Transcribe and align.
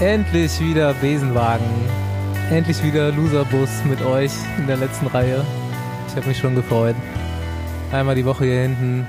Endlich 0.00 0.58
wieder 0.58 0.92
Besenwagen. 0.94 1.64
Endlich 2.50 2.82
wieder 2.82 3.12
Loserbus 3.12 3.70
mit 3.88 4.02
euch 4.02 4.32
in 4.58 4.66
der 4.66 4.76
letzten 4.76 5.06
Reihe. 5.06 5.44
Ich 6.08 6.16
habe 6.16 6.26
mich 6.26 6.38
schon 6.38 6.56
gefreut. 6.56 6.96
Einmal 7.92 8.16
die 8.16 8.24
Woche 8.24 8.44
hier 8.44 8.62
hinten. 8.62 9.06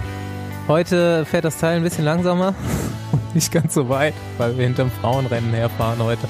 Heute 0.68 1.26
fährt 1.26 1.44
das 1.44 1.58
Teil 1.58 1.78
ein 1.78 1.84
bisschen 1.84 2.06
langsamer 2.06 2.54
und 3.12 3.36
nicht 3.36 3.52
ganz 3.52 3.74
so 3.74 3.90
weit, 3.90 4.14
weil 4.38 4.56
wir 4.58 4.66
hinterm 4.66 4.92
Frauenrennen 5.02 5.54
herfahren 5.54 5.98
heute. 6.04 6.28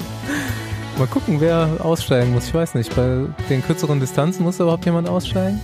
Mal 0.98 1.06
gucken, 1.06 1.38
wer 1.42 1.68
aussteigen 1.80 2.32
muss. 2.32 2.48
Ich 2.48 2.54
weiß 2.54 2.76
nicht, 2.76 2.96
bei 2.96 3.26
den 3.50 3.62
kürzeren 3.62 4.00
Distanzen 4.00 4.42
muss 4.42 4.56
da 4.56 4.64
überhaupt 4.64 4.86
jemand 4.86 5.06
aussteigen? 5.06 5.60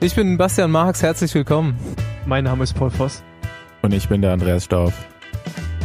Ich 0.00 0.16
bin 0.16 0.36
Bastian 0.36 0.72
Marx, 0.72 1.00
herzlich 1.00 1.32
willkommen. 1.32 1.78
Mein 2.26 2.42
Name 2.42 2.64
ist 2.64 2.74
Paul 2.74 2.90
Voss. 2.90 3.22
Und 3.82 3.94
ich 3.94 4.08
bin 4.08 4.20
der 4.20 4.32
Andreas 4.32 4.64
Stauf. 4.64 4.92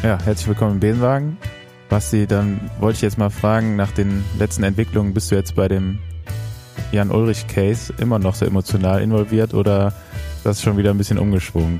Ja, 0.02 0.18
herzlich 0.26 0.48
willkommen 0.48 0.74
im 0.74 0.80
Besenwagen. 0.80 1.38
Basti, 1.94 2.26
dann 2.26 2.60
wollte 2.80 2.96
ich 2.96 3.02
jetzt 3.04 3.20
mal 3.20 3.30
fragen, 3.30 3.76
nach 3.76 3.92
den 3.92 4.26
letzten 4.40 4.64
Entwicklungen, 4.64 5.14
bist 5.14 5.30
du 5.30 5.36
jetzt 5.36 5.54
bei 5.54 5.68
dem 5.68 6.00
Jan-Ulrich-Case 6.92 7.94
immer 8.00 8.18
noch 8.18 8.34
so 8.34 8.46
emotional 8.46 9.00
involviert 9.00 9.54
oder 9.54 9.94
ist 10.38 10.44
das 10.44 10.64
schon 10.64 10.76
wieder 10.76 10.90
ein 10.90 10.98
bisschen 10.98 11.20
umgeschwungen? 11.20 11.80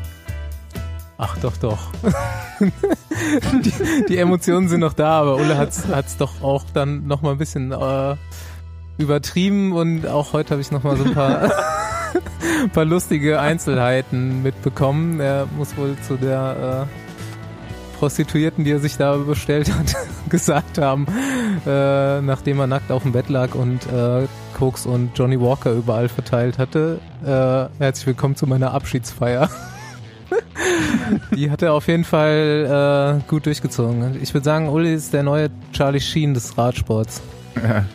Ach 1.18 1.36
doch, 1.40 1.58
doch. 1.58 1.92
die, 2.60 3.74
die, 4.08 4.18
Emotionen 4.20 4.70
sind 4.70 4.82
noch 4.82 4.94
da, 4.94 5.20
aber 5.20 5.38
Ulle 5.38 5.58
hat 5.58 5.70
es 5.70 6.18
doch 6.18 6.44
auch 6.44 6.64
dann 6.76 7.08
noch 7.08 7.24
mal 7.24 7.32
ein 7.32 7.40
bisschen 7.40 7.72
äh, 7.72 8.16
übertrieben 9.00 9.74
und 9.74 10.06
auch 10.06 10.34
heute 10.34 10.52
habe 10.52 10.62
ich 10.62 10.70
noch 10.70 10.84
mal 10.84 10.96
so 10.96 11.06
ein 11.06 11.16
paar, 11.16 11.52
paar 12.72 12.86
lustige 12.86 13.40
Einzelheiten 13.40 14.44
mitbekommen. 14.44 15.20
Er 15.20 15.48
muss 15.58 15.76
wohl 15.76 15.98
zu 16.08 16.18
der 16.18 16.88
äh, 16.88 17.03
Prostituierten, 18.04 18.66
die 18.66 18.72
er 18.72 18.80
sich 18.80 18.98
da 18.98 19.16
bestellt 19.16 19.74
hat, 19.74 19.96
gesagt 20.30 20.78
haben, 20.78 21.08
äh, 21.66 22.20
nachdem 22.20 22.60
er 22.60 22.68
nackt 22.68 22.92
auf 22.92 23.04
dem 23.04 23.14
Bett 23.14 23.30
lag 23.30 23.56
und 23.56 23.80
äh, 23.86 24.28
Koks 24.58 24.86
und 24.86 25.18
Johnny 25.18 25.40
Walker 25.40 25.72
überall 25.72 26.10
verteilt 26.10 26.58
hatte. 26.58 27.00
Äh, 27.24 27.82
herzlich 27.82 28.08
willkommen 28.08 28.36
zu 28.36 28.46
meiner 28.46 28.74
Abschiedsfeier. 28.74 29.50
die 31.34 31.50
hat 31.50 31.62
er 31.62 31.72
auf 31.72 31.88
jeden 31.88 32.04
Fall 32.04 33.22
äh, 33.24 33.30
gut 33.30 33.46
durchgezogen. 33.46 34.22
Ich 34.22 34.34
würde 34.34 34.44
sagen, 34.44 34.68
Uli 34.68 34.94
ist 34.94 35.14
der 35.14 35.24
neue 35.24 35.48
Charlie 35.72 36.02
Sheen 36.02 36.34
des 36.34 36.58
Radsports. 36.58 37.22
Ja. 37.56 37.86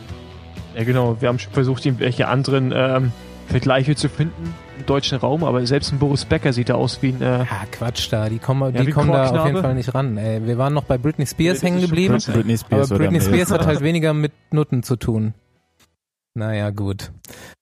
ja, 0.75 0.85
genau. 0.85 1.21
Wir 1.21 1.29
haben 1.29 1.39
schon 1.39 1.53
versucht, 1.53 1.85
irgendwelche 1.85 2.29
anderen 2.29 2.73
ähm, 2.75 3.13
Vergleiche 3.49 3.95
zu 3.95 4.09
finden 4.09 4.55
deutschen 4.89 5.19
Raum, 5.19 5.45
aber 5.45 5.65
selbst 5.67 5.93
ein 5.93 5.99
Boris 5.99 6.25
Becker 6.25 6.53
sieht 6.53 6.69
da 6.69 6.75
aus 6.75 7.03
wie 7.03 7.11
ein. 7.11 7.23
Äh, 7.23 7.39
ja, 7.39 7.65
Quatsch 7.71 8.13
da, 8.13 8.29
die 8.29 8.39
kommen, 8.39 8.75
ja, 8.75 8.83
die 8.83 8.91
kommen 8.91 9.13
da 9.13 9.31
auf 9.31 9.47
jeden 9.47 9.61
Fall 9.61 9.75
nicht 9.75 9.95
ran. 9.95 10.17
Ey. 10.17 10.47
Wir 10.47 10.59
waren 10.59 10.75
noch 10.75 10.85
bei 10.85 10.99
Britney 10.99 11.27
Spears 11.27 11.63
hängen 11.63 11.81
geblieben, 11.81 12.19
Britney 12.33 12.59
Spears 12.59 12.91
aber 12.91 12.99
Britney 12.99 13.21
Spears 13.21 13.51
hat 13.51 13.67
halt 13.67 13.81
weniger 13.81 14.15
mit 14.15 14.33
Nutten 14.51 14.83
zu 14.83 14.97
tun. 14.97 15.35
Naja, 16.35 16.71
gut. 16.71 17.11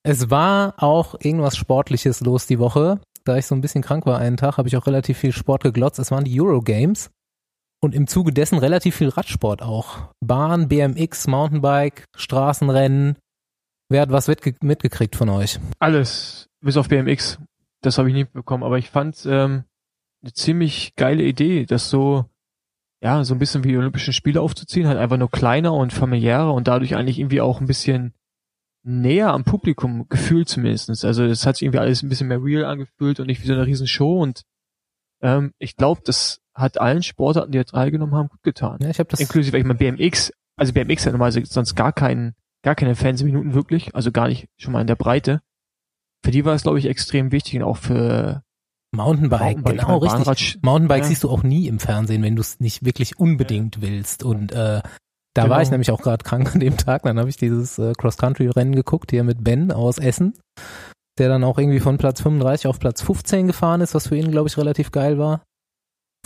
Es 0.02 0.30
war 0.30 0.74
auch 0.76 1.14
irgendwas 1.20 1.56
Sportliches 1.56 2.20
los 2.20 2.46
die 2.46 2.58
Woche. 2.58 3.00
Da 3.24 3.36
ich 3.36 3.46
so 3.46 3.54
ein 3.54 3.60
bisschen 3.60 3.82
krank 3.82 4.06
war 4.06 4.18
einen 4.18 4.36
Tag, 4.36 4.58
habe 4.58 4.68
ich 4.68 4.76
auch 4.76 4.86
relativ 4.86 5.18
viel 5.18 5.32
Sport 5.32 5.62
geglotzt. 5.62 5.98
Es 5.98 6.10
waren 6.10 6.24
die 6.24 6.40
Eurogames 6.40 7.10
und 7.80 7.94
im 7.94 8.06
Zuge 8.06 8.32
dessen 8.32 8.58
relativ 8.58 8.96
viel 8.96 9.08
Radsport 9.08 9.62
auch. 9.62 10.10
Bahn, 10.20 10.68
BMX, 10.68 11.26
Mountainbike, 11.26 12.04
Straßenrennen. 12.16 13.16
Wer 13.88 14.02
hat 14.02 14.10
was 14.10 14.28
mitgekriegt 14.28 15.16
von 15.16 15.28
euch? 15.28 15.58
Alles 15.78 16.48
bis 16.66 16.76
auf 16.76 16.88
BMX. 16.88 17.38
Das 17.80 17.98
habe 17.98 18.08
ich 18.08 18.14
nie 18.14 18.24
bekommen, 18.24 18.64
aber 18.64 18.78
ich 18.78 18.90
fand 18.90 19.24
ähm, 19.26 19.64
eine 20.22 20.32
ziemlich 20.32 20.94
geile 20.96 21.22
Idee, 21.22 21.66
das 21.66 21.88
so 21.88 22.26
ja 23.02 23.22
so 23.24 23.34
ein 23.34 23.38
bisschen 23.38 23.64
wie 23.64 23.68
die 23.68 23.76
Olympischen 23.76 24.12
Spiele 24.12 24.40
aufzuziehen, 24.40 24.86
halt 24.86 24.98
einfach 24.98 25.18
nur 25.18 25.30
kleiner 25.30 25.74
und 25.74 25.92
familiärer 25.92 26.52
und 26.52 26.68
dadurch 26.68 26.96
eigentlich 26.96 27.18
irgendwie 27.18 27.40
auch 27.40 27.60
ein 27.60 27.66
bisschen 27.66 28.14
näher 28.82 29.32
am 29.32 29.44
Publikum 29.44 30.08
gefühlt 30.08 30.48
zumindestens. 30.48 31.04
Also 31.04 31.24
es 31.24 31.46
hat 31.46 31.56
sich 31.56 31.64
irgendwie 31.64 31.80
alles 31.80 32.02
ein 32.02 32.08
bisschen 32.08 32.28
mehr 32.28 32.42
real 32.42 32.64
angefühlt 32.64 33.20
und 33.20 33.26
nicht 33.26 33.42
wie 33.42 33.46
so 33.46 33.52
eine 33.52 33.66
riesen 33.66 33.86
Show 33.86 34.22
und 34.22 34.42
ähm, 35.22 35.52
ich 35.58 35.76
glaube, 35.76 36.00
das 36.04 36.40
hat 36.54 36.80
allen 36.80 37.02
Sportarten, 37.02 37.52
die 37.52 37.58
da 37.58 37.64
teilgenommen 37.64 38.14
haben, 38.14 38.28
gut 38.28 38.42
getan. 38.42 38.78
Ja, 38.80 38.88
ich 38.88 38.98
habe 38.98 39.10
das 39.10 39.20
inklusive, 39.20 39.58
ich 39.58 39.64
meine 39.64 39.78
BMX, 39.78 40.32
also 40.56 40.72
BMX 40.72 41.04
hat 41.04 41.12
normalerweise 41.12 41.44
sonst 41.46 41.74
gar 41.74 41.92
keinen, 41.92 42.34
gar 42.62 42.74
keine 42.74 42.94
Fernsehminuten 42.94 43.54
wirklich, 43.54 43.94
also 43.94 44.10
gar 44.10 44.28
nicht 44.28 44.48
schon 44.56 44.72
mal 44.72 44.80
in 44.80 44.86
der 44.86 44.96
Breite 44.96 45.42
für 46.26 46.32
die 46.32 46.44
war 46.44 46.54
es, 46.54 46.64
glaube 46.64 46.80
ich, 46.80 46.86
extrem 46.86 47.30
wichtig 47.30 47.54
und 47.54 47.62
auch 47.62 47.76
für 47.76 48.42
Mountainbike, 48.92 49.58
Mountainbike 49.58 49.78
genau, 49.78 49.98
richtig. 49.98 50.58
Mountainbike 50.60 51.02
ja. 51.02 51.08
siehst 51.08 51.22
du 51.22 51.30
auch 51.30 51.44
nie 51.44 51.68
im 51.68 51.78
Fernsehen, 51.78 52.24
wenn 52.24 52.34
du 52.34 52.40
es 52.40 52.58
nicht 52.58 52.84
wirklich 52.84 53.20
unbedingt 53.20 53.76
ja. 53.76 53.82
willst. 53.82 54.24
Und 54.24 54.50
äh, 54.50 54.82
da 55.34 55.42
genau. 55.42 55.50
war 55.50 55.62
ich 55.62 55.70
nämlich 55.70 55.92
auch 55.92 56.02
gerade 56.02 56.24
krank 56.24 56.52
an 56.52 56.58
dem 56.58 56.76
Tag. 56.76 57.04
Dann 57.04 57.20
habe 57.20 57.28
ich 57.28 57.36
dieses 57.36 57.78
äh, 57.78 57.92
Cross-Country-Rennen 57.96 58.74
geguckt, 58.74 59.12
hier 59.12 59.22
mit 59.22 59.44
Ben 59.44 59.70
aus 59.70 59.98
Essen, 59.98 60.36
der 61.16 61.28
dann 61.28 61.44
auch 61.44 61.58
irgendwie 61.58 61.78
von 61.78 61.96
Platz 61.96 62.20
35 62.22 62.66
auf 62.66 62.80
Platz 62.80 63.02
15 63.02 63.46
gefahren 63.46 63.80
ist, 63.80 63.94
was 63.94 64.08
für 64.08 64.16
ihn, 64.16 64.32
glaube 64.32 64.48
ich, 64.48 64.58
relativ 64.58 64.90
geil 64.90 65.18
war. 65.18 65.44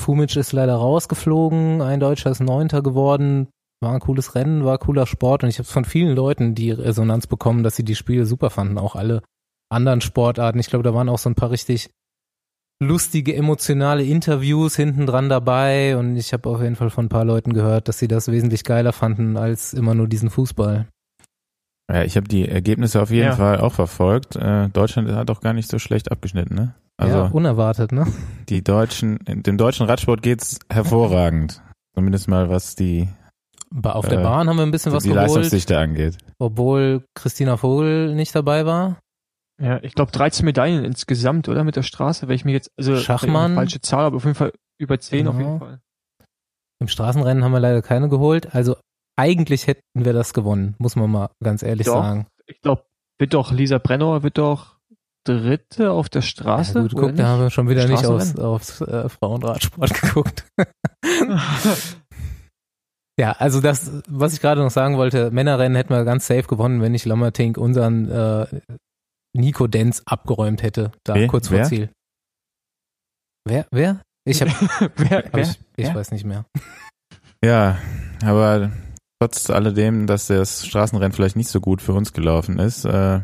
Fumic 0.01 0.35
ist 0.35 0.53
leider 0.53 0.77
rausgeflogen, 0.77 1.83
ein 1.83 2.01
Deutscher 2.01 2.31
ist 2.31 2.41
Neunter 2.41 2.81
geworden. 2.81 3.49
War 3.83 3.93
ein 3.93 4.01
cooles 4.01 4.35
Rennen, 4.35 4.65
war 4.65 4.79
cooler 4.79 5.07
Sport 5.07 5.43
und 5.43 5.51
ich 5.51 5.59
habe 5.59 5.69
von 5.69 5.85
vielen 5.85 6.17
Leuten 6.17 6.55
die 6.55 6.71
Resonanz 6.71 7.27
bekommen, 7.27 7.63
dass 7.63 7.77
sie 7.77 7.85
die 7.85 7.97
Spiele 7.97 8.25
super 8.25 8.49
fanden, 8.49 8.79
auch 8.79 8.97
alle 8.97 9.21
anderen 9.71 10.01
Sportarten. 10.01 10.59
Ich 10.59 10.69
glaube, 10.69 10.83
da 10.83 10.95
waren 10.95 11.09
auch 11.09 11.19
so 11.19 11.31
ein 11.31 11.35
paar 11.35 11.51
richtig 11.51 11.91
lustige, 12.83 13.35
emotionale 13.35 14.05
Interviews 14.05 14.75
hinten 14.75 15.07
dran 15.07 15.29
dabei 15.29 15.97
und 15.97 16.17
ich 16.17 16.33
habe 16.33 16.49
auf 16.49 16.63
jeden 16.63 16.77
Fall 16.77 16.91
von 16.91 17.07
ein 17.07 17.11
paar 17.11 17.25
Leuten 17.25 17.53
gehört, 17.53 17.89
dass 17.89 17.99
sie 17.99 18.09
das 18.09 18.29
wesentlich 18.29 18.65
geiler 18.65 18.93
fanden 18.93 19.37
als 19.37 19.75
immer 19.75 19.95
nur 19.95 20.09
diesen 20.09 20.31
Fußball. 20.31 20.87
Ja, 21.93 22.05
ich 22.05 22.17
habe 22.17 22.29
die 22.29 22.49
Ergebnisse 22.49 23.03
auf 23.03 23.11
jeden 23.11 23.27
ja. 23.27 23.37
Fall 23.37 23.61
auch 23.61 23.73
verfolgt. 23.73 24.37
Äh, 24.37 24.69
Deutschland 24.69 25.11
hat 25.11 25.31
auch 25.31 25.41
gar 25.41 25.53
nicht 25.53 25.69
so 25.69 25.79
schlecht 25.79 26.11
abgeschnitten, 26.11 26.55
ne? 26.55 26.75
Also 26.97 27.17
ja, 27.17 27.27
unerwartet, 27.27 27.93
ne? 27.93 28.07
Die 28.49 28.63
Deutschen, 28.63 29.19
dem 29.27 29.57
deutschen 29.57 29.87
Radsport 29.87 30.23
geht's 30.23 30.59
hervorragend. 30.71 31.63
Zumindest 31.95 32.29
mal 32.29 32.49
was 32.49 32.77
die 32.77 33.09
auf 33.83 34.09
der 34.09 34.21
äh, 34.21 34.23
Bahn 34.23 34.49
haben 34.49 34.57
wir 34.57 34.65
ein 34.65 34.71
bisschen 34.71 34.93
was 34.93 35.05
die 35.05 35.11
geholt. 35.11 35.29
Die 35.29 35.35
Leistungsdichte 35.35 35.79
angeht. 35.79 36.19
Obwohl 36.39 37.05
Christina 37.15 37.57
Vogel 37.57 38.15
nicht 38.15 38.35
dabei 38.35 38.67
war. 38.67 38.99
Ja, 39.61 39.83
ich 39.83 39.95
glaube 39.95 40.11
13 40.11 40.45
Medaillen 40.45 40.85
insgesamt, 40.85 41.49
oder? 41.49 41.65
Mit 41.65 41.77
der 41.77 41.83
Straße, 41.83 42.29
wenn 42.29 42.35
ich 42.35 42.45
mir 42.45 42.53
jetzt, 42.53 42.71
also 42.79 42.97
Schachmann. 42.97 43.55
falsche 43.55 43.81
Zahl, 43.81 44.07
aber 44.07 44.17
auf 44.17 44.25
jeden 44.25 44.35
Fall 44.35 44.53
über 44.79 44.99
10 44.99 45.19
genau. 45.19 45.31
auf 45.31 45.39
jeden 45.39 45.59
Fall. 45.59 45.81
Im 46.81 46.89
Straßenrennen 46.89 47.45
haben 47.45 47.53
wir 47.53 47.61
leider 47.61 47.83
keine 47.83 48.09
geholt. 48.09 48.55
Also 48.55 48.77
eigentlich 49.17 49.67
hätten 49.67 49.83
wir 49.95 50.15
das 50.15 50.33
gewonnen, 50.33 50.75
muss 50.79 50.97
man 50.97 51.11
mal 51.11 51.31
ganz 51.43 51.63
ehrlich 51.63 51.87
doch, 51.87 52.03
sagen. 52.03 52.27
Ich 52.47 52.63
glaube, 52.63 52.85
wird 53.19 53.35
doch 53.35 53.53
Lisa 53.53 53.77
Brennauer 53.77 54.23
wird 54.23 54.39
doch 54.39 54.79
Dritte 55.25 55.91
auf 55.91 56.09
der 56.09 56.23
Straße. 56.23 56.79
Ja, 56.79 56.83
gut, 56.83 56.95
guck, 56.97 57.17
da 57.17 57.27
haben 57.29 57.43
wir 57.43 57.51
schon 57.51 57.69
wieder 57.69 57.87
nicht 57.87 58.07
aufs, 58.07 58.39
aufs 58.39 58.81
äh, 58.81 59.11
Frauenradsport 59.11 59.93
geguckt. 60.01 60.47
ja, 63.19 63.33
also 63.33 63.61
das, 63.61 64.03
was 64.09 64.33
ich 64.33 64.41
gerade 64.41 64.63
noch 64.63 64.71
sagen 64.71 64.97
wollte, 64.97 65.31
Männerrennen 65.31 65.77
hätten 65.77 65.93
wir 65.93 66.05
ganz 66.05 66.27
safe 66.27 66.45
gewonnen, 66.45 66.81
wenn 66.81 66.93
nicht 66.93 67.05
Lammertink 67.05 67.59
unseren 67.59 68.11
äh, 68.11 68.47
Nico 69.33 69.67
Denz 69.67 70.03
abgeräumt 70.07 70.63
hätte, 70.63 70.93
da 71.05 71.15
wer? 71.15 71.27
kurz 71.29 71.49
vor 71.49 71.59
wer? 71.59 71.65
Ziel. 71.65 71.91
Wer? 73.45 73.67
Wer? 73.71 74.03
Ich 74.25 74.43
hab, 74.43 74.49
wer, 74.97 75.25
hab 75.25 75.37
ich, 75.37 75.59
ich 75.77 75.87
wer? 75.87 75.95
weiß 75.95 76.11
nicht 76.13 76.25
mehr. 76.25 76.45
Ja, 77.45 77.79
aber 78.23 78.71
trotz 79.21 79.49
alledem, 79.51 80.07
dass 80.07 80.27
das 80.27 80.67
Straßenrennen 80.67 81.13
vielleicht 81.13 81.37
nicht 81.37 81.49
so 81.49 81.61
gut 81.61 81.81
für 81.81 81.95
uns 81.95 82.13
gelaufen 82.13 82.59
ist, 82.59 82.85
äh, 82.85 83.21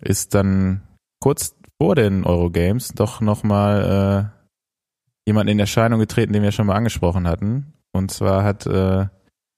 ist 0.00 0.34
dann 0.34 0.82
kurz 1.20 1.54
vor 1.80 1.94
den 1.94 2.24
Eurogames 2.24 2.88
doch 2.88 3.20
nochmal 3.20 4.32
äh, 4.32 5.28
jemand 5.28 5.50
in 5.50 5.58
Erscheinung 5.58 6.00
getreten, 6.00 6.32
den 6.32 6.42
wir 6.42 6.52
schon 6.52 6.66
mal 6.66 6.76
angesprochen 6.76 7.26
hatten. 7.26 7.74
Und 7.92 8.10
zwar 8.10 8.44
hat 8.44 8.66
äh, 8.66 9.06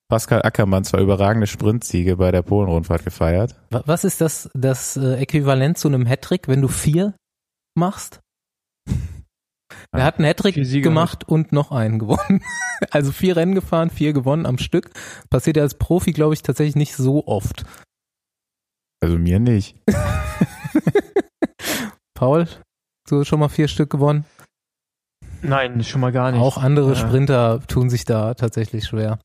Pascal 0.09 0.43
Ackermann 0.43 0.85
zwei 0.85 1.01
überragende 1.01 1.47
Sprintsiege 1.47 2.17
bei 2.17 2.31
der 2.31 2.43
Polenrundfahrt 2.43 3.05
gefeiert. 3.05 3.57
Was 3.71 4.05
ist 4.05 4.21
das, 4.21 4.49
das 4.55 4.97
äh, 4.97 5.17
Äquivalent 5.17 5.79
zu 5.79 5.89
einem 5.89 6.07
Hattrick, 6.07 6.47
wenn 6.47 6.63
du 6.63 6.69
vier 6.69 7.15
machst? 7.75 8.21
Er 9.93 10.05
hat 10.05 10.19
einen 10.19 10.27
Hattrick 10.27 10.55
gemacht 10.83 11.29
und 11.29 11.53
noch 11.53 11.73
einen 11.73 11.99
gewonnen. 11.99 12.43
Also 12.91 13.11
vier 13.11 13.37
Rennen 13.37 13.55
gefahren, 13.55 13.89
vier 13.89 14.13
gewonnen 14.13 14.45
am 14.45 14.59
Stück. 14.59 14.91
Passiert 15.31 15.57
ja 15.57 15.63
als 15.63 15.79
Profi, 15.79 16.13
glaube 16.13 16.35
ich, 16.35 16.43
tatsächlich 16.43 16.77
nicht 16.77 16.95
so 16.95 17.27
oft. 17.27 17.65
Also 19.01 19.19
mir 19.19 19.41
nicht. 19.41 19.79
Paul, 22.15 22.49
du 23.09 23.21
hast 23.21 23.29
schon 23.29 23.41
mal 23.41 23.49
vier 23.49 23.69
Stück 23.69 23.89
gewonnen? 23.89 24.27
Nein, 25.41 25.83
schon 25.85 26.03
mal 26.03 26.13
gar 26.13 26.33
nicht. 26.33 26.41
Auch 26.41 26.59
andere 26.59 26.97
Sprinter 26.97 27.63
tun 27.67 27.89
sich 27.89 28.05
da 28.05 28.35
tatsächlich 28.35 28.85
schwer. 28.85 29.19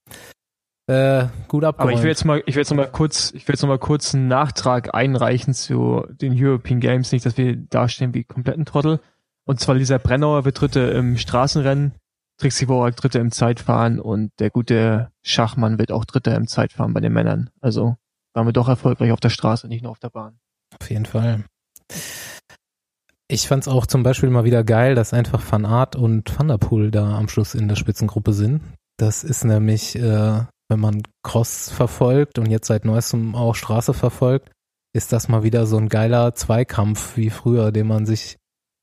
Äh, 0.87 1.27
gut 1.47 1.63
abgeräumt. 1.63 1.79
Aber 1.79 1.91
ich 1.91 2.01
will 2.01 2.09
jetzt 2.09 2.25
mal, 2.25 2.43
ich 2.45 2.55
will 2.55 2.61
jetzt 2.61 2.71
noch 2.71 2.77
mal 2.77 2.91
kurz, 2.91 3.31
ich 3.35 3.47
will 3.47 3.53
jetzt 3.53 3.61
noch 3.61 3.69
mal 3.69 3.79
kurz 3.79 4.13
einen 4.13 4.27
Nachtrag 4.27 4.93
einreichen 4.93 5.53
zu 5.53 6.05
den 6.09 6.33
European 6.35 6.79
Games, 6.79 7.11
nicht, 7.11 7.25
dass 7.25 7.37
wir 7.37 7.55
dastehen 7.55 8.13
wie 8.13 8.23
kompletten 8.23 8.65
Trottel. 8.65 8.99
Und 9.45 9.59
zwar 9.59 9.75
Lisa 9.75 9.97
Brennauer 9.97 10.45
wird 10.45 10.59
Dritte 10.59 10.79
im 10.79 11.17
Straßenrennen. 11.17 11.93
Trixie 12.37 12.67
Worak 12.67 12.95
Dritter 12.95 13.19
im 13.19 13.31
Zeitfahren 13.31 13.99
und 13.99 14.31
der 14.39 14.49
gute 14.49 15.11
Schachmann 15.21 15.77
wird 15.77 15.91
auch 15.91 16.05
Dritter 16.05 16.35
im 16.35 16.47
Zeitfahren 16.47 16.91
bei 16.93 16.99
den 16.99 17.13
Männern. 17.13 17.51
Also 17.61 17.97
waren 18.33 18.47
wir 18.47 18.53
doch 18.53 18.67
erfolgreich 18.67 19.11
auf 19.11 19.19
der 19.19 19.29
Straße, 19.29 19.67
nicht 19.67 19.83
nur 19.83 19.91
auf 19.91 19.99
der 19.99 20.09
Bahn. 20.09 20.39
Auf 20.79 20.89
jeden 20.89 21.05
Fall. 21.05 21.45
Ich 23.27 23.47
fand 23.47 23.61
es 23.61 23.67
auch 23.67 23.85
zum 23.85 24.01
Beispiel 24.01 24.29
mal 24.29 24.43
wieder 24.43 24.63
geil, 24.63 24.95
dass 24.95 25.13
einfach 25.13 25.43
Van 25.51 25.65
Art 25.65 25.95
und 25.95 26.37
Van 26.37 26.47
der 26.47 26.57
Poel 26.57 26.89
da 26.89 27.15
am 27.17 27.29
Schluss 27.29 27.53
in 27.53 27.67
der 27.67 27.75
Spitzengruppe 27.75 28.33
sind. 28.33 28.61
Das 28.97 29.23
ist 29.23 29.45
nämlich, 29.45 29.95
äh, 29.95 30.41
wenn 30.71 30.79
man 30.79 31.03
Cross 31.21 31.69
verfolgt 31.69 32.39
und 32.39 32.49
jetzt 32.49 32.67
seit 32.67 32.85
neuestem 32.85 33.35
auch 33.35 33.53
Straße 33.53 33.93
verfolgt, 33.93 34.51
ist 34.93 35.11
das 35.13 35.27
mal 35.27 35.43
wieder 35.43 35.65
so 35.67 35.77
ein 35.77 35.89
geiler 35.89 36.33
Zweikampf 36.33 37.17
wie 37.17 37.29
früher, 37.29 37.71
den 37.71 37.87
man 37.87 38.05
sich 38.05 38.37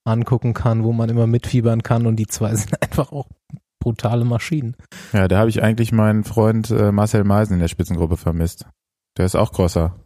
angucken 0.05 0.55
kann, 0.55 0.85
wo 0.85 0.93
man 0.93 1.09
immer 1.09 1.27
mitfiebern 1.27 1.83
kann 1.83 2.07
und 2.07 2.17
die 2.17 2.27
zwei 2.27 2.55
sind 2.55 2.81
einfach 2.83 3.11
auch 3.11 3.27
brutale 3.81 4.25
Maschinen. 4.25 4.77
Ja, 5.13 5.29
da 5.29 5.39
habe 5.39 5.51
ich 5.51 5.63
eigentlich 5.63 5.93
meinen 5.93 6.25
Freund 6.25 6.71
äh, 6.71 6.93
Marcel 6.93 7.25
Meisen 7.25 7.55
in 7.55 7.61
der 7.61 7.69
Spitzengruppe 7.69 8.17
vermisst. 8.17 8.67
Der 9.17 9.25
ist 9.25 9.35
auch 9.35 9.53
Crosser. 9.53 9.97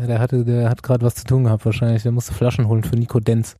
Ja, 0.00 0.06
der 0.06 0.18
hatte, 0.18 0.44
der 0.44 0.68
hat 0.68 0.82
gerade 0.82 1.04
was 1.04 1.14
zu 1.14 1.24
tun 1.24 1.44
gehabt 1.44 1.64
wahrscheinlich. 1.64 2.02
Der 2.02 2.12
musste 2.12 2.34
Flaschen 2.34 2.68
holen 2.68 2.84
für 2.84 2.96
Nico 2.96 3.20
Denz. 3.20 3.56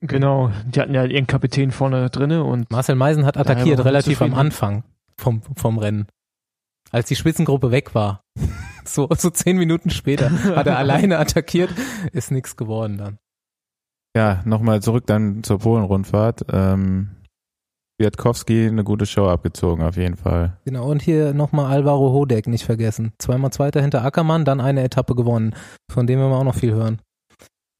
Genau, 0.00 0.52
die 0.66 0.80
hatten 0.80 0.94
ja 0.94 1.04
ihren 1.04 1.26
Kapitän 1.26 1.72
vorne 1.72 2.08
drinne 2.10 2.44
und 2.44 2.70
Marcel 2.70 2.94
Meisen 2.94 3.26
hat 3.26 3.36
attackiert 3.36 3.84
relativ 3.84 4.22
am 4.22 4.34
Anfang 4.34 4.84
vom, 5.16 5.42
vom 5.56 5.78
Rennen. 5.78 6.06
Als 6.90 7.08
die 7.08 7.16
Spitzengruppe 7.16 7.70
weg 7.70 7.94
war. 7.94 8.22
so, 8.84 9.08
so 9.16 9.30
zehn 9.30 9.56
Minuten 9.56 9.90
später 9.90 10.30
hat 10.56 10.66
er 10.66 10.78
alleine 10.78 11.18
attackiert, 11.18 11.70
ist 12.12 12.30
nichts 12.30 12.56
geworden 12.56 12.98
dann. 12.98 13.18
Ja, 14.16 14.42
nochmal 14.44 14.82
zurück 14.82 15.06
dann 15.06 15.42
zur 15.42 15.58
Polen-Rundfahrt. 15.58 16.46
Ähm, 16.50 17.10
Kwiatkowski 17.98 18.68
eine 18.68 18.84
gute 18.84 19.06
Show 19.06 19.26
abgezogen, 19.26 19.82
auf 19.82 19.96
jeden 19.96 20.16
Fall. 20.16 20.56
Genau, 20.64 20.88
und 20.88 21.02
hier 21.02 21.34
nochmal 21.34 21.66
Alvaro 21.66 22.12
Hodek 22.12 22.46
nicht 22.46 22.64
vergessen. 22.64 23.12
Zweimal 23.18 23.52
Zweiter 23.52 23.80
hinter 23.80 24.04
Ackermann, 24.04 24.44
dann 24.44 24.60
eine 24.60 24.84
Etappe 24.84 25.14
gewonnen, 25.14 25.54
von 25.90 26.06
dem 26.06 26.20
wir 26.20 26.26
auch 26.26 26.44
noch 26.44 26.54
viel 26.54 26.72
hören. 26.72 27.02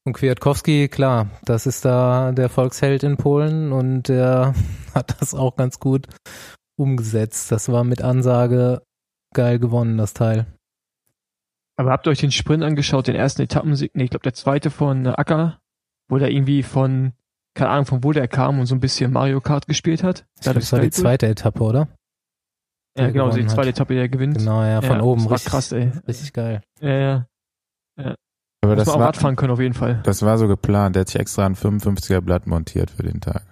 Und 0.05 0.13
Kwiatkowski, 0.13 0.87
klar, 0.89 1.27
das 1.45 1.65
ist 1.65 1.85
da 1.85 2.31
der 2.31 2.49
Volksheld 2.49 3.03
in 3.03 3.17
Polen 3.17 3.71
und 3.71 4.09
der 4.09 4.53
hat 4.93 5.21
das 5.21 5.33
auch 5.33 5.55
ganz 5.55 5.79
gut 5.79 6.07
umgesetzt. 6.77 7.51
Das 7.51 7.69
war 7.71 7.83
mit 7.83 8.01
Ansage 8.01 8.81
geil 9.33 9.59
gewonnen, 9.59 9.97
das 9.97 10.13
Teil. 10.13 10.45
Aber 11.77 11.91
habt 11.91 12.07
ihr 12.07 12.11
euch 12.11 12.19
den 12.19 12.31
Sprint 12.31 12.63
angeschaut, 12.63 13.07
den 13.07 13.15
ersten 13.15 13.41
Etappensieg? 13.41 13.95
Nee, 13.95 14.05
ich 14.05 14.09
glaube 14.09 14.23
der 14.23 14.33
zweite 14.33 14.69
von 14.69 15.07
Acker, 15.07 15.59
wo 16.09 16.17
der 16.17 16.29
irgendwie 16.29 16.61
von, 16.63 17.13
keine 17.53 17.69
Ahnung, 17.69 17.85
von 17.85 18.03
wo 18.03 18.11
der 18.11 18.27
kam 18.27 18.59
und 18.59 18.65
so 18.65 18.75
ein 18.75 18.81
bisschen 18.81 19.13
Mario 19.13 19.39
Kart 19.39 19.65
gespielt 19.67 20.03
hat. 20.03 20.25
Das, 20.43 20.53
das 20.53 20.71
war 20.73 20.81
die 20.81 20.89
zweite 20.89 21.27
Etappe, 21.27 21.63
oder? 21.63 21.87
Ja, 22.97 23.09
genau, 23.11 23.29
die 23.29 23.45
zweite 23.45 23.69
hat. 23.69 23.75
Etappe, 23.75 23.93
der 23.93 24.09
gewinnt. 24.09 24.39
Genau, 24.39 24.61
ja, 24.61 24.81
von 24.81 24.97
ja, 24.97 25.03
oben. 25.03 25.21
Das 25.21 25.29
war 25.29 25.35
richtig, 25.35 25.51
krass, 25.51 25.71
ey. 25.71 25.91
Richtig 26.07 26.33
geil. 26.33 26.61
Ja, 26.81 26.89
ja. 26.89 27.25
ja. 27.97 28.15
Aber 28.61 28.75
Muss 28.75 28.83
das 28.83 28.87
man 28.87 28.99
war, 28.99 29.07
Radfahren 29.07 29.35
können 29.37 29.53
auf 29.53 29.59
jeden 29.59 29.73
Fall. 29.73 30.01
Das 30.03 30.21
war 30.21 30.37
so 30.37 30.47
geplant. 30.47 30.95
Der 30.95 31.01
hat 31.01 31.07
sich 31.07 31.19
extra 31.19 31.45
ein 31.45 31.55
55er 31.55 32.19
Blatt 32.19 32.45
montiert 32.45 32.91
für 32.91 33.03
den 33.03 33.21
Tag. 33.21 33.43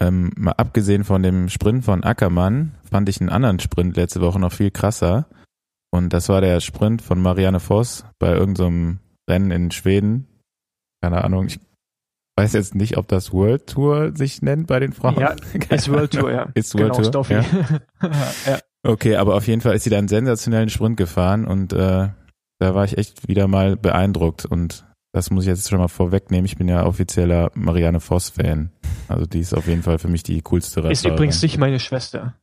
Ähm, 0.00 0.32
mal 0.36 0.52
abgesehen 0.52 1.04
von 1.04 1.22
dem 1.22 1.48
Sprint 1.48 1.84
von 1.84 2.02
Ackermann 2.02 2.72
fand 2.90 3.08
ich 3.08 3.20
einen 3.20 3.30
anderen 3.30 3.60
Sprint 3.60 3.96
letzte 3.96 4.20
Woche 4.20 4.38
noch 4.38 4.52
viel 4.52 4.70
krasser. 4.70 5.26
Und 5.90 6.12
das 6.14 6.28
war 6.28 6.40
der 6.40 6.60
Sprint 6.60 7.02
von 7.02 7.20
Marianne 7.20 7.60
Voss 7.60 8.04
bei 8.18 8.32
irgendeinem 8.32 9.00
so 9.26 9.32
Rennen 9.32 9.50
in 9.50 9.70
Schweden. 9.70 10.26
Keine 11.02 11.22
Ahnung, 11.22 11.46
ich 11.46 11.60
weiß 12.36 12.54
jetzt 12.54 12.74
nicht, 12.74 12.96
ob 12.96 13.08
das 13.08 13.32
World 13.32 13.66
Tour 13.66 14.12
sich 14.16 14.40
nennt 14.40 14.66
bei 14.66 14.80
den 14.80 14.92
Frauen. 14.92 15.18
Ja, 15.18 15.36
ist 15.70 15.90
World 15.90 16.12
Tour, 16.12 16.32
ja. 16.32 16.48
Ist 16.54 16.74
World 16.74 16.96
genau, 16.96 17.22
Tour. 17.22 17.26
Ja. 17.30 17.44
ja. 18.46 18.58
Okay, 18.84 19.16
aber 19.16 19.34
auf 19.36 19.46
jeden 19.46 19.60
Fall 19.60 19.76
ist 19.76 19.84
sie 19.84 19.90
da 19.90 19.98
einen 19.98 20.08
sensationellen 20.08 20.70
Sprint 20.70 20.96
gefahren 20.96 21.44
und 21.46 21.72
äh, 21.72 22.08
da 22.58 22.74
war 22.74 22.84
ich 22.84 22.96
echt 22.96 23.28
wieder 23.28 23.48
mal 23.48 23.76
beeindruckt 23.76 24.44
und 24.44 24.84
das 25.12 25.30
muss 25.30 25.44
ich 25.44 25.48
jetzt 25.48 25.68
schon 25.68 25.78
mal 25.78 25.88
vorwegnehmen. 25.88 26.46
Ich 26.46 26.56
bin 26.56 26.68
ja 26.68 26.84
offizieller 26.86 27.50
Marianne 27.54 28.00
Voss-Fan. 28.00 28.72
Also 29.08 29.26
die 29.26 29.40
ist 29.40 29.52
auf 29.52 29.66
jeden 29.66 29.82
Fall 29.82 29.98
für 29.98 30.08
mich 30.08 30.22
die 30.22 30.40
coolste 30.40 30.78
Radfahrerin. 30.78 30.92
Ist 30.92 31.04
übrigens 31.04 31.42
nicht 31.42 31.58
meine 31.58 31.80
Schwester. 31.80 32.34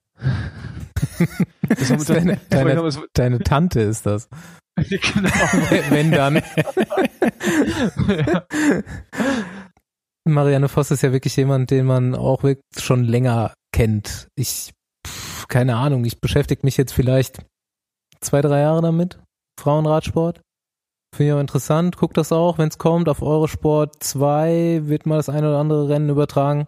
das 1.68 1.90
ist 1.90 2.10
deine, 2.10 2.40
deine, 2.50 2.92
deine, 3.14 3.40
Tante 3.40 3.82
ist 3.82 4.06
das. 4.06 4.30
genau. 4.76 5.30
Wenn 5.90 6.12
dann. 6.12 6.42
ja. 8.08 8.44
Marianne 10.26 10.70
Voss 10.70 10.92
ist 10.92 11.02
ja 11.02 11.12
wirklich 11.12 11.36
jemand, 11.38 11.72
den 11.72 11.86
man 11.86 12.14
auch 12.14 12.44
wirklich 12.44 12.64
schon 12.78 13.04
länger 13.04 13.54
kennt. 13.74 14.28
Ich, 14.36 14.74
keine 15.48 15.76
Ahnung, 15.76 16.06
ich 16.06 16.20
beschäftige 16.20 16.62
mich 16.64 16.78
jetzt 16.78 16.94
vielleicht 16.94 17.46
zwei, 18.22 18.42
drei 18.42 18.60
Jahre 18.62 18.82
damit. 18.82 19.20
Frauenradsport. 19.60 20.42
Finde 21.20 21.34
ich 21.34 21.36
auch 21.36 21.42
interessant. 21.42 21.98
Guckt 21.98 22.16
das 22.16 22.32
auch, 22.32 22.60
wenn 22.60 22.70
es 22.70 22.78
kommt. 22.78 23.10
Auf 23.10 23.22
Eurosport 23.22 24.02
2 24.02 24.84
wird 24.86 25.06
mal 25.06 25.18
das 25.18 25.28
eine 25.28 25.50
oder 25.50 25.58
andere 25.58 25.90
Rennen 25.90 26.08
übertragen. 26.08 26.66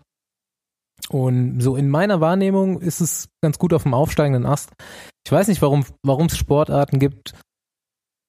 Und 1.07 1.61
so 1.61 1.77
in 1.77 1.87
meiner 1.87 2.19
Wahrnehmung 2.19 2.81
ist 2.81 2.99
es 2.99 3.29
ganz 3.41 3.57
gut 3.59 3.73
auf 3.73 3.83
dem 3.83 3.93
aufsteigenden 3.93 4.45
Ast. 4.45 4.71
Ich 5.25 5.31
weiß 5.31 5.47
nicht, 5.47 5.61
warum 5.61 5.85
es 6.25 6.37
Sportarten 6.37 6.99
gibt, 6.99 7.33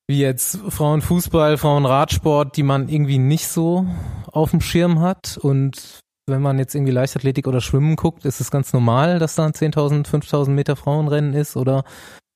wie 0.09 0.21
jetzt 0.21 0.59
Frauenfußball, 0.69 1.59
Frauenradsport, 1.59 2.57
die 2.57 2.63
man 2.63 2.89
irgendwie 2.89 3.19
nicht 3.19 3.49
so 3.49 3.85
auf 4.31 4.53
dem 4.53 4.61
Schirm 4.61 5.01
hat. 5.01 5.39
Und 5.39 5.99
wenn 6.29 6.41
man 6.41 6.57
jetzt 6.61 6.77
irgendwie 6.77 6.93
Leichtathletik 6.93 7.49
oder 7.49 7.61
Schwimmen 7.61 7.97
guckt, 7.97 8.25
ist 8.27 8.41
es 8.41 8.53
ganz 8.53 8.73
normal, 8.73 9.19
dass 9.19 9.35
da 9.35 9.45
ein 9.45 9.55
10.000, 9.55 10.07
5.000 10.07 10.51
Meter 10.51 10.77
Frauenrennen 10.77 11.35
ist 11.35 11.57
oder 11.57 11.83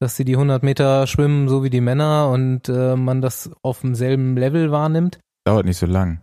dass 0.00 0.16
sie 0.16 0.25
die 0.25 0.34
100 0.34 0.62
Meter 0.62 1.06
schwimmen, 1.06 1.48
so 1.48 1.64
wie 1.64 1.70
die 1.70 1.81
Männer 1.81 2.31
und 2.31 2.69
äh, 2.69 2.96
man 2.96 3.20
das 3.22 3.50
auf 3.62 3.81
demselben 3.81 4.37
Level 4.37 4.70
wahrnimmt. 4.70 5.19
Dauert 5.44 5.66
nicht 5.66 5.78
so 5.78 5.87
lang. 5.87 6.20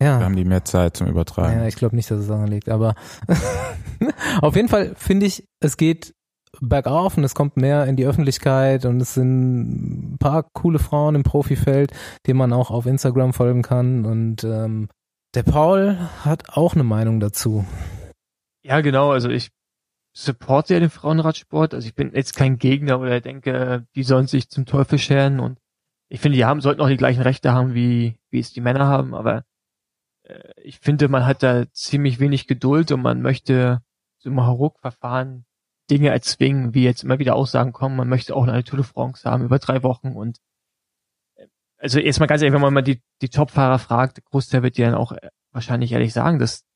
Ja. 0.00 0.18
Da 0.18 0.24
haben 0.24 0.36
die 0.36 0.44
mehr 0.44 0.64
Zeit 0.64 0.96
zum 0.96 1.08
Übertragen. 1.08 1.58
Ja, 1.58 1.66
ich 1.66 1.76
glaube 1.76 1.96
nicht, 1.96 2.10
dass 2.10 2.20
es 2.20 2.28
daran 2.28 2.48
liegt, 2.48 2.68
aber 2.68 2.94
auf 4.42 4.54
jeden 4.54 4.68
Fall 4.68 4.94
finde 4.96 5.26
ich, 5.26 5.44
es 5.60 5.76
geht 5.76 6.14
bergauf 6.60 7.16
und 7.16 7.24
es 7.24 7.34
kommt 7.34 7.56
mehr 7.56 7.86
in 7.86 7.96
die 7.96 8.06
Öffentlichkeit 8.06 8.84
und 8.84 9.00
es 9.00 9.14
sind 9.14 10.14
ein 10.14 10.18
paar 10.18 10.44
coole 10.52 10.78
Frauen 10.78 11.14
im 11.14 11.22
Profifeld, 11.22 11.92
denen 12.26 12.38
man 12.38 12.52
auch 12.52 12.70
auf 12.70 12.86
Instagram 12.86 13.32
folgen 13.32 13.62
kann 13.62 14.04
und 14.04 14.44
ähm, 14.44 14.88
der 15.34 15.42
Paul 15.42 15.98
hat 16.24 16.56
auch 16.56 16.74
eine 16.74 16.84
Meinung 16.84 17.20
dazu. 17.20 17.66
Ja, 18.64 18.80
genau, 18.80 19.10
also 19.10 19.28
ich 19.28 19.50
supporte 20.18 20.74
ja 20.74 20.80
den 20.80 20.90
Frauenradsport. 20.90 21.74
Also 21.74 21.86
ich 21.86 21.94
bin 21.94 22.12
jetzt 22.12 22.36
kein 22.36 22.58
Gegner 22.58 22.98
oder 22.98 23.20
denke, 23.20 23.86
die 23.94 24.02
sollen 24.02 24.26
sich 24.26 24.48
zum 24.48 24.66
Teufel 24.66 24.98
scheren. 24.98 25.38
Und 25.38 25.60
ich 26.08 26.20
finde, 26.20 26.36
die 26.36 26.44
haben, 26.44 26.60
sollten 26.60 26.80
auch 26.80 26.88
die 26.88 26.96
gleichen 26.96 27.22
Rechte 27.22 27.52
haben, 27.52 27.74
wie, 27.74 28.18
wie 28.30 28.40
es 28.40 28.52
die 28.52 28.60
Männer 28.60 28.86
haben, 28.86 29.14
aber 29.14 29.44
äh, 30.24 30.52
ich 30.62 30.80
finde, 30.80 31.08
man 31.08 31.24
hat 31.24 31.42
da 31.42 31.70
ziemlich 31.72 32.18
wenig 32.18 32.48
Geduld 32.48 32.90
und 32.90 33.02
man 33.02 33.22
möchte 33.22 33.80
so 34.18 34.30
im 34.30 34.44
Hauruck-Verfahren 34.44 35.44
Dinge 35.88 36.10
erzwingen, 36.10 36.74
wie 36.74 36.82
jetzt 36.82 37.04
immer 37.04 37.18
wieder 37.18 37.36
Aussagen 37.36 37.72
kommen, 37.72 37.96
man 37.96 38.08
möchte 38.08 38.34
auch 38.34 38.46
eine 38.46 38.64
Tour 38.64 38.78
de 38.78 38.84
France 38.86 39.28
haben 39.28 39.44
über 39.44 39.58
drei 39.58 39.82
Wochen. 39.84 40.12
Und 40.12 40.38
äh, 41.36 41.46
also 41.76 42.00
erstmal 42.00 42.26
ganz 42.26 42.42
ehrlich, 42.42 42.54
wenn 42.54 42.60
man 42.60 42.74
mal 42.74 42.82
die, 42.82 43.02
die 43.22 43.28
Top-Fahrer 43.28 43.78
fragt, 43.78 44.24
Großteil 44.24 44.64
wird 44.64 44.78
dir 44.78 44.86
dann 44.86 44.96
auch 44.96 45.12
äh, 45.12 45.30
wahrscheinlich 45.52 45.92
ehrlich 45.92 46.12
sagen, 46.12 46.40
dass 46.40 46.67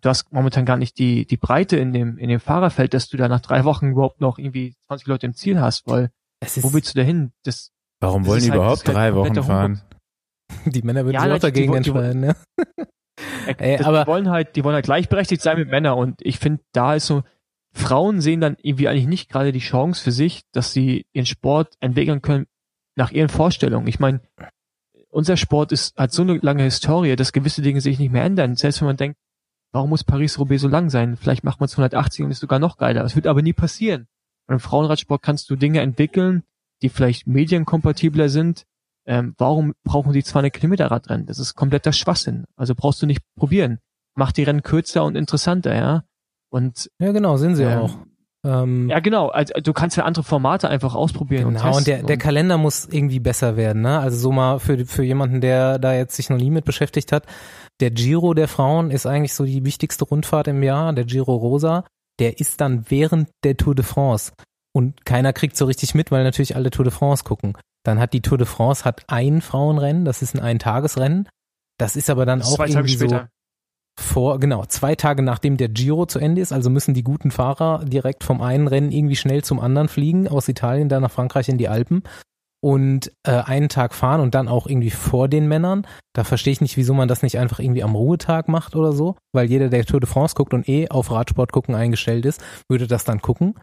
du 0.00 0.08
hast 0.08 0.32
momentan 0.32 0.64
gar 0.64 0.76
nicht 0.76 0.98
die, 0.98 1.26
die 1.26 1.36
Breite 1.36 1.76
in 1.76 1.92
dem, 1.92 2.18
in 2.18 2.28
dem 2.28 2.40
Fahrerfeld, 2.40 2.94
dass 2.94 3.08
du 3.08 3.16
da 3.16 3.28
nach 3.28 3.40
drei 3.40 3.64
Wochen 3.64 3.90
überhaupt 3.90 4.20
noch 4.20 4.38
irgendwie 4.38 4.74
20 4.86 5.06
Leute 5.06 5.26
im 5.26 5.34
Ziel 5.34 5.60
hast, 5.60 5.86
weil 5.86 6.10
wo 6.56 6.72
willst 6.72 6.94
du 6.94 6.98
da 6.98 7.04
hin? 7.04 7.32
Das, 7.44 7.70
Warum 8.00 8.26
wollen 8.26 8.40
die 8.40 8.50
halt, 8.50 8.56
überhaupt 8.56 8.86
halt 8.86 8.96
drei 8.96 9.14
Wochen 9.14 9.42
fahren? 9.42 9.82
Die 10.64 10.82
Männer 10.82 11.04
würden 11.04 11.14
ja, 11.14 11.22
sich 11.22 11.32
auch 11.32 11.38
dagegen 11.38 11.72
die, 11.72 11.78
entscheiden, 11.78 12.24
ja. 12.24 12.34
Ey, 13.58 13.78
aber 13.84 14.02
die 14.02 14.06
wollen 14.08 14.30
halt, 14.30 14.56
die 14.56 14.64
wollen 14.64 14.74
halt 14.74 14.84
gleichberechtigt 14.84 15.42
sein 15.42 15.58
mit 15.58 15.68
Männern 15.68 15.96
und 15.96 16.20
ich 16.22 16.38
finde, 16.38 16.62
da 16.72 16.94
ist 16.94 17.06
so, 17.06 17.22
Frauen 17.72 18.20
sehen 18.20 18.40
dann 18.40 18.56
irgendwie 18.60 18.88
eigentlich 18.88 19.06
nicht 19.06 19.30
gerade 19.30 19.52
die 19.52 19.60
Chance 19.60 20.02
für 20.02 20.10
sich, 20.10 20.42
dass 20.52 20.72
sie 20.72 21.06
ihren 21.12 21.26
Sport 21.26 21.74
entwickeln 21.78 22.20
können 22.20 22.46
nach 22.96 23.12
ihren 23.12 23.28
Vorstellungen. 23.28 23.86
Ich 23.86 24.00
meine, 24.00 24.20
unser 25.08 25.36
Sport 25.36 25.72
ist, 25.72 25.96
hat 25.96 26.12
so 26.12 26.22
eine 26.22 26.38
lange 26.38 26.64
Historie, 26.64 27.16
dass 27.16 27.32
gewisse 27.32 27.62
Dinge 27.62 27.80
sich 27.80 27.98
nicht 27.98 28.12
mehr 28.12 28.24
ändern. 28.24 28.56
Selbst 28.56 28.80
wenn 28.80 28.86
man 28.86 28.96
denkt, 28.96 29.18
Warum 29.72 29.90
muss 29.90 30.04
Paris-Roubaix 30.04 30.62
so 30.62 30.68
lang 30.68 30.90
sein? 30.90 31.16
Vielleicht 31.16 31.44
macht 31.44 31.60
man 31.60 31.66
es 31.66 31.72
180 31.72 32.24
und 32.24 32.30
ist 32.30 32.40
sogar 32.40 32.58
noch 32.58 32.76
geiler. 32.76 33.02
Das 33.02 33.14
wird 33.14 33.26
aber 33.26 33.42
nie 33.42 33.52
passieren. 33.52 34.08
Und 34.46 34.54
im 34.54 34.60
Frauenradsport 34.60 35.22
kannst 35.22 35.48
du 35.50 35.56
Dinge 35.56 35.80
entwickeln, 35.80 36.42
die 36.82 36.88
vielleicht 36.88 37.26
medienkompatibler 37.26 38.28
sind. 38.28 38.66
Ähm, 39.06 39.34
warum 39.38 39.74
brauchen 39.84 40.12
die 40.12 40.24
zwar 40.24 40.40
eine 40.40 40.50
Kilometerradrennen? 40.50 41.26
Das 41.26 41.38
ist 41.38 41.54
kompletter 41.54 41.92
Schwachsinn. 41.92 42.44
Also 42.56 42.74
brauchst 42.74 43.00
du 43.00 43.06
nicht 43.06 43.22
probieren. 43.36 43.78
Mach 44.16 44.32
die 44.32 44.42
Rennen 44.42 44.62
kürzer 44.62 45.04
und 45.04 45.16
interessanter, 45.16 45.74
ja. 45.74 46.04
Und 46.50 46.90
ja, 46.98 47.12
genau, 47.12 47.36
sind 47.36 47.54
sie 47.54 47.62
ähm, 47.62 47.78
auch. 47.78 47.96
Ähm, 48.44 48.88
ja, 48.88 49.00
genau. 49.00 49.28
Also, 49.28 49.52
du 49.62 49.72
kannst 49.72 49.96
ja 49.96 50.04
andere 50.04 50.24
Formate 50.24 50.68
einfach 50.68 50.94
ausprobieren. 50.94 51.54
Genau, 51.54 51.68
und, 51.68 51.76
und 51.76 51.86
der, 51.86 52.02
der 52.02 52.16
Kalender 52.16 52.56
muss 52.56 52.86
irgendwie 52.90 53.20
besser 53.20 53.56
werden, 53.56 53.82
ne? 53.82 53.98
Also 53.98 54.16
so 54.16 54.32
mal 54.32 54.58
für, 54.58 54.86
für 54.86 55.02
jemanden, 55.02 55.40
der 55.40 55.78
da 55.78 55.92
jetzt 55.94 56.16
sich 56.16 56.30
noch 56.30 56.38
nie 56.38 56.50
mit 56.50 56.64
beschäftigt 56.64 57.12
hat. 57.12 57.24
Der 57.80 57.90
Giro 57.90 58.34
der 58.34 58.48
Frauen 58.48 58.90
ist 58.90 59.06
eigentlich 59.06 59.34
so 59.34 59.44
die 59.44 59.64
wichtigste 59.64 60.04
Rundfahrt 60.04 60.48
im 60.48 60.62
Jahr, 60.62 60.92
der 60.92 61.04
Giro 61.04 61.34
Rosa. 61.34 61.84
der 62.18 62.38
ist 62.38 62.60
dann 62.60 62.84
während 62.88 63.28
der 63.44 63.56
Tour 63.56 63.74
de 63.74 63.84
France 63.84 64.32
und 64.72 65.04
keiner 65.04 65.32
kriegt 65.32 65.56
so 65.56 65.64
richtig 65.64 65.94
mit, 65.94 66.10
weil 66.10 66.22
natürlich 66.22 66.56
alle 66.56 66.70
Tour 66.70 66.84
de 66.84 66.92
France 66.92 67.24
gucken. 67.24 67.56
Dann 67.82 67.98
hat 67.98 68.12
die 68.12 68.20
Tour 68.20 68.38
de 68.38 68.46
France 68.46 68.84
hat 68.84 69.04
ein 69.08 69.40
Frauenrennen, 69.40 70.04
das 70.04 70.22
ist 70.22 70.34
ein 70.34 70.40
Eintagesrennen. 70.40 71.28
Das 71.78 71.96
ist 71.96 72.10
aber 72.10 72.26
dann 72.26 72.42
auch 72.42 72.54
später. 72.54 72.86
so 72.86 73.20
vor, 73.98 74.40
genau, 74.40 74.64
zwei 74.66 74.94
Tage 74.94 75.22
nachdem 75.22 75.56
der 75.56 75.68
Giro 75.68 76.06
zu 76.06 76.18
Ende 76.18 76.40
ist. 76.40 76.52
Also 76.52 76.70
müssen 76.70 76.94
die 76.94 77.04
guten 77.04 77.30
Fahrer 77.30 77.84
direkt 77.84 78.24
vom 78.24 78.40
einen 78.40 78.66
Rennen 78.66 78.92
irgendwie 78.92 79.16
schnell 79.16 79.44
zum 79.44 79.60
anderen 79.60 79.88
fliegen, 79.88 80.28
aus 80.28 80.48
Italien 80.48 80.88
dann 80.88 81.02
nach 81.02 81.10
Frankreich 81.10 81.48
in 81.48 81.58
die 81.58 81.68
Alpen 81.68 82.02
und 82.62 83.10
äh, 83.26 83.32
einen 83.32 83.68
Tag 83.68 83.94
fahren 83.94 84.20
und 84.20 84.34
dann 84.34 84.48
auch 84.48 84.66
irgendwie 84.66 84.90
vor 84.90 85.28
den 85.28 85.48
Männern. 85.48 85.86
Da 86.14 86.24
verstehe 86.24 86.52
ich 86.52 86.60
nicht, 86.60 86.76
wieso 86.76 86.92
man 86.94 87.08
das 87.08 87.22
nicht 87.22 87.38
einfach 87.38 87.58
irgendwie 87.58 87.82
am 87.82 87.94
Ruhetag 87.94 88.48
macht 88.48 88.76
oder 88.76 88.92
so, 88.92 89.16
weil 89.32 89.48
jeder, 89.48 89.68
der 89.68 89.84
Tour 89.84 90.00
de 90.00 90.08
France 90.08 90.34
guckt 90.34 90.52
und 90.52 90.68
eh 90.68 90.88
auf 90.88 91.10
Radsport 91.10 91.52
gucken 91.52 91.74
eingestellt 91.74 92.26
ist, 92.26 92.42
würde 92.68 92.86
das 92.86 93.04
dann 93.04 93.22
gucken. 93.22 93.58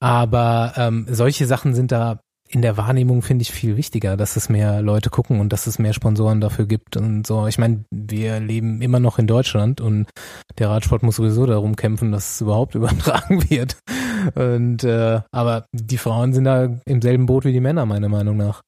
Aber 0.00 0.72
ähm, 0.76 1.06
solche 1.08 1.46
Sachen 1.46 1.74
sind 1.74 1.92
da 1.92 2.20
in 2.52 2.60
der 2.60 2.76
Wahrnehmung 2.76 3.22
finde 3.22 3.42
ich 3.42 3.50
viel 3.50 3.78
wichtiger, 3.78 4.16
dass 4.18 4.36
es 4.36 4.50
mehr 4.50 4.82
Leute 4.82 5.08
gucken 5.08 5.40
und 5.40 5.52
dass 5.54 5.66
es 5.66 5.78
mehr 5.78 5.94
Sponsoren 5.94 6.42
dafür 6.42 6.66
gibt 6.66 6.98
und 6.98 7.26
so. 7.26 7.46
Ich 7.46 7.58
meine, 7.58 7.84
wir 7.90 8.40
leben 8.40 8.82
immer 8.82 9.00
noch 9.00 9.18
in 9.18 9.26
Deutschland 9.26 9.80
und 9.80 10.06
der 10.58 10.68
Radsport 10.68 11.02
muss 11.02 11.16
sowieso 11.16 11.46
darum 11.46 11.76
kämpfen, 11.76 12.12
dass 12.12 12.34
es 12.34 12.40
überhaupt 12.42 12.74
übertragen 12.74 13.48
wird. 13.48 13.78
Und 14.34 14.84
äh, 14.84 15.22
aber 15.32 15.64
die 15.72 15.96
Frauen 15.96 16.34
sind 16.34 16.44
da 16.44 16.68
im 16.84 17.00
selben 17.00 17.24
Boot 17.24 17.46
wie 17.46 17.52
die 17.52 17.60
Männer, 17.60 17.86
meiner 17.86 18.10
Meinung 18.10 18.36
nach. 18.36 18.60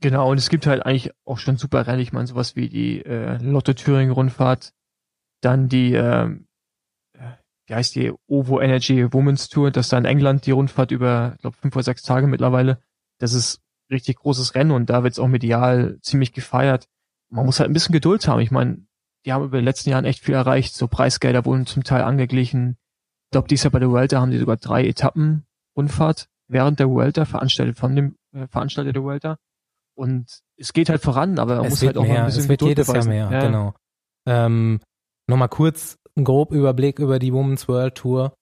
Genau, 0.00 0.30
und 0.30 0.38
es 0.38 0.48
gibt 0.48 0.66
halt 0.66 0.86
eigentlich 0.86 1.10
auch 1.24 1.38
schon 1.38 1.56
super 1.56 1.86
Rennen, 1.86 2.00
ich 2.00 2.12
meine, 2.12 2.26
sowas 2.28 2.54
wie 2.54 2.68
die 2.68 3.04
äh, 3.04 3.38
Lotto 3.42 3.72
Thüringen 3.72 4.12
Rundfahrt, 4.12 4.72
dann 5.40 5.68
die 5.68 5.94
äh, 5.94 6.30
wie 7.66 7.74
heißt 7.74 7.94
die, 7.94 8.12
OVO 8.28 8.60
Energy 8.60 9.12
Women's 9.12 9.48
Tour, 9.48 9.70
das 9.70 9.88
da 9.88 9.98
in 9.98 10.04
England 10.04 10.46
die 10.46 10.52
Rundfahrt 10.52 10.90
über, 10.90 11.32
ich 11.34 11.40
glaube, 11.42 11.56
fünf 11.60 11.74
oder 11.74 11.82
sechs 11.82 12.02
Tage 12.02 12.26
mittlerweile. 12.26 12.80
Das 13.18 13.32
ist 13.32 13.60
richtig 13.90 14.16
großes 14.18 14.54
Rennen 14.54 14.70
und 14.72 14.90
da 14.90 15.02
wird's 15.04 15.18
auch 15.18 15.28
medial 15.28 15.98
ziemlich 16.02 16.32
gefeiert. 16.32 16.86
Man 17.30 17.46
muss 17.46 17.58
halt 17.60 17.70
ein 17.70 17.72
bisschen 17.72 17.92
Geduld 17.92 18.26
haben. 18.28 18.40
Ich 18.40 18.50
meine, 18.50 18.78
die 19.24 19.32
haben 19.32 19.44
über 19.44 19.58
die 19.58 19.64
letzten 19.64 19.90
Jahren 19.90 20.04
echt 20.04 20.20
viel 20.24 20.34
erreicht. 20.34 20.74
So 20.74 20.86
Preisgelder 20.86 21.44
wurden 21.44 21.66
zum 21.66 21.82
Teil 21.84 22.02
angeglichen. 22.02 22.76
Ich 23.26 23.30
glaube, 23.32 23.48
dieses 23.48 23.64
Jahr 23.64 23.72
bei 23.72 23.80
der 23.80 23.90
Vuelta 23.90 24.20
haben 24.20 24.30
die 24.30 24.38
sogar 24.38 24.56
drei 24.56 24.86
Etappen 24.86 25.44
Rundfahrt 25.76 26.28
während 26.48 26.78
der 26.78 26.88
Vuelta 26.88 27.24
veranstaltet 27.24 27.76
von 27.76 27.96
dem 27.96 28.16
äh, 28.32 28.46
Veranstalter 28.46 28.92
der 28.92 29.02
Vuelta. 29.02 29.38
Und 29.96 30.42
es 30.56 30.72
geht 30.72 30.88
halt 30.88 31.02
voran, 31.02 31.38
aber 31.40 31.56
man 31.56 31.64
es 31.64 31.70
muss 31.70 31.82
halt 31.82 31.96
auch 31.98 32.02
mehr, 32.04 32.20
ein 32.20 32.26
bisschen 32.26 32.42
Es 32.42 32.48
wird 32.48 32.60
Geduld 32.60 32.78
jedes 32.78 32.86
beweisen. 32.86 33.12
Jahr 33.12 33.30
mehr, 33.30 33.40
Ja. 33.40 33.46
genau. 33.46 33.74
Ähm, 34.26 34.80
Nochmal 35.28 35.48
kurz 35.48 35.98
ein 36.16 36.24
grob 36.24 36.52
Überblick 36.52 36.98
über 36.98 37.18
die 37.18 37.32
Women's 37.32 37.68
World 37.68 37.94
Tour. 37.94 38.34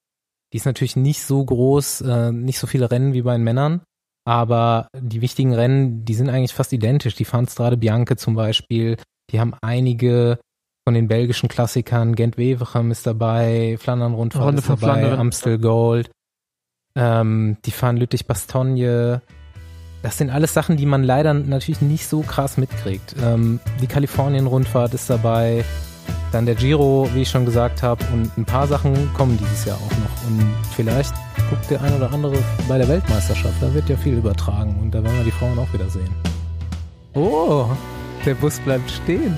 Die 0.53 0.59
ist 0.59 0.67
natürlich 0.67 0.97
nicht 0.97 1.23
so 1.23 1.45
groß, 1.45 2.03
äh, 2.03 2.33
nicht 2.33 2.59
so 2.59 2.67
viele 2.67 2.91
Rennen 2.91 3.13
wie 3.13 3.23
bei 3.23 3.33
den 3.33 3.43
Männern, 3.43 3.83
aber 4.25 4.89
die 4.97 5.21
wichtigen 5.21 5.53
Rennen, 5.53 6.05
die 6.05 6.15
sind 6.15 6.31
eigentlich 6.31 6.55
fast 6.55 6.73
identisch. 6.73 7.15
Die 7.17 7.25
fahren 7.25 7.49
Strade 7.49 7.77
Bianche 7.77 8.17
zum 8.17 8.35
Beispiel, 8.35 8.97
die 9.31 9.41
haben 9.41 9.55
einige 9.63 10.39
von 10.87 10.95
den 10.95 11.09
belgischen 11.09 11.49
Klassikern, 11.49 12.15
Gent-Wevelgem 12.15 12.91
ist 12.91 13.07
dabei, 13.07 13.77
Flandern-Rundfahrt 13.79 14.45
Runde 14.45 14.61
ist 14.61 14.69
dabei, 14.69 15.01
Flandern. 15.01 15.19
Amstel 15.19 15.59
Gold, 15.59 16.11
ähm, 16.97 17.57
die 17.65 17.71
fahren 17.71 17.97
Lüttich-Bastogne. 17.97 19.23
Das 20.03 20.19
sind 20.19 20.29
alles 20.29 20.53
Sachen, 20.53 20.77
die 20.77 20.85
man 20.85 21.03
leider 21.03 21.33
natürlich 21.33 21.81
nicht 21.81 22.07
so 22.07 22.21
krass 22.21 22.59
mitkriegt. 22.59 23.17
Ähm, 23.23 23.61
die 23.81 23.87
Kalifornien-Rundfahrt 23.87 24.93
ist 24.93 25.09
dabei, 25.09 25.65
dann 26.33 26.47
der 26.47 26.55
Giro, 26.55 27.09
wie 27.15 27.23
ich 27.23 27.31
schon 27.31 27.45
gesagt 27.45 27.83
habe, 27.83 28.05
und 28.13 28.37
ein 28.37 28.45
paar 28.45 28.67
Sachen 28.67 29.13
kommen 29.15 29.39
dieses 29.39 29.65
Jahr 29.65 29.77
auch 29.77 29.91
noch. 29.91 30.29
Und 30.29 30.55
vielleicht 30.75 31.15
guckt 31.49 31.71
der 31.71 31.81
ein 31.83 31.95
oder 31.95 32.13
andere 32.13 32.37
bei 32.69 32.79
der 32.79 32.89
Weltmeisterschaft, 32.89 33.55
da 33.61 33.73
wird 33.73 33.89
ja 33.89 33.97
viel 33.97 34.15
übertragen 34.15 34.77
und 34.81 34.93
da 34.93 35.03
werden 35.03 35.17
wir 35.17 35.25
die 35.25 35.31
Frauen 35.31 35.59
auch 35.59 35.73
wieder 35.73 35.89
sehen. 35.89 36.11
Oh, 37.15 37.67
der 38.27 38.35
Bus 38.35 38.59
bleibt 38.61 38.91
stehen. 38.91 39.37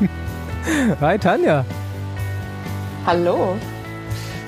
Hi 1.00 1.18
Tanja. 1.18 1.64
Hallo. 3.04 3.56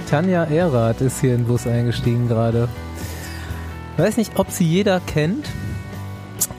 Tanja 0.08 0.44
Erath 0.44 1.00
ist 1.00 1.20
hier 1.20 1.34
in 1.34 1.42
den 1.42 1.46
Bus 1.46 1.66
eingestiegen 1.66 2.28
gerade. 2.28 2.68
Weiß 3.96 4.16
nicht, 4.16 4.38
ob 4.38 4.50
sie 4.50 4.64
jeder 4.64 5.00
kennt. 5.00 5.46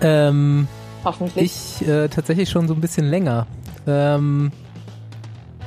Ähm, 0.02 0.68
Hoffentlich. 1.04 1.82
ich 1.82 1.88
äh, 1.88 2.08
tatsächlich 2.08 2.50
schon 2.50 2.68
so 2.68 2.74
ein 2.74 2.82
bisschen 2.82 3.08
länger. 3.10 3.48
Ähm, 3.88 4.52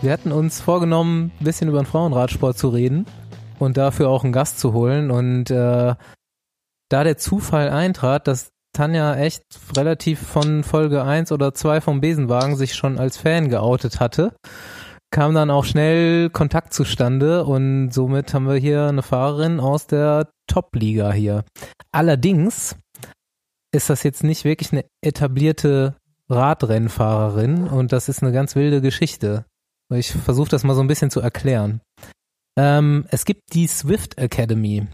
wir 0.04 0.12
hatten 0.12 0.32
uns 0.32 0.61
vorgenommen, 0.61 1.32
ein 1.40 1.44
bisschen 1.44 1.68
über 1.68 1.82
den 1.82 1.87
Frauenradsport 1.87 2.58
zu 2.58 2.68
reden 2.68 3.06
und 3.58 3.76
dafür 3.76 4.11
auch 4.11 4.23
einen 4.23 4.32
Gast 4.32 4.61
zu 4.61 4.75
holen. 4.75 5.11
Und 5.11 5.50
äh, 5.50 5.94
da 6.90 7.04
der 7.04 7.16
Zufall 7.16 7.70
eintrat, 7.70 8.28
dass 8.28 8.50
Tanja 8.75 9.16
echt 9.16 9.44
relativ 9.76 10.20
von 10.20 10.62
Folge 10.62 11.02
1 11.04 11.32
oder 11.32 11.54
2 11.54 11.80
vom 11.80 12.00
Besenwagen 12.00 12.56
sich 12.56 12.75
schon 12.75 12.99
als 12.99 13.16
Fan 13.16 13.49
geoutet 13.49 13.99
hatte, 13.99 14.37
kam 15.11 15.34
dann 15.34 15.50
auch 15.50 15.64
schnell 15.64 16.28
Kontakt 16.28 16.75
zustande 16.75 17.44
und 17.44 17.90
somit 17.90 18.34
haben 18.34 18.46
wir 18.46 18.56
hier 18.56 18.88
eine 18.88 19.02
Fahrerin 19.02 19.61
aus 19.61 19.87
der 19.87 20.28
Top-Liga 20.49 21.12
hier. 21.12 21.44
Allerdings 21.92 22.76
ist 23.73 23.90
das 23.90 24.02
jetzt 24.02 24.25
nicht 24.25 24.44
wirklich 24.44 24.73
eine 24.73 24.84
etablierte 25.02 25.96
Radrennfahrerin 26.28 27.68
und 27.68 27.92
das 27.92 28.08
ist 28.08 28.23
eine 28.23 28.32
ganz 28.32 28.56
wilde 28.56 28.80
Geschichte. 28.80 29.46
Ich 29.93 30.12
versuche 30.12 30.49
das 30.49 30.64
mal 30.64 30.75
so 30.75 30.81
ein 30.81 30.88
bisschen 30.88 31.11
zu 31.11 31.21
erklären. 31.21 31.81
Ähm, 32.59 33.07
es 33.11 33.25
gibt 33.25 33.53
die 33.53 33.67
Swift 33.67 34.19
Academy. 34.19 34.87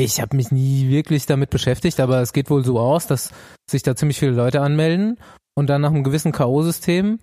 Ich 0.00 0.20
habe 0.20 0.36
mich 0.36 0.52
nie 0.52 0.88
wirklich 0.88 1.26
damit 1.26 1.50
beschäftigt, 1.50 1.98
aber 1.98 2.20
es 2.20 2.32
geht 2.32 2.50
wohl 2.50 2.64
so 2.64 2.78
aus, 2.78 3.06
dass 3.06 3.32
sich 3.68 3.82
da 3.82 3.96
ziemlich 3.96 4.18
viele 4.18 4.32
Leute 4.32 4.60
anmelden 4.60 5.18
und 5.56 5.68
dann 5.68 5.80
nach 5.80 5.90
einem 5.90 6.04
gewissen 6.04 6.30
K.O.-System 6.32 7.18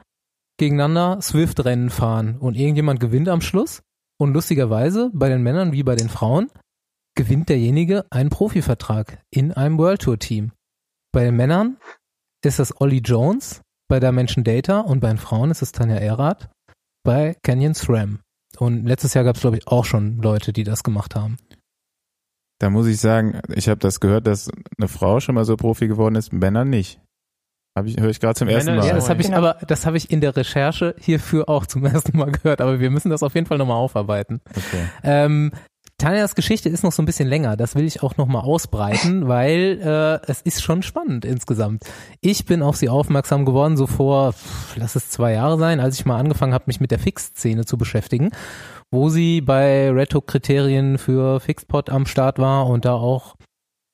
gegeneinander 0.57 1.21
Swift-Rennen 1.21 1.89
fahren 1.89 2.37
und 2.37 2.55
irgendjemand 2.55 2.99
gewinnt 2.99 3.29
am 3.29 3.41
Schluss 3.41 3.81
und 4.19 4.33
lustigerweise 4.33 5.09
bei 5.13 5.29
den 5.29 5.41
Männern 5.41 5.71
wie 5.71 5.83
bei 5.83 5.95
den 5.95 6.09
Frauen 6.09 6.49
gewinnt 7.17 7.47
derjenige 7.47 8.05
einen 8.09 8.29
Profivertrag 8.29 9.23
in 9.31 9.53
einem 9.53 9.77
World 9.77 10.01
Tour 10.01 10.19
Team. 10.19 10.51
Bei 11.13 11.23
den 11.23 11.35
Männern 11.37 11.77
ist 12.43 12.59
das 12.59 12.79
Ollie 12.81 12.99
Jones 12.99 13.61
bei 13.87 13.99
Dimension 13.99 14.43
Data 14.43 14.79
und 14.81 14.99
bei 14.99 15.07
den 15.09 15.17
Frauen 15.17 15.51
ist 15.51 15.61
es 15.61 15.71
Tanja 15.71 15.97
Erath 15.97 16.49
bei 17.03 17.35
Canyon 17.43 17.73
SRAM. 17.73 18.19
Und 18.57 18.85
letztes 18.85 19.13
Jahr 19.13 19.23
gab 19.23 19.35
es, 19.35 19.41
glaube 19.41 19.57
ich, 19.57 19.67
auch 19.67 19.85
schon 19.85 20.17
Leute, 20.17 20.53
die 20.53 20.63
das 20.63 20.83
gemacht 20.83 21.15
haben. 21.15 21.37
Da 22.59 22.69
muss 22.69 22.87
ich 22.87 22.99
sagen, 22.99 23.41
ich 23.53 23.67
habe 23.67 23.79
das 23.79 23.99
gehört, 23.99 24.27
dass 24.27 24.49
eine 24.77 24.87
Frau 24.87 25.19
schon 25.19 25.35
mal 25.35 25.43
so 25.45 25.57
Profi 25.57 25.87
geworden 25.87 26.15
ist, 26.15 26.31
Männer 26.31 26.63
nicht. 26.63 27.01
Hab 27.77 27.85
ich, 27.85 27.99
höre 27.99 28.09
ich 28.09 28.21
gerade 28.21 28.35
zum 28.35 28.47
Männer 28.47 28.59
ersten 28.59 28.71
ist 28.71 28.77
Mal. 28.77 28.87
Ja, 28.87 28.95
das 28.95 29.09
habe 29.09 29.19
ich 29.21 29.27
Genau. 29.27 29.39
aber, 29.39 29.57
das 29.67 29.85
habe 29.85 29.97
ich 29.97 30.09
in 30.09 30.21
der 30.21 30.35
Recherche 30.37 30.95
hierfür 30.97 31.49
auch 31.49 31.65
zum 31.65 31.85
ersten 31.85 32.17
Mal 32.17 32.31
gehört, 32.31 32.61
aber 32.61 32.79
wir 32.79 32.89
müssen 32.89 33.09
das 33.09 33.23
auf 33.23 33.35
jeden 33.35 33.45
Fall 33.45 33.57
nochmal 33.57 33.77
aufarbeiten. 33.77 34.39
Okay. 34.49 34.87
Ähm, 35.03 35.51
Tanjas 35.97 36.35
Geschichte 36.35 36.67
ist 36.67 36.83
noch 36.83 36.91
so 36.91 37.01
ein 37.01 37.05
bisschen 37.05 37.27
länger. 37.27 37.55
Das 37.55 37.75
will 37.75 37.85
ich 37.85 38.03
auch 38.03 38.17
nochmal 38.17 38.43
ausbreiten, 38.43 39.27
weil 39.27 39.79
äh, 39.81 40.29
es 40.29 40.41
ist 40.41 40.61
schon 40.61 40.83
spannend 40.83 41.23
insgesamt. 41.23 41.83
Ich 42.21 42.45
bin 42.45 42.61
auf 42.61 42.75
sie 42.75 42.89
aufmerksam 42.89 43.45
geworden, 43.45 43.77
so 43.77 43.87
vor, 43.87 44.33
pff, 44.33 44.75
lass 44.75 44.95
es 44.95 45.09
zwei 45.09 45.33
Jahre 45.33 45.57
sein, 45.57 45.79
als 45.79 45.97
ich 45.97 46.05
mal 46.05 46.19
angefangen 46.19 46.53
habe, 46.53 46.65
mich 46.67 46.81
mit 46.81 46.91
der 46.91 46.99
Fix-Szene 46.99 47.65
zu 47.65 47.77
beschäftigen, 47.77 48.31
wo 48.91 49.09
sie 49.09 49.41
bei 49.41 49.89
Reto-Kriterien 49.89 50.97
für 50.97 51.39
Fixpot 51.39 51.89
am 51.89 52.05
Start 52.05 52.39
war 52.39 52.67
und 52.67 52.83
da 52.83 52.93
auch 52.93 53.35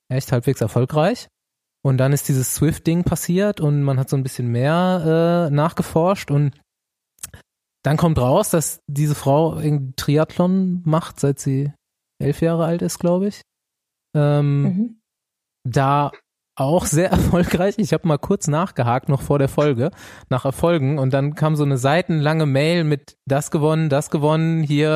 echt 0.08 0.32
halbwegs 0.32 0.60
erfolgreich. 0.60 1.28
Und 1.84 1.98
dann 1.98 2.12
ist 2.12 2.28
dieses 2.28 2.54
Swift-Ding 2.54 3.04
passiert 3.04 3.60
und 3.60 3.82
man 3.82 3.98
hat 3.98 4.08
so 4.08 4.16
ein 4.16 4.22
bisschen 4.22 4.48
mehr 4.48 5.48
äh, 5.50 5.54
nachgeforscht 5.54 6.30
und 6.30 6.52
dann 7.84 7.96
kommt 7.96 8.18
raus, 8.18 8.50
dass 8.50 8.80
diese 8.86 9.16
Frau 9.16 9.58
irgendwie 9.58 9.94
Triathlon 9.96 10.82
macht, 10.84 11.18
seit 11.18 11.40
sie 11.40 11.72
elf 12.22 12.40
Jahre 12.40 12.64
alt 12.64 12.82
ist, 12.82 12.98
glaube 12.98 13.28
ich. 13.28 13.42
Ähm, 14.16 14.62
Mhm. 14.62 14.96
Da 15.64 16.10
auch 16.56 16.84
sehr 16.84 17.10
erfolgreich. 17.12 17.74
Ich 17.78 17.92
habe 17.92 18.06
mal 18.08 18.18
kurz 18.18 18.46
nachgehakt, 18.48 19.08
noch 19.08 19.22
vor 19.22 19.38
der 19.38 19.48
Folge, 19.48 19.90
nach 20.28 20.44
Erfolgen. 20.44 20.98
Und 20.98 21.12
dann 21.14 21.34
kam 21.34 21.56
so 21.56 21.64
eine 21.64 21.78
seitenlange 21.78 22.46
Mail 22.46 22.84
mit 22.84 23.16
das 23.26 23.50
gewonnen, 23.50 23.88
das 23.88 24.10
gewonnen, 24.10 24.62
hier 24.62 24.90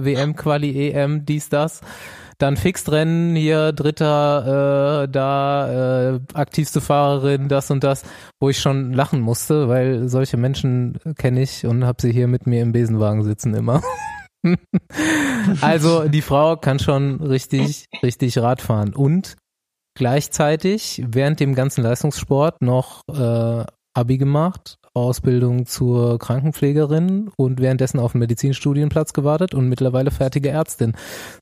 äh, 0.00 0.04
WM, 0.04 0.36
Quali, 0.36 0.90
EM, 0.90 1.24
dies, 1.24 1.48
das. 1.48 1.80
Dann 2.38 2.58
Fixrennen, 2.58 3.34
hier 3.34 3.72
Dritter, 3.72 5.04
äh, 5.04 5.08
da 5.08 6.16
äh, 6.16 6.20
aktivste 6.34 6.82
Fahrerin, 6.82 7.48
das 7.48 7.70
und 7.70 7.82
das, 7.82 8.02
wo 8.40 8.50
ich 8.50 8.58
schon 8.58 8.92
lachen 8.92 9.20
musste, 9.20 9.68
weil 9.68 10.08
solche 10.08 10.36
Menschen 10.36 10.98
kenne 11.16 11.40
ich 11.40 11.64
und 11.64 11.84
habe 11.86 12.02
sie 12.02 12.12
hier 12.12 12.26
mit 12.28 12.46
mir 12.46 12.60
im 12.60 12.72
Besenwagen 12.72 13.22
sitzen 13.22 13.54
immer. 13.54 13.80
also 15.60 16.08
die 16.08 16.22
Frau 16.22 16.56
kann 16.56 16.78
schon 16.78 17.20
richtig, 17.20 17.86
richtig 18.02 18.38
Rad 18.38 18.60
fahren 18.60 18.94
und 18.94 19.36
gleichzeitig 19.96 21.02
während 21.06 21.40
dem 21.40 21.54
ganzen 21.54 21.82
Leistungssport 21.82 22.62
noch 22.62 23.02
äh, 23.12 23.64
Abi 23.94 24.18
gemacht 24.18 24.76
Fachausbildung 24.96 25.66
zur 25.66 26.18
Krankenpflegerin 26.18 27.30
und 27.36 27.60
währenddessen 27.60 28.00
auf 28.00 28.14
einen 28.14 28.20
Medizinstudienplatz 28.20 29.12
gewartet 29.12 29.52
und 29.52 29.68
mittlerweile 29.68 30.10
fertige 30.10 30.48
Ärztin. 30.48 30.92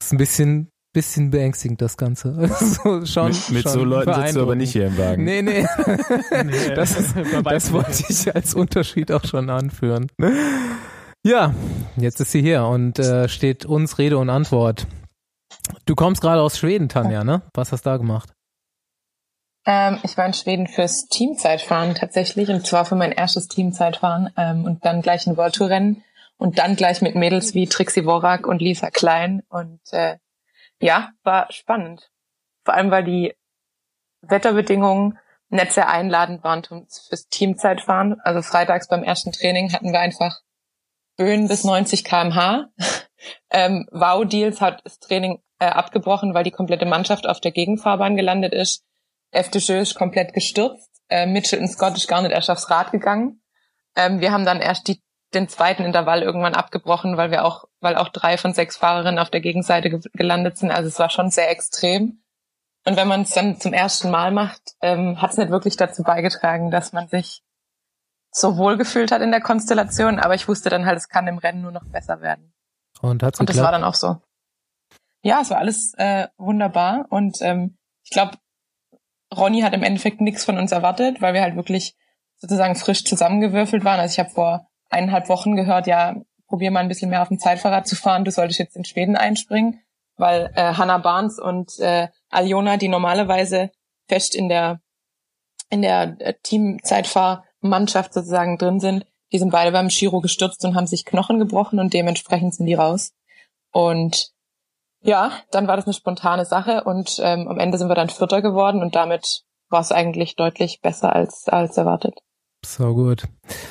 Das 0.01 0.09
ist 0.09 0.13
ein 0.13 0.19
bisschen 0.19 0.69
bisschen 0.93 1.31
beängstigend, 1.31 1.81
das 1.83 1.97
Ganze. 1.97 2.37
Also 2.39 3.05
schon, 3.05 3.29
mit, 3.29 3.51
mit 3.51 3.63
schon 3.65 3.73
so 3.73 3.85
Leuten 3.85 4.15
sitzt 4.15 4.37
du 4.37 4.43
aber 4.43 4.55
nicht 4.55 4.73
hier 4.73 4.87
im 4.87 4.97
Wagen. 4.99 5.25
Nee, 5.25 5.43
nee. 5.43 5.67
nee 6.45 6.75
das, 6.75 6.99
ist, 6.99 7.15
das 7.45 7.73
wollte 7.73 8.05
ich 8.09 8.35
als 8.35 8.55
Unterschied 8.55 9.11
auch 9.11 9.25
schon 9.25 9.51
anführen. 9.51 10.07
Ja, 11.27 11.55
jetzt 11.97 12.21
ist 12.21 12.33
sie 12.33 12.43
hier 12.43 12.65
und 12.65 12.99
äh, 12.99 13.31
steht 13.31 13.65
uns 13.65 13.97
Rede 13.97 14.19
und 14.19 14.29
Antwort. 14.29 14.87
Du 15.87 15.95
kommst 15.95 16.21
gerade 16.21 16.43
aus 16.43 16.59
Schweden, 16.59 16.91
Tanja, 16.91 17.25
ne? 17.25 17.41
Was 17.55 17.73
hast 17.73 17.87
du 17.87 17.91
da 17.91 17.97
gemacht? 17.97 18.29
Ähm, 19.65 19.99
ich 20.03 20.19
war 20.19 20.27
in 20.27 20.35
Schweden 20.35 20.67
fürs 20.67 21.07
Teamzeitfahren 21.07 21.95
tatsächlich 21.95 22.51
und 22.51 22.67
zwar 22.67 22.85
für 22.85 22.95
mein 22.95 23.11
erstes 23.11 23.49
Teamzeitfahren 23.49 24.35
ähm, 24.37 24.67
und 24.67 24.85
dann 24.85 25.01
gleich 25.01 25.27
ein 25.27 25.39
World 25.39 25.55
Tour 25.55 25.71
Rennen 25.71 26.05
und 26.37 26.59
dann 26.59 26.77
gleich 26.77 27.01
mit 27.01 27.15
Mädels 27.15 27.55
wie 27.55 27.67
Trixie 27.67 28.05
Worak 28.05 28.47
und 28.47 28.61
Lisa 28.61 28.91
Klein 28.91 29.43
und 29.49 29.81
äh, 29.93 30.19
ja, 30.79 31.09
war 31.23 31.51
spannend. 31.51 32.11
Vor 32.67 32.75
allem, 32.75 32.91
weil 32.91 33.05
die 33.05 33.35
Wetterbedingungen 34.21 35.19
nicht 35.49 35.73
sehr 35.73 35.89
einladend 35.89 36.45
waren 36.45 36.63
fürs 36.65 37.29
Teamzeitfahren. 37.29 38.21
Also 38.21 38.43
freitags 38.43 38.89
beim 38.89 39.03
ersten 39.03 39.33
Training 39.33 39.73
hatten 39.73 39.91
wir 39.91 40.01
einfach 40.01 40.44
Böen 41.17 41.49
bis 41.49 41.65
90 41.65 42.05
kmh. 42.05 42.69
ähm, 43.51 43.87
wow 43.91 44.25
Deals 44.25 44.61
hat 44.61 44.81
das 44.85 44.99
Training 44.99 45.41
äh, 45.59 45.67
abgebrochen, 45.67 46.35
weil 46.35 46.45
die 46.45 46.51
komplette 46.51 46.87
Mannschaft 46.87 47.27
auf 47.27 47.41
der 47.41 47.53
Gegenfahrbahn 47.53 48.17
gelandet 48.17 48.53
ist. 48.53 48.85
FDJ 49.31 49.73
ist 49.75 49.95
komplett 49.95 50.33
gestürzt. 50.33 50.91
Äh, 51.09 51.27
Mitchell 51.27 51.61
und 51.61 51.69
Scott 51.69 51.97
ist 51.97 52.09
gar 52.09 52.23
nicht 52.23 52.33
erst 52.33 52.51
aufs 52.51 52.71
Rad 52.71 52.93
gegangen. 52.93 53.43
Ähm, 53.97 54.21
wir 54.21 54.33
haben 54.33 54.45
dann 54.45 54.61
erst 54.61 54.89
die, 54.89 55.03
den 55.35 55.49
zweiten 55.49 55.85
Intervall 55.85 56.23
irgendwann 56.23 56.55
abgebrochen, 56.55 57.17
weil 57.17 57.31
wir 57.31 57.45
auch, 57.45 57.65
weil 57.81 57.97
auch 57.97 58.09
drei 58.09 58.37
von 58.37 58.55
sechs 58.55 58.77
Fahrerinnen 58.77 59.19
auf 59.19 59.31
der 59.31 59.41
Gegenseite 59.41 59.91
ge 59.91 60.01
gelandet 60.13 60.59
sind. 60.59 60.71
Also 60.71 60.89
es 60.89 60.99
war 60.99 61.11
schon 61.11 61.31
sehr 61.31 61.51
extrem. 61.51 62.23
Und 62.87 62.97
wenn 62.97 63.09
man 63.09 63.23
es 63.23 63.31
dann 63.31 63.59
zum 63.59 63.73
ersten 63.73 64.11
Mal 64.11 64.31
macht, 64.31 64.61
ähm, 64.83 65.21
hat 65.21 65.31
es 65.31 65.39
nicht 65.39 65.51
wirklich 65.51 65.77
dazu 65.77 66.03
beigetragen, 66.03 66.71
dass 66.71 66.93
man 66.93 67.09
sich 67.09 67.43
so 68.35 68.57
wohl 68.57 68.77
gefühlt 68.77 69.13
hat 69.13 69.23
in 69.23 69.31
der 69.31 69.41
Konstellation. 69.41 70.19
Aber 70.19 70.35
ich 70.35 70.49
wusste 70.49 70.69
dann 70.69 70.85
halt, 70.85 70.99
es 70.99 71.09
kann 71.09 71.27
im 71.29 71.39
Rennen 71.39 71.63
nur 71.63 71.73
noch 71.73 71.85
besser 71.85 72.21
werden. 72.21 72.53
Und, 73.01 73.23
hat's 73.23 73.41
und 73.41 73.49
das 73.49 73.59
war 73.59 73.73
dann 73.73 73.85
auch 73.85 73.95
so. 73.95 74.17
Ja, 75.23 75.41
es 75.41 75.51
war 75.51 75.59
alles 75.59 75.95
äh, 75.97 76.29
wunderbar. 76.37 77.07
Und 77.09 77.39
ähm, 77.41 77.79
ich 78.03 78.11
glaube, 78.11 78.37
Ronny 79.35 79.61
hat 79.63 79.73
im 79.73 79.83
Endeffekt 79.83 80.21
nichts 80.21 80.45
von 80.45 80.59
uns 80.59 80.73
erwartet, 80.73 81.23
weil 81.23 81.33
wir 81.33 81.43
halt 81.43 81.57
wirklich 81.57 81.97
sozusagen 82.37 82.75
frisch 82.75 83.05
zusammengewürfelt 83.05 83.85
waren. 83.85 84.01
Also 84.01 84.13
ich 84.13 84.19
habe 84.19 84.31
vor 84.31 84.69
eineinhalb 84.91 85.29
Wochen 85.29 85.57
gehört, 85.57 85.87
ja, 85.87 86.17
probier 86.47 86.71
mal 86.71 86.81
ein 86.81 86.89
bisschen 86.89 87.11
mehr 87.11 87.23
auf 87.23 87.29
dem 87.29 87.39
Zeitfahrrad 87.39 87.87
zu 87.87 87.97
fahren, 87.97 88.25
du 88.25 88.31
solltest 88.31 88.59
jetzt 88.59 88.77
in 88.77 88.85
Schweden 88.85 89.17
einspringen, 89.17 89.81
weil 90.17 90.53
äh, 90.55 90.75
Hannah 90.75 90.99
Barnes 90.99 91.39
und 91.39 91.79
äh, 91.79 92.09
Aljona, 92.29 92.77
die 92.77 92.89
normalerweise 92.89 93.71
fest 94.09 94.35
in 94.35 94.49
der 94.49 94.81
in 95.71 95.83
der 95.83 96.17
äh, 96.21 96.35
Teamzeitfahrmannschaft 97.65 98.13
sozusagen 98.13 98.59
drin 98.59 98.81
sind, 98.81 99.07
die 99.33 99.39
sind 99.39 99.51
beide 99.51 99.73
beim 99.73 99.89
Giro 99.89 100.21
gestürzt 100.21 100.65
und 100.65 100.75
haben 100.75 100.87
sich 100.87 101.05
Knochen 101.05 101.39
gebrochen 101.39 101.81
und 101.81 101.93
dementsprechend 101.93 102.55
sind 102.55 102.67
die 102.67 102.75
raus. 102.75 103.13
Und 103.73 104.31
ja, 105.03 105.33
dann 105.51 105.67
war 105.67 105.77
das 105.77 105.87
eine 105.87 105.95
spontane 105.95 106.45
Sache 106.45 106.85
und 106.85 107.21
ähm, 107.23 107.49
am 107.49 107.59
Ende 107.59 107.79
sind 107.79 107.89
wir 107.89 107.95
dann 107.95 108.09
Vierter 108.09 108.43
geworden 108.43 108.81
und 108.81 108.95
damit 108.95 109.43
war 109.69 109.81
es 109.81 109.93
eigentlich 109.93 110.37
deutlich 110.37 110.81
besser 110.83 111.15
als, 111.15 111.49
als 111.49 111.77
erwartet. 111.77 112.19
So 112.65 112.95
gut. 112.95 113.25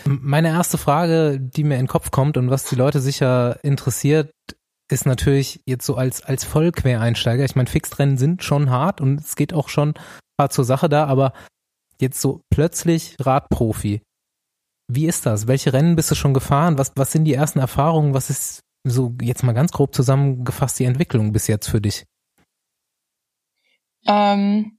Meine 0.06 0.50
erste 0.50 0.78
Frage, 0.78 1.40
die 1.40 1.64
mir 1.64 1.76
in 1.76 1.84
den 1.84 1.88
Kopf 1.88 2.12
kommt 2.12 2.38
und 2.38 2.52
was 2.52 2.66
die 2.66 2.76
Leute 2.76 3.00
sicher 3.00 3.58
interessiert, 3.64 4.32
ist 4.92 5.06
natürlich 5.08 5.62
jetzt 5.66 5.86
so 5.86 5.96
als, 5.96 6.24
als 6.24 6.44
Vollquereinsteiger. 6.44 7.44
Ich 7.46 7.56
meine, 7.56 7.70
Fixrennen 7.70 8.18
sind 8.18 8.44
schon 8.44 8.70
hart 8.70 9.02
und 9.02 9.22
es 9.22 9.36
geht 9.36 9.54
auch 9.54 9.70
schon 9.70 9.96
hart 10.40 10.54
zur 10.54 10.66
Sache 10.66 10.90
da, 10.90 11.06
aber 11.08 11.34
jetzt 12.04 12.22
so 12.22 12.42
plötzlich 12.50 13.16
Radprofi. 13.20 14.02
Wie 14.88 15.08
ist 15.08 15.26
das? 15.26 15.48
Welche 15.48 15.74
Rennen 15.74 15.96
bist 15.96 16.12
du 16.12 16.16
schon 16.16 16.34
gefahren? 16.34 16.78
Was, 16.78 16.94
was 16.96 17.12
sind 17.12 17.26
die 17.26 17.34
ersten 17.34 17.60
Erfahrungen? 17.60 18.14
Was 18.14 18.30
ist 18.30 18.62
so 18.84 19.16
jetzt 19.22 19.44
mal 19.44 19.54
ganz 19.54 19.72
grob 19.72 19.96
zusammengefasst 19.96 20.78
die 20.80 20.86
Entwicklung 20.86 21.32
bis 21.32 21.48
jetzt 21.48 21.68
für 21.68 21.82
dich? 21.82 22.06
Ähm, 24.06 24.78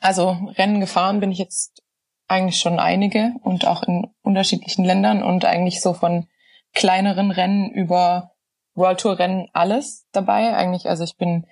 also 0.00 0.30
Rennen 0.56 0.80
gefahren 0.80 1.20
bin 1.20 1.30
ich 1.30 1.38
jetzt 1.38 1.82
eigentlich 2.26 2.58
schon 2.58 2.78
einige 2.78 3.32
und 3.42 3.66
auch 3.66 3.82
in 3.82 4.06
unterschiedlichen 4.22 4.84
Ländern 4.84 5.22
und 5.22 5.44
eigentlich 5.44 5.80
so 5.80 5.94
von 5.94 6.28
kleineren 6.72 7.30
Rennen 7.30 7.70
über 7.70 8.32
World 8.74 9.00
Tour 9.00 9.18
Rennen 9.18 9.48
alles 9.52 10.06
dabei. 10.12 10.54
Eigentlich, 10.56 10.86
also 10.88 11.04
ich 11.04 11.16
bin 11.16 11.46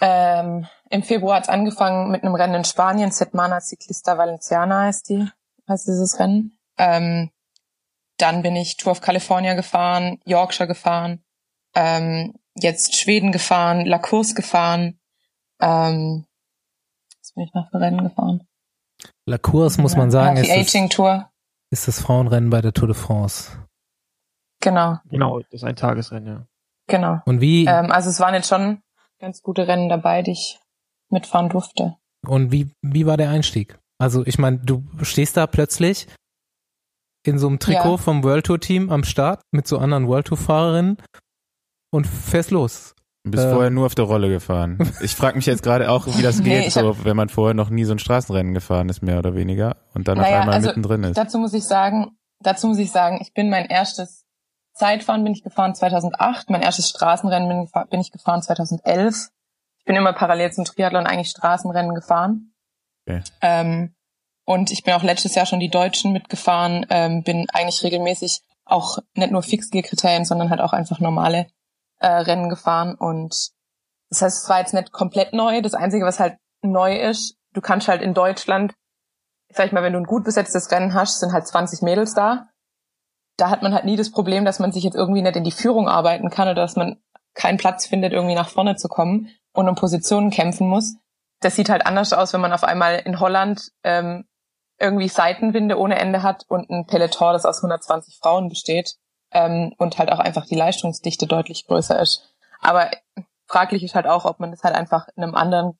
ähm, 0.00 0.66
im 0.90 1.02
Februar 1.02 1.36
hat's 1.36 1.48
angefangen 1.48 2.10
mit 2.10 2.22
einem 2.22 2.34
Rennen 2.34 2.54
in 2.54 2.64
Spanien, 2.64 3.10
Setmana 3.10 3.60
Ciclista 3.60 4.18
Valenciana 4.18 4.82
heißt 4.82 5.08
die, 5.08 5.28
heißt 5.68 5.86
dieses 5.86 6.18
Rennen. 6.18 6.58
Ähm, 6.78 7.30
dann 8.18 8.42
bin 8.42 8.56
ich 8.56 8.76
Tour 8.76 8.92
of 8.92 9.00
California 9.00 9.54
gefahren, 9.54 10.20
Yorkshire 10.24 10.68
gefahren, 10.68 11.24
ähm, 11.74 12.34
jetzt 12.54 12.96
Schweden 12.96 13.32
gefahren, 13.32 13.84
La 13.86 13.98
Course 13.98 14.34
gefahren. 14.34 14.98
Ähm, 15.60 16.26
was 17.20 17.32
bin 17.32 17.44
ich 17.44 17.54
noch 17.54 17.68
für 17.70 17.80
Rennen 17.80 18.04
gefahren? 18.04 18.46
La 19.26 19.38
Course 19.38 19.80
muss 19.80 19.96
man 19.96 20.10
sagen, 20.10 20.36
ja, 20.36 20.42
die 20.42 20.48
ist, 20.48 20.74
Aging 20.74 20.88
das, 20.88 20.96
Tour. 20.96 21.30
ist 21.70 21.88
das 21.88 22.00
Frauenrennen 22.00 22.50
bei 22.50 22.60
der 22.60 22.72
Tour 22.72 22.88
de 22.88 22.96
France. 22.96 23.58
Genau. 24.60 24.98
Genau, 25.10 25.40
das 25.40 25.52
ist 25.52 25.64
ein 25.64 25.76
Tagesrennen, 25.76 26.26
ja. 26.26 26.46
Genau. 26.86 27.20
Und 27.24 27.40
wie? 27.40 27.66
Ähm, 27.66 27.90
also 27.90 28.10
es 28.10 28.20
waren 28.20 28.34
jetzt 28.34 28.48
schon 28.48 28.82
ganz 29.24 29.40
gute 29.40 29.66
Rennen 29.66 29.88
dabei, 29.88 30.22
die 30.22 30.32
ich 30.32 30.60
mitfahren 31.10 31.48
durfte. 31.48 31.96
Und 32.26 32.52
wie, 32.52 32.70
wie 32.82 33.06
war 33.06 33.16
der 33.16 33.30
Einstieg? 33.30 33.78
Also 33.98 34.24
ich 34.26 34.38
meine, 34.38 34.58
du 34.58 34.84
stehst 35.02 35.36
da 35.36 35.46
plötzlich 35.46 36.08
in 37.26 37.38
so 37.38 37.46
einem 37.48 37.58
Trikot 37.58 37.92
ja. 37.92 37.96
vom 37.96 38.22
World 38.22 38.46
Tour 38.46 38.60
Team 38.60 38.90
am 38.90 39.02
Start 39.02 39.40
mit 39.50 39.66
so 39.66 39.78
anderen 39.78 40.08
World 40.08 40.26
Tour 40.26 40.36
Fahrerinnen 40.36 40.98
und 41.90 42.06
fährst 42.06 42.50
los. 42.50 42.94
Du 43.24 43.30
bist 43.30 43.44
äh, 43.44 43.50
vorher 43.50 43.70
nur 43.70 43.86
auf 43.86 43.94
der 43.94 44.04
Rolle 44.04 44.28
gefahren. 44.28 44.78
Ich 45.00 45.14
frage 45.14 45.36
mich 45.36 45.46
jetzt 45.46 45.62
gerade 45.62 45.90
auch, 45.90 46.06
wie 46.06 46.22
das 46.22 46.42
geht, 46.42 46.64
nee, 46.64 46.68
so, 46.68 46.88
hab, 46.88 47.04
wenn 47.06 47.16
man 47.16 47.30
vorher 47.30 47.54
noch 47.54 47.70
nie 47.70 47.84
so 47.84 47.92
ein 47.92 47.98
Straßenrennen 47.98 48.52
gefahren 48.52 48.90
ist, 48.90 49.02
mehr 49.02 49.18
oder 49.18 49.34
weniger, 49.34 49.78
und 49.94 50.06
dann 50.06 50.18
naja, 50.18 50.36
auf 50.36 50.40
einmal 50.42 50.54
also 50.56 50.68
mittendrin 50.68 51.04
ist. 51.04 51.16
Dazu 51.16 51.38
muss 51.38 51.54
ich 51.54 51.64
sagen, 51.64 52.18
dazu 52.40 52.66
muss 52.66 52.78
ich 52.78 52.92
sagen, 52.92 53.20
ich 53.22 53.32
bin 53.32 53.48
mein 53.48 53.64
erstes 53.64 54.23
Zeitfahren 54.74 55.22
bin 55.22 55.32
ich 55.32 55.42
gefahren 55.42 55.74
2008, 55.74 56.50
mein 56.50 56.62
erstes 56.62 56.88
Straßenrennen 56.88 57.70
bin, 57.90 58.00
ich 58.00 58.10
gefahren 58.10 58.42
2011. 58.42 59.30
Ich 59.78 59.84
bin 59.84 59.96
immer 59.96 60.12
parallel 60.12 60.52
zum 60.52 60.64
Triathlon 60.64 61.06
eigentlich 61.06 61.30
Straßenrennen 61.30 61.94
gefahren. 61.94 62.54
Okay. 63.06 63.22
Ähm, 63.40 63.94
und 64.44 64.70
ich 64.70 64.82
bin 64.82 64.94
auch 64.94 65.02
letztes 65.02 65.34
Jahr 65.34 65.46
schon 65.46 65.60
die 65.60 65.70
Deutschen 65.70 66.12
mitgefahren, 66.12 66.86
ähm, 66.90 67.22
bin 67.22 67.46
eigentlich 67.52 67.82
regelmäßig 67.82 68.42
auch 68.64 68.98
nicht 69.14 69.30
nur 69.30 69.42
Fixgear-Kriterien, 69.42 70.24
sondern 70.24 70.50
halt 70.50 70.60
auch 70.60 70.72
einfach 70.72 70.98
normale 71.00 71.46
äh, 72.00 72.08
Rennen 72.08 72.48
gefahren. 72.48 72.94
Und 72.94 73.50
das 74.10 74.22
heißt, 74.22 74.44
es 74.44 74.48
war 74.48 74.58
jetzt 74.58 74.74
nicht 74.74 74.92
komplett 74.92 75.32
neu. 75.32 75.62
Das 75.62 75.74
Einzige, 75.74 76.04
was 76.04 76.20
halt 76.20 76.36
neu 76.62 76.98
ist, 76.98 77.36
du 77.52 77.60
kannst 77.60 77.88
halt 77.88 78.02
in 78.02 78.14
Deutschland, 78.14 78.74
sag 79.50 79.66
ich 79.66 79.72
mal, 79.72 79.82
wenn 79.82 79.92
du 79.92 80.00
ein 80.00 80.06
gut 80.06 80.24
besetztes 80.24 80.70
Rennen 80.70 80.94
hast, 80.94 81.20
sind 81.20 81.32
halt 81.32 81.46
20 81.46 81.82
Mädels 81.82 82.14
da. 82.14 82.48
Da 83.36 83.50
hat 83.50 83.62
man 83.62 83.74
halt 83.74 83.84
nie 83.84 83.96
das 83.96 84.10
Problem, 84.10 84.44
dass 84.44 84.58
man 84.58 84.72
sich 84.72 84.84
jetzt 84.84 84.94
irgendwie 84.94 85.22
nicht 85.22 85.36
in 85.36 85.44
die 85.44 85.50
Führung 85.50 85.88
arbeiten 85.88 86.30
kann 86.30 86.48
oder 86.48 86.62
dass 86.62 86.76
man 86.76 87.02
keinen 87.34 87.58
Platz 87.58 87.86
findet, 87.86 88.12
irgendwie 88.12 88.34
nach 88.34 88.48
vorne 88.48 88.76
zu 88.76 88.88
kommen 88.88 89.28
und 89.52 89.68
um 89.68 89.74
Positionen 89.74 90.30
kämpfen 90.30 90.68
muss. 90.68 90.96
Das 91.40 91.56
sieht 91.56 91.68
halt 91.68 91.86
anders 91.86 92.12
aus, 92.12 92.32
wenn 92.32 92.40
man 92.40 92.52
auf 92.52 92.64
einmal 92.64 93.00
in 93.04 93.18
Holland 93.20 93.72
ähm, 93.82 94.24
irgendwie 94.78 95.08
Seitenwinde 95.08 95.78
ohne 95.78 95.98
Ende 95.98 96.22
hat 96.22 96.44
und 96.48 96.70
ein 96.70 96.86
Peloton, 96.86 97.32
das 97.32 97.44
aus 97.44 97.58
120 97.58 98.18
Frauen 98.18 98.48
besteht 98.48 98.96
ähm, 99.32 99.72
und 99.78 99.98
halt 99.98 100.10
auch 100.10 100.18
einfach 100.20 100.46
die 100.46 100.56
Leistungsdichte 100.56 101.26
deutlich 101.26 101.66
größer 101.66 102.00
ist. 102.00 102.34
Aber 102.60 102.90
fraglich 103.46 103.82
ist 103.82 103.94
halt 103.94 104.06
auch, 104.06 104.24
ob 104.24 104.40
man 104.40 104.50
das 104.50 104.62
halt 104.62 104.74
einfach 104.74 105.08
in 105.16 105.22
einem 105.22 105.34
anderen 105.34 105.78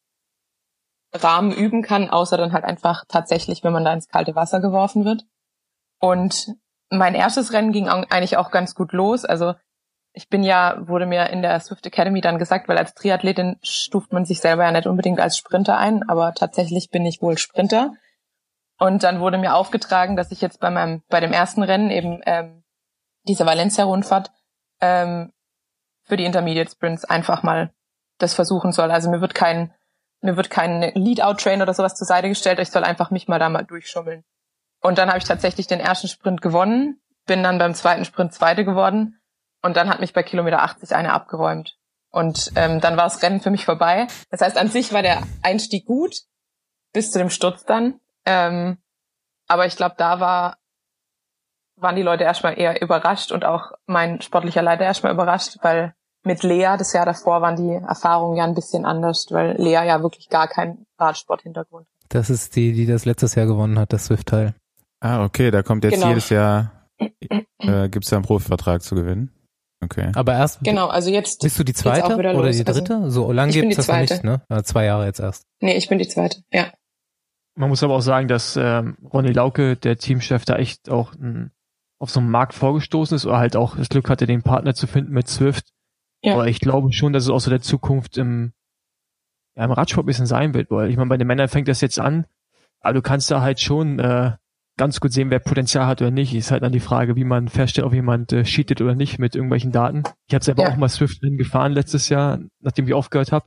Rahmen 1.12 1.52
üben 1.52 1.82
kann, 1.82 2.10
außer 2.10 2.36
dann 2.36 2.52
halt 2.52 2.64
einfach 2.64 3.04
tatsächlich, 3.08 3.62
wenn 3.62 3.72
man 3.72 3.84
da 3.84 3.92
ins 3.92 4.08
kalte 4.08 4.34
Wasser 4.34 4.60
geworfen 4.60 5.04
wird. 5.04 5.24
Und 6.00 6.54
mein 6.90 7.14
erstes 7.14 7.52
Rennen 7.52 7.72
ging 7.72 7.88
eigentlich 7.88 8.36
auch 8.36 8.50
ganz 8.50 8.74
gut 8.74 8.92
los. 8.92 9.24
Also 9.24 9.54
ich 10.12 10.28
bin 10.28 10.44
ja, 10.44 10.76
wurde 10.86 11.06
mir 11.06 11.30
in 11.30 11.42
der 11.42 11.58
Swift 11.60 11.84
Academy 11.86 12.20
dann 12.20 12.38
gesagt, 12.38 12.68
weil 12.68 12.78
als 12.78 12.94
Triathletin 12.94 13.56
stuft 13.62 14.12
man 14.12 14.24
sich 14.24 14.40
selber 14.40 14.62
ja 14.62 14.70
nicht 14.70 14.86
unbedingt 14.86 15.20
als 15.20 15.36
Sprinter 15.36 15.76
ein, 15.76 16.08
aber 16.08 16.34
tatsächlich 16.34 16.90
bin 16.90 17.04
ich 17.04 17.20
wohl 17.20 17.36
Sprinter. 17.36 17.92
Und 18.78 19.02
dann 19.02 19.20
wurde 19.20 19.38
mir 19.38 19.54
aufgetragen, 19.54 20.16
dass 20.16 20.30
ich 20.30 20.40
jetzt 20.40 20.60
bei 20.60 20.70
meinem, 20.70 21.02
bei 21.08 21.20
dem 21.20 21.32
ersten 21.32 21.62
Rennen 21.62 21.90
eben 21.90 22.20
ähm, 22.26 22.62
diese 23.26 23.44
Valencia-Rundfahrt 23.44 24.30
ähm, 24.80 25.32
für 26.04 26.16
die 26.16 26.24
Intermediate 26.24 26.70
Sprints 26.70 27.04
einfach 27.04 27.42
mal 27.42 27.72
das 28.18 28.34
versuchen 28.34 28.72
soll. 28.72 28.90
Also 28.90 29.10
mir 29.10 29.20
wird 29.20 29.34
kein, 29.34 29.72
mir 30.20 30.36
wird 30.36 30.50
kein 30.50 30.80
Lead-Out-Train 30.94 31.62
oder 31.62 31.74
sowas 31.74 31.96
zur 31.96 32.06
Seite 32.06 32.28
gestellt. 32.28 32.60
Ich 32.60 32.70
soll 32.70 32.84
einfach 32.84 33.10
mich 33.10 33.26
mal 33.26 33.38
da 33.38 33.48
mal 33.48 33.64
durchschummeln. 33.64 34.24
Und 34.84 34.98
dann 34.98 35.08
habe 35.08 35.16
ich 35.16 35.24
tatsächlich 35.24 35.66
den 35.66 35.80
ersten 35.80 36.08
Sprint 36.08 36.42
gewonnen, 36.42 37.00
bin 37.24 37.42
dann 37.42 37.58
beim 37.58 37.74
zweiten 37.74 38.04
Sprint 38.04 38.34
Zweite 38.34 38.66
geworden 38.66 39.18
und 39.62 39.78
dann 39.78 39.88
hat 39.88 40.00
mich 40.00 40.12
bei 40.12 40.22
Kilometer 40.22 40.62
80 40.62 40.94
eine 40.94 41.14
abgeräumt. 41.14 41.78
Und 42.10 42.52
ähm, 42.54 42.80
dann 42.80 42.98
war 42.98 43.04
das 43.04 43.22
Rennen 43.22 43.40
für 43.40 43.50
mich 43.50 43.64
vorbei. 43.64 44.06
Das 44.30 44.42
heißt, 44.42 44.58
an 44.58 44.68
sich 44.68 44.92
war 44.92 45.00
der 45.00 45.22
Einstieg 45.40 45.86
gut, 45.86 46.14
bis 46.92 47.10
zu 47.10 47.18
dem 47.18 47.30
Sturz 47.30 47.64
dann. 47.64 47.98
Ähm, 48.26 48.76
aber 49.48 49.64
ich 49.64 49.76
glaube, 49.76 49.94
da 49.96 50.20
war, 50.20 50.58
waren 51.76 51.96
die 51.96 52.02
Leute 52.02 52.24
erstmal 52.24 52.58
eher 52.58 52.82
überrascht 52.82 53.32
und 53.32 53.46
auch 53.46 53.72
mein 53.86 54.20
sportlicher 54.20 54.60
Leiter 54.62 54.84
erstmal 54.84 55.14
überrascht, 55.14 55.56
weil 55.62 55.94
mit 56.24 56.42
Lea 56.42 56.76
das 56.76 56.92
Jahr 56.92 57.06
davor 57.06 57.40
waren 57.40 57.56
die 57.56 57.72
Erfahrungen 57.72 58.36
ja 58.36 58.44
ein 58.44 58.54
bisschen 58.54 58.84
anders, 58.84 59.28
weil 59.30 59.56
Lea 59.56 59.86
ja 59.86 60.02
wirklich 60.02 60.28
gar 60.28 60.46
keinen 60.46 60.84
Radsport-Hintergrund 60.98 61.86
hat. 61.86 62.04
Das 62.10 62.28
ist 62.28 62.54
die, 62.54 62.74
die 62.74 62.84
das 62.84 63.06
letztes 63.06 63.34
Jahr 63.34 63.46
gewonnen 63.46 63.78
hat, 63.78 63.94
das 63.94 64.04
Swift-Teil. 64.04 64.54
Ah, 65.04 65.22
okay, 65.22 65.50
da 65.50 65.62
kommt 65.62 65.84
jetzt 65.84 65.96
genau. 65.96 66.08
jedes 66.08 66.30
Jahr, 66.30 66.88
äh, 67.58 67.90
gibt 67.90 68.04
es 68.06 68.10
da 68.10 68.16
einen 68.16 68.24
Profivertrag 68.24 68.80
zu 68.80 68.94
gewinnen. 68.94 69.30
Okay. 69.82 70.10
Aber 70.14 70.32
erst. 70.32 70.64
Genau, 70.64 70.86
also 70.86 71.10
jetzt. 71.10 71.42
Bist 71.42 71.58
du 71.58 71.62
die 71.62 71.74
zweite 71.74 72.16
oder 72.16 72.32
los. 72.32 72.56
die 72.56 72.64
dritte? 72.64 72.94
Also, 72.94 73.26
so 73.26 73.32
lange 73.32 73.52
gibt 73.52 73.76
es 73.76 73.86
das 73.86 74.10
nicht, 74.10 74.24
ne? 74.24 74.40
Also 74.48 74.62
zwei 74.62 74.86
Jahre 74.86 75.04
jetzt 75.04 75.20
erst. 75.20 75.44
Nee, 75.60 75.76
ich 75.76 75.90
bin 75.90 75.98
die 75.98 76.08
zweite, 76.08 76.42
ja. 76.50 76.72
Man 77.54 77.68
muss 77.68 77.82
aber 77.82 77.94
auch 77.94 78.00
sagen, 78.00 78.28
dass 78.28 78.56
ähm, 78.56 78.96
Ronny 79.12 79.32
Lauke, 79.32 79.76
der 79.76 79.98
Teamchef, 79.98 80.46
da 80.46 80.56
echt 80.56 80.88
auch 80.88 81.12
m, 81.16 81.50
auf 81.98 82.08
so 82.08 82.20
einem 82.20 82.30
Markt 82.30 82.54
vorgestoßen 82.54 83.14
ist 83.14 83.26
oder 83.26 83.36
halt 83.36 83.56
auch 83.56 83.76
das 83.76 83.90
Glück 83.90 84.08
hatte, 84.08 84.26
den 84.26 84.42
Partner 84.42 84.74
zu 84.74 84.86
finden 84.86 85.12
mit 85.12 85.28
Swift. 85.28 85.66
Ja. 86.22 86.32
Aber 86.32 86.48
ich 86.48 86.60
glaube 86.60 86.94
schon, 86.94 87.12
dass 87.12 87.24
es 87.24 87.28
auch 87.30 87.40
so 87.40 87.50
der 87.50 87.60
Zukunft 87.60 88.16
im, 88.16 88.54
ja, 89.54 89.64
im 89.66 89.70
Radsport 89.70 90.04
ein 90.04 90.06
bisschen 90.06 90.24
sein 90.24 90.54
wird, 90.54 90.70
weil 90.70 90.88
ich 90.88 90.96
meine, 90.96 91.10
bei 91.10 91.18
den 91.18 91.26
Männern 91.26 91.48
fängt 91.48 91.68
das 91.68 91.82
jetzt 91.82 91.98
an, 91.98 92.26
aber 92.80 92.94
du 92.94 93.02
kannst 93.02 93.30
da 93.30 93.42
halt 93.42 93.60
schon 93.60 93.98
äh, 93.98 94.32
ganz 94.76 95.00
gut 95.00 95.12
sehen, 95.12 95.30
wer 95.30 95.38
Potenzial 95.38 95.86
hat 95.86 96.02
oder 96.02 96.10
nicht. 96.10 96.34
Ist 96.34 96.50
halt 96.50 96.62
dann 96.62 96.72
die 96.72 96.80
Frage, 96.80 97.16
wie 97.16 97.24
man 97.24 97.48
feststellt, 97.48 97.86
ob 97.86 97.94
jemand 97.94 98.32
äh, 98.32 98.44
cheatet 98.44 98.80
oder 98.80 98.94
nicht 98.94 99.18
mit 99.18 99.34
irgendwelchen 99.34 99.72
Daten. 99.72 100.02
Ich 100.28 100.34
habe 100.34 100.44
selber 100.44 100.64
ja. 100.64 100.70
auch 100.70 100.76
mal 100.76 100.88
Swift 100.88 101.20
gefahren 101.20 101.72
letztes 101.72 102.08
Jahr, 102.08 102.40
nachdem 102.60 102.86
ich 102.86 102.94
aufgehört 102.94 103.32
habe. 103.32 103.46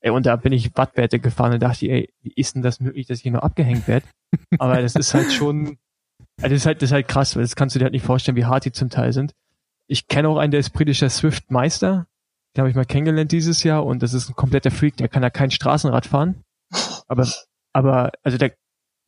Ey, 0.00 0.10
und 0.10 0.26
da 0.26 0.36
bin 0.36 0.52
ich 0.52 0.76
Wattwerte 0.76 1.18
gefahren 1.18 1.54
und 1.54 1.62
dachte, 1.62 1.86
ey, 1.86 2.12
wie 2.22 2.32
ist 2.36 2.54
denn 2.54 2.62
das 2.62 2.80
möglich, 2.80 3.06
dass 3.06 3.18
ich 3.18 3.22
hier 3.22 3.32
noch 3.32 3.42
abgehängt 3.42 3.88
werde? 3.88 4.06
Aber 4.58 4.80
das 4.80 4.94
ist 4.96 5.14
halt 5.14 5.32
schon, 5.32 5.78
also 6.42 6.54
das 6.54 6.62
ist 6.62 6.66
halt, 6.66 6.82
das 6.82 6.90
ist 6.90 6.92
halt 6.92 7.08
krass, 7.08 7.36
weil 7.36 7.42
das 7.42 7.56
kannst 7.56 7.74
du 7.74 7.78
dir 7.78 7.84
halt 7.84 7.94
nicht 7.94 8.04
vorstellen, 8.04 8.36
wie 8.36 8.44
hart 8.44 8.64
die 8.64 8.72
zum 8.72 8.90
Teil 8.90 9.12
sind. 9.12 9.32
Ich 9.86 10.06
kenne 10.08 10.28
auch 10.28 10.36
einen, 10.36 10.50
der 10.50 10.60
ist 10.60 10.70
britischer 10.70 11.08
Swift-Meister. 11.08 12.06
Den 12.56 12.60
habe 12.60 12.70
ich 12.70 12.76
mal 12.76 12.84
kennengelernt 12.84 13.32
dieses 13.32 13.64
Jahr 13.64 13.84
und 13.84 14.02
das 14.02 14.14
ist 14.14 14.28
ein 14.28 14.36
kompletter 14.36 14.70
Freak, 14.70 14.96
der 14.96 15.08
kann 15.08 15.22
ja 15.22 15.30
kein 15.30 15.50
Straßenrad 15.50 16.06
fahren. 16.06 16.42
Aber, 17.08 17.28
aber, 17.72 18.12
also 18.22 18.38
der, 18.38 18.54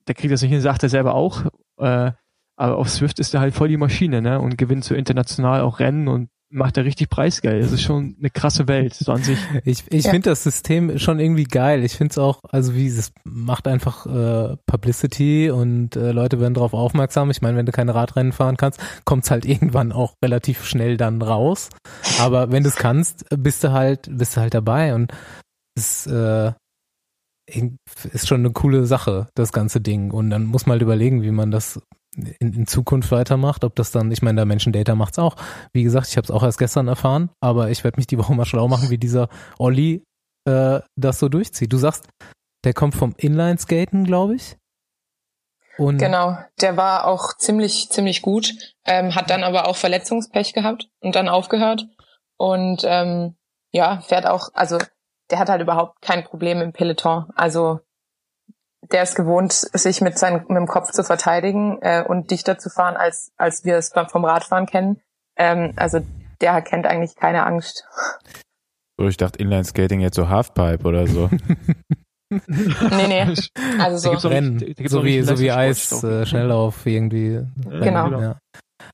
der 0.06 0.14
kriegt 0.14 0.32
das 0.32 0.42
nicht 0.42 0.52
hin, 0.52 0.60
sagt 0.60 0.82
er 0.82 0.88
selber 0.88 1.14
auch. 1.14 1.42
Äh, 1.78 2.12
aber 2.58 2.78
auf 2.78 2.88
Swift 2.88 3.18
ist 3.18 3.34
er 3.34 3.40
halt 3.40 3.54
voll 3.54 3.68
die 3.68 3.76
Maschine, 3.76 4.22
ne? 4.22 4.40
Und 4.40 4.56
gewinnt 4.56 4.84
so 4.84 4.94
international 4.94 5.60
auch 5.60 5.78
Rennen 5.78 6.08
und 6.08 6.30
macht 6.48 6.76
er 6.76 6.84
richtig 6.84 7.10
preisgeil. 7.10 7.60
Das 7.60 7.72
ist 7.72 7.82
schon 7.82 8.16
eine 8.18 8.30
krasse 8.30 8.68
Welt, 8.68 8.94
so 8.94 9.12
an 9.12 9.22
sich. 9.22 9.38
Ich, 9.64 9.84
ich 9.90 10.04
ja. 10.04 10.10
finde 10.10 10.30
das 10.30 10.44
System 10.44 10.98
schon 10.98 11.18
irgendwie 11.18 11.44
geil. 11.44 11.84
Ich 11.84 11.96
finde 11.96 12.12
es 12.12 12.18
auch, 12.18 12.40
also 12.48 12.74
wie 12.74 12.86
es 12.86 13.12
macht 13.24 13.66
einfach 13.66 14.06
äh, 14.06 14.56
Publicity 14.66 15.50
und 15.50 15.96
äh, 15.96 16.12
Leute 16.12 16.40
werden 16.40 16.54
darauf 16.54 16.72
aufmerksam. 16.72 17.30
Ich 17.30 17.42
meine, 17.42 17.56
wenn 17.56 17.66
du 17.66 17.72
keine 17.72 17.94
Radrennen 17.94 18.32
fahren 18.32 18.56
kannst, 18.56 18.80
kommt's 19.04 19.30
halt 19.30 19.44
irgendwann 19.44 19.92
auch 19.92 20.14
relativ 20.24 20.64
schnell 20.64 20.96
dann 20.96 21.20
raus. 21.20 21.70
Aber 22.20 22.52
wenn 22.52 22.62
du 22.62 22.68
es 22.68 22.76
kannst, 22.76 23.26
bist 23.36 23.64
du 23.64 23.72
halt, 23.72 24.08
bist 24.10 24.36
du 24.36 24.40
halt 24.40 24.54
dabei 24.54 24.94
und 24.94 25.12
es 25.76 26.06
äh, 26.06 26.52
ist 27.46 28.28
schon 28.28 28.40
eine 28.40 28.52
coole 28.52 28.86
Sache, 28.86 29.28
das 29.34 29.52
ganze 29.52 29.80
Ding. 29.80 30.10
Und 30.10 30.30
dann 30.30 30.44
muss 30.44 30.66
man 30.66 30.74
halt 30.74 30.82
überlegen, 30.82 31.22
wie 31.22 31.30
man 31.30 31.50
das 31.50 31.80
in, 32.16 32.52
in 32.52 32.66
Zukunft 32.66 33.10
weitermacht, 33.10 33.64
ob 33.64 33.76
das 33.76 33.90
dann, 33.90 34.10
ich 34.10 34.22
meine, 34.22 34.36
der 34.36 34.46
Menschen 34.46 34.72
Data 34.72 34.94
macht's 34.94 35.18
auch. 35.18 35.36
Wie 35.72 35.82
gesagt, 35.82 36.08
ich 36.08 36.16
habe 36.16 36.24
es 36.24 36.30
auch 36.30 36.42
erst 36.42 36.58
gestern 36.58 36.88
erfahren, 36.88 37.30
aber 37.40 37.70
ich 37.70 37.84
werde 37.84 37.98
mich 37.98 38.06
die 38.06 38.18
Woche 38.18 38.34
mal 38.34 38.46
schlau 38.46 38.68
machen, 38.68 38.90
wie 38.90 38.98
dieser 38.98 39.28
Olli 39.58 40.02
äh, 40.46 40.80
das 40.96 41.18
so 41.18 41.28
durchzieht. 41.28 41.72
Du 41.72 41.76
sagst, 41.76 42.08
der 42.64 42.74
kommt 42.74 42.94
vom 42.94 43.14
Inline-Skaten, 43.16 44.04
glaube 44.04 44.36
ich. 44.36 44.56
Und 45.78 45.98
genau, 45.98 46.38
der 46.60 46.76
war 46.78 47.06
auch 47.06 47.36
ziemlich, 47.36 47.90
ziemlich 47.90 48.22
gut, 48.22 48.54
ähm, 48.86 49.14
hat 49.14 49.28
dann 49.28 49.44
aber 49.44 49.68
auch 49.68 49.76
Verletzungspech 49.76 50.54
gehabt 50.54 50.88
und 51.00 51.14
dann 51.14 51.28
aufgehört. 51.28 51.86
Und 52.38 52.82
ähm, 52.84 53.36
ja, 53.72 54.00
fährt 54.00 54.26
auch, 54.26 54.48
also 54.54 54.78
der 55.30 55.38
hat 55.38 55.48
halt 55.48 55.62
überhaupt 55.62 56.00
kein 56.02 56.24
Problem 56.24 56.60
im 56.60 56.72
Peloton. 56.72 57.26
Also 57.34 57.80
der 58.92 59.02
ist 59.02 59.16
gewohnt, 59.16 59.52
sich 59.52 60.00
mit 60.00 60.18
seinem 60.18 60.42
mit 60.48 60.56
dem 60.56 60.66
Kopf 60.66 60.92
zu 60.92 61.02
verteidigen 61.02 61.78
äh, 61.82 62.04
und 62.06 62.30
dichter 62.30 62.58
zu 62.58 62.70
fahren, 62.70 62.96
als 62.96 63.32
als 63.36 63.64
wir 63.64 63.76
es 63.76 63.92
vom 64.08 64.24
Radfahren 64.24 64.66
kennen. 64.66 65.00
Ähm, 65.36 65.72
also 65.76 66.00
der 66.40 66.62
kennt 66.62 66.86
eigentlich 66.86 67.16
keine 67.16 67.44
Angst. 67.44 67.84
So, 68.98 69.08
ich 69.08 69.16
dachte 69.16 69.38
Inline 69.38 69.64
Skating 69.64 70.00
jetzt 70.00 70.16
so 70.16 70.28
Halfpipe 70.28 70.86
oder 70.86 71.06
so. 71.06 71.28
nee, 72.30 73.06
nee. 73.08 73.34
Also 73.78 74.14
so 74.16 74.28
Rennen, 74.28 74.58
so 74.86 75.04
wie 75.04 75.22
so 75.22 75.38
wie 75.38 75.52
Eis 75.52 76.02
äh, 76.02 76.26
Schnelllauf 76.26 76.86
irgendwie. 76.86 77.40
Genau. 77.64 78.20
Ja. 78.20 78.38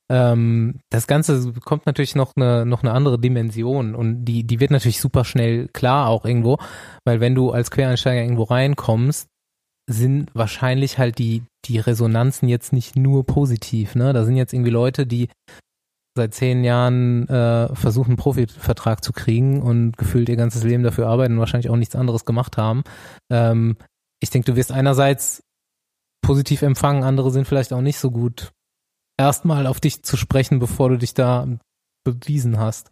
Ähm, 0.09 0.79
das 0.89 1.07
Ganze 1.07 1.51
bekommt 1.51 1.85
natürlich 1.85 2.15
noch 2.15 2.33
eine, 2.35 2.65
noch 2.65 2.83
eine 2.83 2.91
andere 2.93 3.19
Dimension 3.19 3.95
und 3.95 4.25
die, 4.25 4.43
die 4.43 4.59
wird 4.59 4.71
natürlich 4.71 4.99
super 4.99 5.25
schnell 5.25 5.67
klar 5.69 6.07
auch 6.07 6.25
irgendwo, 6.25 6.57
weil 7.05 7.19
wenn 7.19 7.35
du 7.35 7.51
als 7.51 7.71
Quereinsteiger 7.71 8.21
irgendwo 8.21 8.43
reinkommst, 8.43 9.27
sind 9.89 10.29
wahrscheinlich 10.33 10.97
halt 10.97 11.17
die, 11.17 11.43
die 11.65 11.79
Resonanzen 11.79 12.47
jetzt 12.47 12.71
nicht 12.71 12.95
nur 12.95 13.25
positiv, 13.25 13.95
ne? 13.95 14.13
Da 14.13 14.23
sind 14.23 14.37
jetzt 14.37 14.53
irgendwie 14.53 14.71
Leute, 14.71 15.05
die 15.05 15.27
seit 16.15 16.33
zehn 16.33 16.63
Jahren 16.63 17.27
äh, 17.27 17.75
versuchen, 17.75 18.11
einen 18.11 18.17
Profivertrag 18.17 19.03
zu 19.03 19.13
kriegen 19.13 19.61
und 19.61 19.97
gefühlt 19.97 20.29
ihr 20.29 20.35
ganzes 20.35 20.63
Leben 20.63 20.83
dafür 20.83 21.07
arbeiten 21.07 21.33
und 21.33 21.39
wahrscheinlich 21.39 21.69
auch 21.69 21.75
nichts 21.75 21.95
anderes 21.95 22.25
gemacht 22.25 22.57
haben. 22.57 22.83
Ähm, 23.31 23.77
ich 24.19 24.29
denke, 24.29 24.51
du 24.51 24.55
wirst 24.55 24.71
einerseits 24.71 25.43
positiv 26.21 26.61
empfangen, 26.61 27.03
andere 27.03 27.31
sind 27.31 27.47
vielleicht 27.47 27.73
auch 27.73 27.81
nicht 27.81 27.99
so 27.99 28.11
gut 28.11 28.53
erstmal 29.17 29.67
auf 29.67 29.79
dich 29.79 30.03
zu 30.03 30.17
sprechen, 30.17 30.59
bevor 30.59 30.89
du 30.89 30.97
dich 30.97 31.13
da 31.13 31.47
bewiesen 32.03 32.59
hast? 32.59 32.91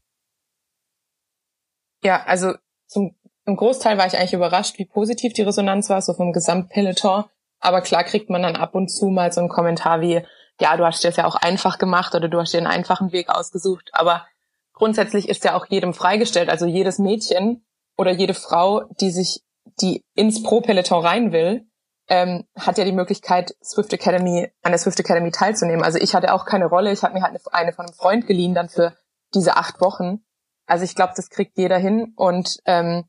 Ja, 2.03 2.23
also 2.23 2.55
zum 2.87 3.15
im 3.45 3.55
Großteil 3.55 3.97
war 3.97 4.05
ich 4.05 4.17
eigentlich 4.17 4.33
überrascht, 4.33 4.77
wie 4.77 4.85
positiv 4.85 5.33
die 5.33 5.41
Resonanz 5.41 5.89
war, 5.89 6.01
so 6.01 6.13
vom 6.13 6.31
Gesamtpeloton. 6.31 7.25
Aber 7.59 7.81
klar 7.81 8.03
kriegt 8.03 8.29
man 8.29 8.43
dann 8.43 8.55
ab 8.55 8.75
und 8.75 8.89
zu 8.89 9.07
mal 9.07 9.31
so 9.31 9.41
einen 9.41 9.49
Kommentar 9.49 10.01
wie, 10.01 10.21
ja, 10.61 10.77
du 10.77 10.85
hast 10.85 11.03
dir 11.03 11.09
das 11.09 11.17
ja 11.17 11.25
auch 11.25 11.35
einfach 11.35 11.77
gemacht 11.79 12.15
oder 12.15 12.29
du 12.29 12.39
hast 12.39 12.53
dir 12.53 12.59
einen 12.59 12.67
einfachen 12.67 13.11
Weg 13.11 13.29
ausgesucht. 13.29 13.89
Aber 13.93 14.25
grundsätzlich 14.73 15.27
ist 15.27 15.43
ja 15.43 15.55
auch 15.55 15.65
jedem 15.65 15.93
freigestellt. 15.93 16.49
Also 16.49 16.67
jedes 16.67 16.99
Mädchen 16.99 17.65
oder 17.97 18.11
jede 18.11 18.35
Frau, 18.35 18.83
die 19.01 19.11
sich, 19.11 19.41
die 19.81 20.05
ins 20.15 20.43
Pro-Peloton 20.43 21.05
rein 21.05 21.31
will, 21.31 21.65
ähm, 22.07 22.45
hat 22.57 22.77
ja 22.77 22.85
die 22.85 22.91
Möglichkeit, 22.91 23.55
Swift 23.63 23.91
Academy, 23.93 24.51
an 24.61 24.71
der 24.71 24.79
Swift 24.79 24.99
Academy 24.99 25.31
teilzunehmen. 25.31 25.83
Also 25.83 25.97
ich 25.97 26.13
hatte 26.13 26.33
auch 26.33 26.45
keine 26.45 26.65
Rolle. 26.65 26.91
Ich 26.91 27.03
habe 27.03 27.13
mir 27.13 27.23
halt 27.23 27.31
eine, 27.31 27.53
eine 27.53 27.73
von 27.73 27.85
einem 27.85 27.95
Freund 27.95 28.27
geliehen 28.27 28.53
dann 28.53 28.69
für 28.69 28.95
diese 29.33 29.57
acht 29.57 29.81
Wochen. 29.81 30.23
Also 30.67 30.83
ich 30.83 30.95
glaube, 30.95 31.13
das 31.15 31.29
kriegt 31.29 31.57
jeder 31.57 31.77
hin 31.77 32.13
und 32.15 32.59
ähm, 32.65 33.05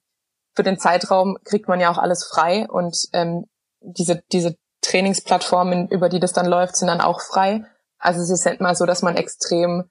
für 0.55 0.63
den 0.63 0.79
Zeitraum 0.79 1.37
kriegt 1.45 1.69
man 1.69 1.81
ja 1.81 1.91
auch 1.91 1.99
alles 1.99 2.25
frei 2.25 2.67
und 2.69 2.97
ähm, 3.13 3.47
diese 3.81 4.23
diese 4.33 4.57
Trainingsplattformen, 4.93 5.89
über 5.89 6.09
die 6.09 6.21
das 6.21 6.33
dann 6.33 6.47
läuft, 6.47 6.77
sind 6.77 6.89
dann 6.89 7.01
auch 7.01 7.21
frei. 7.21 7.65
Also 7.99 8.21
es 8.21 8.31
ist 8.31 8.45
nicht 8.45 8.61
mal 8.61 8.77
so, 8.77 8.85
dass 8.85 9.03
man 9.03 9.17
extrem 9.17 9.85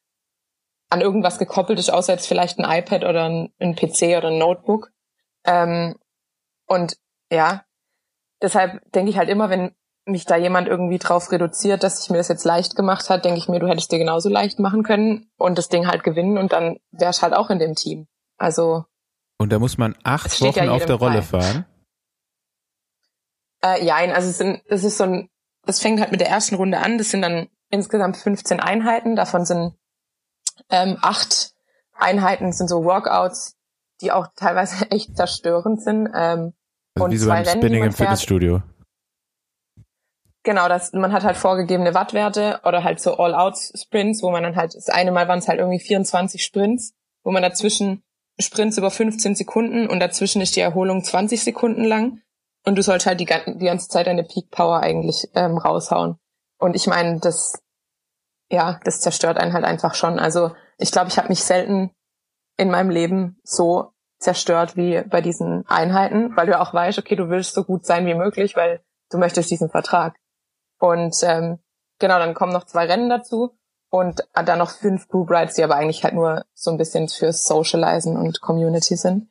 an 0.90 1.02
irgendwas 1.02 1.40
gekoppelt 1.40 1.80
ist, 1.80 1.90
außer 1.90 2.14
jetzt 2.14 2.28
vielleicht 2.28 2.60
ein 2.60 2.70
iPad 2.70 3.06
oder 3.06 3.26
ein, 3.26 3.54
ein 3.60 3.76
PC 3.76 4.18
oder 4.18 4.28
ein 4.28 4.38
Notebook. 4.38 4.92
Ähm, 5.46 5.96
und 6.68 6.98
ja, 7.32 7.64
deshalb 8.42 8.82
denke 8.92 9.10
ich 9.10 9.18
halt 9.18 9.30
immer, 9.30 9.50
wenn 9.50 9.74
mich 10.06 10.26
da 10.26 10.36
jemand 10.36 10.68
irgendwie 10.68 10.98
drauf 10.98 11.32
reduziert, 11.32 11.84
dass 11.84 12.04
ich 12.04 12.10
mir 12.10 12.18
das 12.18 12.28
jetzt 12.28 12.44
leicht 12.44 12.76
gemacht 12.76 13.10
hat, 13.10 13.24
denke 13.24 13.40
ich 13.40 13.48
mir, 13.48 13.60
du 13.60 13.68
hättest 13.68 13.92
dir 13.92 14.00
genauso 14.00 14.30
leicht 14.30 14.60
machen 14.60 14.84
können 14.84 15.32
und 15.38 15.58
das 15.58 15.70
Ding 15.70 15.88
halt 15.88 16.04
gewinnen 16.04 16.38
und 16.38 16.52
dann 16.52 16.78
wärst 16.92 17.22
halt 17.22 17.34
auch 17.34 17.50
in 17.50 17.60
dem 17.60 17.76
Team. 17.76 18.08
Also. 18.38 18.86
Und 19.38 19.52
da 19.52 19.60
muss 19.60 19.78
man 19.78 19.96
acht 20.04 20.42
Wochen 20.42 20.64
ja 20.64 20.72
auf 20.72 20.86
der 20.86 20.96
Rolle 20.96 21.22
fahren? 21.22 21.66
Äh, 23.64 23.86
ja, 23.86 23.96
also 23.96 24.30
es, 24.30 24.38
sind, 24.38 24.62
es 24.68 24.84
ist 24.84 24.98
so 24.98 25.04
ein, 25.06 25.30
es 25.66 25.80
fängt 25.80 26.00
halt 26.00 26.12
mit 26.12 26.22
der 26.22 26.30
ersten 26.30 26.56
Runde 26.56 26.80
an. 26.80 26.98
Das 26.98 27.10
sind 27.10 27.22
dann 27.22 27.48
insgesamt 27.70 28.18
15 28.18 28.60
Einheiten. 28.60 29.16
Davon 29.16 29.46
sind 29.46 29.74
ähm, 30.70 30.98
acht 31.02 31.54
Einheiten 31.94 32.52
sind 32.52 32.68
so 32.68 32.84
Workouts, 32.84 33.56
die 34.02 34.12
auch 34.12 34.28
teilweise 34.36 34.86
echt 34.92 35.16
zerstörend 35.16 35.82
sind. 35.82 36.08
Ähm, 36.14 36.54
also 36.96 37.06
und 37.06 37.12
wie 37.12 37.18
so 37.18 37.30
beim 37.30 37.44
Rennen, 37.44 37.62
Spinning 37.62 37.84
im 37.84 37.94
Fitnessstudio. 37.94 38.64
Genau, 40.44 40.68
das, 40.68 40.92
man 40.94 41.14
hat 41.14 41.24
halt 41.24 41.38
vorgegebene 41.38 41.94
Wattwerte 41.94 42.62
oder 42.64 42.84
halt 42.84 43.00
so 43.00 43.16
All-Out-Sprints, 43.18 44.24
wo 44.24 44.32
man 44.32 44.42
dann 44.42 44.56
halt, 44.56 44.74
das 44.74 44.90
eine 44.90 45.12
Mal 45.12 45.28
waren 45.28 45.38
es 45.38 45.48
halt 45.48 45.60
irgendwie 45.60 45.80
24 45.80 46.44
Sprints, 46.44 46.96
wo 47.24 47.30
man 47.32 47.44
dazwischen 47.44 48.04
Sprints 48.40 48.80
über 48.80 48.90
15 48.90 49.36
Sekunden 49.36 49.88
und 49.88 50.00
dazwischen 50.00 50.42
ist 50.42 50.56
die 50.56 50.62
Erholung 50.62 51.04
20 51.04 51.44
Sekunden 51.44 51.84
lang 51.84 52.22
und 52.66 52.76
du 52.76 52.84
sollst 52.84 53.06
halt 53.06 53.20
die, 53.20 53.26
die 53.26 53.66
ganze 53.66 53.88
Zeit 53.90 54.08
deine 54.08 54.24
Peak 54.24 54.52
Power 54.52 54.82
eigentlich 54.82 55.28
ähm, 55.34 55.58
raushauen. 55.58 56.18
Und 56.58 56.76
ich 56.76 56.88
meine, 56.88 57.20
das, 57.20 57.62
ja, 58.50 58.80
das 58.84 59.02
zerstört 59.02 59.38
einen 59.38 59.54
halt 59.54 59.66
einfach 59.66 59.96
schon. 59.96 60.20
Also 60.20 60.52
ich 60.78 60.92
glaube, 60.92 61.10
ich 61.10 61.18
habe 61.18 61.30
mich 61.30 61.44
selten 61.44 61.92
in 62.58 62.70
meinem 62.70 62.90
Leben 62.90 63.40
so 63.44 63.94
zerstört 64.20 64.78
wie 64.78 65.02
bei 65.02 65.22
diesen 65.22 65.66
Einheiten, 65.68 66.36
weil 66.38 66.46
du 66.46 66.60
auch 66.60 66.74
weißt, 66.74 67.00
okay, 67.00 67.16
du 67.16 67.30
willst 67.30 67.56
so 67.56 67.64
gut 67.64 67.86
sein 67.86 68.06
wie 68.06 68.14
möglich, 68.14 68.56
weil 68.56 68.84
du 69.10 69.18
möchtest 69.18 69.50
diesen 69.50 69.70
Vertrag. 69.70 70.16
Und 70.80 71.16
ähm, 71.24 71.60
genau, 71.98 72.20
dann 72.20 72.36
kommen 72.36 72.54
noch 72.54 72.66
zwei 72.66 72.86
Rennen 72.86 73.10
dazu 73.10 73.58
und 73.90 74.28
dann 74.34 74.60
noch 74.60 74.72
fünf 74.72 75.08
Group 75.08 75.32
Rides, 75.32 75.56
die 75.56 75.64
aber 75.64 75.76
eigentlich 75.76 76.04
halt 76.04 76.14
nur 76.14 76.46
so 76.54 76.70
ein 76.72 76.78
bisschen 76.78 77.10
fürs 77.10 77.44
Socializen 77.44 78.16
und 78.16 78.42
Community 78.42 78.96
sind. 78.96 79.30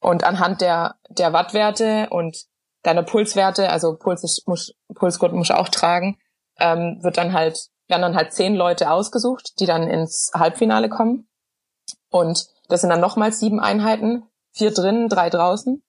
Und 0.00 0.24
anhand 0.24 0.62
der, 0.62 0.96
der 1.10 1.34
Wattwerte 1.34 2.08
und 2.10 2.46
deiner 2.82 3.02
Pulswerte, 3.02 3.70
also 3.70 3.96
Puls 3.96 4.24
ist, 4.24 4.46
muss, 4.46 4.74
Pulsgurt 4.94 5.32
muss 5.32 5.50
auch 5.50 5.68
tragen, 5.68 6.18
ähm, 6.58 6.98
wird 7.02 7.16
dann 7.16 7.32
halt, 7.32 7.68
werden 7.88 8.02
dann 8.02 8.16
halt 8.16 8.32
zehn 8.32 8.54
Leute 8.54 8.90
ausgesucht, 8.90 9.60
die 9.60 9.66
dann 9.66 9.88
ins 9.88 10.30
Halbfinale 10.34 10.88
kommen. 10.88 11.28
Und 12.10 12.46
das 12.68 12.80
sind 12.80 12.90
dann 12.90 13.00
nochmal 13.00 13.32
sieben 13.32 13.60
Einheiten, 13.60 14.24
vier 14.52 14.72
drinnen, 14.72 15.08
drei 15.08 15.30
draußen. 15.30 15.82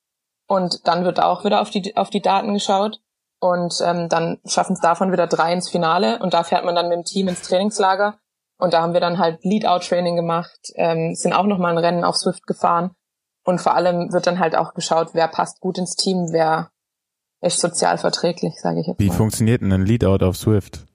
Und 0.48 0.88
dann 0.88 1.06
wird 1.06 1.22
auch 1.22 1.46
wieder 1.46 1.62
auf 1.62 1.70
die, 1.70 1.96
auf 1.96 2.10
die 2.10 2.22
Daten 2.22 2.54
geschaut. 2.54 3.00
Und 3.40 3.82
ähm, 3.84 4.10
dann 4.10 4.40
schaffen 4.46 4.74
es 4.74 4.82
davon 4.82 5.12
wieder 5.12 5.28
drei 5.28 5.54
ins 5.54 5.70
Finale. 5.70 6.20
Und 6.20 6.34
da 6.34 6.44
fährt 6.44 6.66
man 6.66 6.76
dann 6.76 6.90
mit 6.90 6.98
dem 6.98 7.06
Team 7.06 7.28
ins 7.28 7.42
Trainingslager. 7.42 8.20
Und 8.58 8.74
da 8.74 8.82
haben 8.82 8.94
wir 8.94 9.02
dann 9.02 9.18
halt 9.18 9.44
Lead-Out-Training 9.44 10.16
gemacht, 10.16 10.72
ähm, 10.76 11.16
sind 11.16 11.34
auch 11.34 11.48
nochmal 11.48 11.72
ein 11.72 11.84
Rennen 11.84 12.04
auf 12.04 12.16
Swift 12.16 12.46
gefahren. 12.46 12.92
Und 13.44 13.60
vor 13.60 13.76
allem 13.76 14.14
wird 14.14 14.28
dann 14.28 14.38
halt 14.38 14.56
auch 14.56 14.76
geschaut, 14.76 15.10
wer 15.14 15.28
passt 15.28 15.62
gut 15.62 15.80
ins 15.80 15.96
Team, 15.96 16.28
wer 16.32 16.70
ist 17.42 17.60
sozial 17.60 17.98
verträglich, 17.98 18.54
sage 18.62 18.82
ich 18.82 18.88
jetzt 18.88 19.00
Wie 19.00 19.08
mal. 19.08 19.16
funktioniert 19.16 19.62
denn 19.62 19.72
ein 19.72 19.86
Lead-Out 19.86 20.24
auf 20.24 20.38
Swift? 20.38 20.86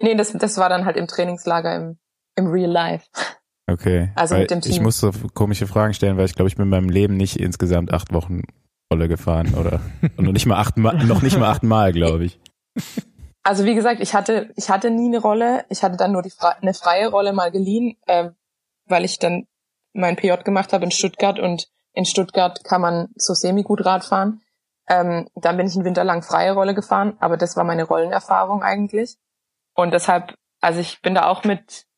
Nee, 0.00 0.14
das, 0.14 0.32
das 0.32 0.56
war 0.56 0.68
dann 0.68 0.84
halt 0.84 0.96
im 0.96 1.06
Trainingslager 1.06 1.74
im, 1.74 1.98
im 2.36 2.46
Real 2.46 2.70
Life. 2.70 3.06
Okay. 3.70 4.10
Also 4.14 4.36
mit 4.36 4.50
dem 4.50 4.60
Team. 4.60 4.72
Ich 4.72 4.80
muss 4.80 4.98
so 4.98 5.12
komische 5.34 5.66
Fragen 5.66 5.92
stellen, 5.92 6.16
weil 6.16 6.24
ich 6.24 6.34
glaube, 6.34 6.48
ich 6.48 6.56
bin 6.56 6.64
in 6.64 6.70
meinem 6.70 6.88
Leben 6.88 7.16
nicht 7.16 7.36
insgesamt 7.36 7.92
acht 7.92 8.12
Wochen 8.14 8.42
Rolle 8.90 9.08
gefahren 9.08 9.54
oder 9.54 9.80
und 10.16 10.24
noch 10.24 10.32
nicht 10.32 10.46
mal 10.46 10.56
acht 10.56 10.78
Mal, 10.78 11.04
noch 11.04 11.20
nicht 11.20 11.38
mal 11.38 11.50
achtmal, 11.50 11.92
glaube 11.92 12.24
ich. 12.24 12.40
Also 13.42 13.64
wie 13.64 13.74
gesagt, 13.74 14.00
ich 14.00 14.14
hatte, 14.14 14.50
ich 14.56 14.70
hatte 14.70 14.90
nie 14.90 15.08
eine 15.08 15.20
Rolle. 15.20 15.64
Ich 15.68 15.82
hatte 15.82 15.96
dann 15.96 16.12
nur 16.12 16.22
die 16.22 16.32
eine 16.38 16.74
freie 16.74 17.08
Rolle 17.08 17.32
mal 17.32 17.50
geliehen, 17.50 17.96
äh, 18.06 18.30
weil 18.86 19.04
ich 19.04 19.18
dann 19.18 19.46
mein 19.92 20.16
PJ 20.16 20.32
gemacht 20.44 20.72
habe 20.72 20.84
in 20.84 20.90
Stuttgart 20.90 21.38
und 21.38 21.68
in 21.92 22.04
Stuttgart 22.04 22.62
kann 22.64 22.80
man 22.80 23.08
so 23.16 23.34
semi 23.34 23.62
gut 23.62 23.84
Rad 23.84 24.04
fahren. 24.04 24.40
Ähm, 24.88 25.28
dann 25.34 25.56
bin 25.56 25.66
ich 25.66 25.74
einen 25.74 25.84
Winter 25.84 26.04
lang 26.04 26.22
freie 26.22 26.52
Rolle 26.52 26.74
gefahren, 26.74 27.16
aber 27.20 27.36
das 27.36 27.56
war 27.56 27.64
meine 27.64 27.84
Rollenerfahrung 27.84 28.62
eigentlich. 28.62 29.16
Und 29.74 29.92
deshalb, 29.92 30.34
also 30.60 30.80
ich 30.80 31.02
bin 31.02 31.14
da 31.14 31.26
auch 31.26 31.44
mit 31.44 31.88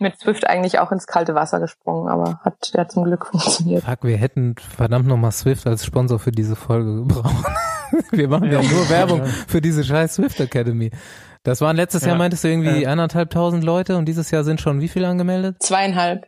mit 0.00 0.18
Swift 0.18 0.46
eigentlich 0.46 0.78
auch 0.78 0.92
ins 0.92 1.06
kalte 1.06 1.34
Wasser 1.34 1.60
gesprungen, 1.60 2.08
aber 2.08 2.40
hat 2.42 2.72
ja 2.74 2.88
zum 2.88 3.04
Glück 3.04 3.26
funktioniert. 3.30 3.84
Fuck, 3.84 4.04
wir 4.04 4.16
hätten 4.16 4.54
verdammt 4.56 5.06
nochmal 5.06 5.32
Swift 5.32 5.66
als 5.66 5.84
Sponsor 5.84 6.18
für 6.18 6.32
diese 6.32 6.56
Folge 6.56 6.96
gebraucht. 7.06 7.46
wir 8.10 8.28
machen 8.28 8.50
ja, 8.50 8.60
ja 8.60 8.68
nur 8.70 8.88
Werbung 8.88 9.20
ja. 9.20 9.26
für 9.26 9.60
diese 9.60 9.84
scheiß 9.84 10.14
Swift 10.14 10.40
Academy. 10.40 10.90
Das 11.42 11.60
waren 11.60 11.76
letztes 11.76 12.02
ja. 12.02 12.08
Jahr, 12.08 12.18
meintest 12.18 12.44
du, 12.44 12.48
irgendwie 12.48 12.86
anderthalbtausend 12.86 13.64
Leute 13.64 13.96
und 13.96 14.06
dieses 14.06 14.30
Jahr 14.30 14.44
sind 14.44 14.60
schon 14.60 14.80
wie 14.80 14.88
viele 14.88 15.08
angemeldet? 15.08 15.56
Zweieinhalb. 15.60 16.26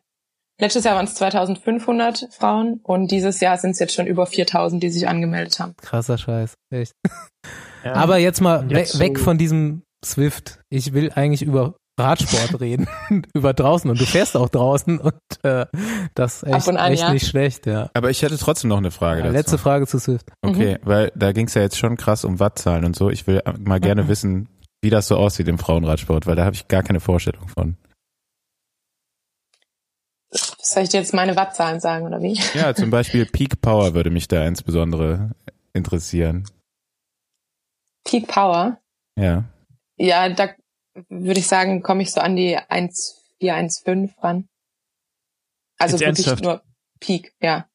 Letztes 0.62 0.84
Jahr 0.84 0.94
waren 0.94 1.06
es 1.06 1.16
2500 1.16 2.28
Frauen 2.30 2.78
und 2.84 3.10
dieses 3.10 3.40
Jahr 3.40 3.58
sind 3.58 3.72
es 3.72 3.80
jetzt 3.80 3.94
schon 3.94 4.06
über 4.06 4.26
4000, 4.26 4.80
die 4.80 4.90
sich 4.90 5.08
angemeldet 5.08 5.58
haben. 5.58 5.74
Krasser 5.82 6.18
Scheiß, 6.18 6.54
echt. 6.72 6.92
Aber 7.82 8.18
jetzt 8.18 8.40
mal 8.40 8.70
jetzt 8.70 9.00
weg, 9.00 9.18
so 9.18 9.24
von 9.24 9.38
diesem 9.38 9.82
Swift. 10.04 10.60
Ich 10.70 10.92
will 10.92 11.10
eigentlich 11.16 11.42
über 11.42 11.74
Radsport 11.98 12.60
reden, 12.60 12.86
über 13.34 13.54
draußen 13.54 13.90
und 13.90 14.00
du 14.00 14.06
fährst 14.06 14.36
auch 14.36 14.48
draußen 14.48 15.00
und 15.00 15.16
äh, 15.42 15.66
das 16.14 16.44
echt, 16.44 16.68
an, 16.68 16.76
echt 16.76 17.02
ja. 17.02 17.12
nicht 17.12 17.26
schlecht, 17.26 17.66
ja. 17.66 17.90
Aber 17.92 18.10
ich 18.10 18.22
hätte 18.22 18.38
trotzdem 18.38 18.68
noch 18.68 18.78
eine 18.78 18.92
Frage 18.92 19.18
ja, 19.18 19.26
dazu. 19.26 19.36
Letzte 19.36 19.58
Frage 19.58 19.88
zu 19.88 19.98
Swift. 19.98 20.28
Okay, 20.42 20.78
mhm. 20.80 20.86
weil 20.86 21.12
da 21.16 21.32
ging 21.32 21.48
es 21.48 21.54
ja 21.54 21.62
jetzt 21.62 21.76
schon 21.76 21.96
krass 21.96 22.24
um 22.24 22.38
Wattzahlen 22.38 22.84
und 22.84 22.94
so. 22.94 23.10
Ich 23.10 23.26
will 23.26 23.42
mal 23.58 23.80
gerne 23.80 24.04
mhm. 24.04 24.08
wissen, 24.08 24.48
wie 24.80 24.90
das 24.90 25.08
so 25.08 25.16
aussieht 25.16 25.48
im 25.48 25.58
Frauenradsport, 25.58 26.28
weil 26.28 26.36
da 26.36 26.44
habe 26.44 26.54
ich 26.54 26.68
gar 26.68 26.84
keine 26.84 27.00
Vorstellung 27.00 27.48
von. 27.48 27.76
Soll 30.64 30.84
ich 30.84 30.90
dir 30.90 31.00
jetzt 31.00 31.12
meine 31.12 31.34
Wattzahlen 31.34 31.80
sagen 31.80 32.06
oder 32.06 32.22
wie? 32.22 32.40
Ja, 32.54 32.72
zum 32.74 32.90
Beispiel 32.90 33.26
Peak 33.26 33.60
Power 33.60 33.94
würde 33.94 34.10
mich 34.10 34.28
da 34.28 34.46
insbesondere 34.46 35.32
interessieren. 35.72 36.48
Peak 38.04 38.28
Power? 38.28 38.80
Ja. 39.18 39.44
Ja, 39.96 40.28
da 40.28 40.50
würde 41.08 41.40
ich 41.40 41.48
sagen, 41.48 41.82
komme 41.82 42.02
ich 42.02 42.12
so 42.12 42.20
an 42.20 42.36
die 42.36 42.56
1,415 42.56 44.14
ran. 44.20 44.48
Also 45.78 45.96
Jetzt 45.96 46.06
wirklich 46.06 46.26
ernsthaft? 46.28 46.44
nur 46.44 46.62
Peak, 47.00 47.34
ja. 47.40 47.66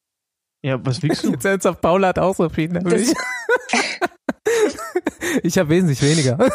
Ja, 0.62 0.84
was 0.84 1.02
wiegst 1.02 1.24
du? 1.24 1.32
Jetzt 1.32 1.44
ernsthaft, 1.44 1.82
Paula 1.82 2.08
hat 2.08 2.18
auch 2.18 2.34
so 2.34 2.48
viel, 2.48 2.70
nämlich. 2.70 3.12
ich 5.42 5.58
habe 5.58 5.68
wesentlich 5.68 6.02
weniger. 6.02 6.38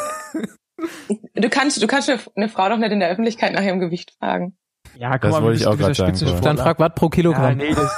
du 1.36 1.50
kannst, 1.50 1.82
du 1.82 1.88
kannst 1.88 2.10
eine 2.10 2.50
Frau 2.50 2.70
doch 2.70 2.78
nicht 2.78 2.92
in 2.92 3.00
der 3.00 3.10
Öffentlichkeit 3.10 3.54
nach 3.54 3.62
ihrem 3.62 3.80
Gewicht 3.80 4.16
fragen. 4.18 4.58
Ja, 4.98 5.18
komm 5.18 5.32
das 5.32 5.40
mal, 5.40 5.44
wollte 5.44 5.60
ich 5.60 5.68
auch 5.68 5.78
gerade 5.78 5.96
sagen. 5.96 6.42
Dann 6.42 6.58
frag 6.58 6.80
Watt 6.80 6.96
pro 6.96 7.10
Kilogramm. 7.10 7.60
Ja, 7.60 7.66
nee, 7.66 7.74
das, 7.74 7.92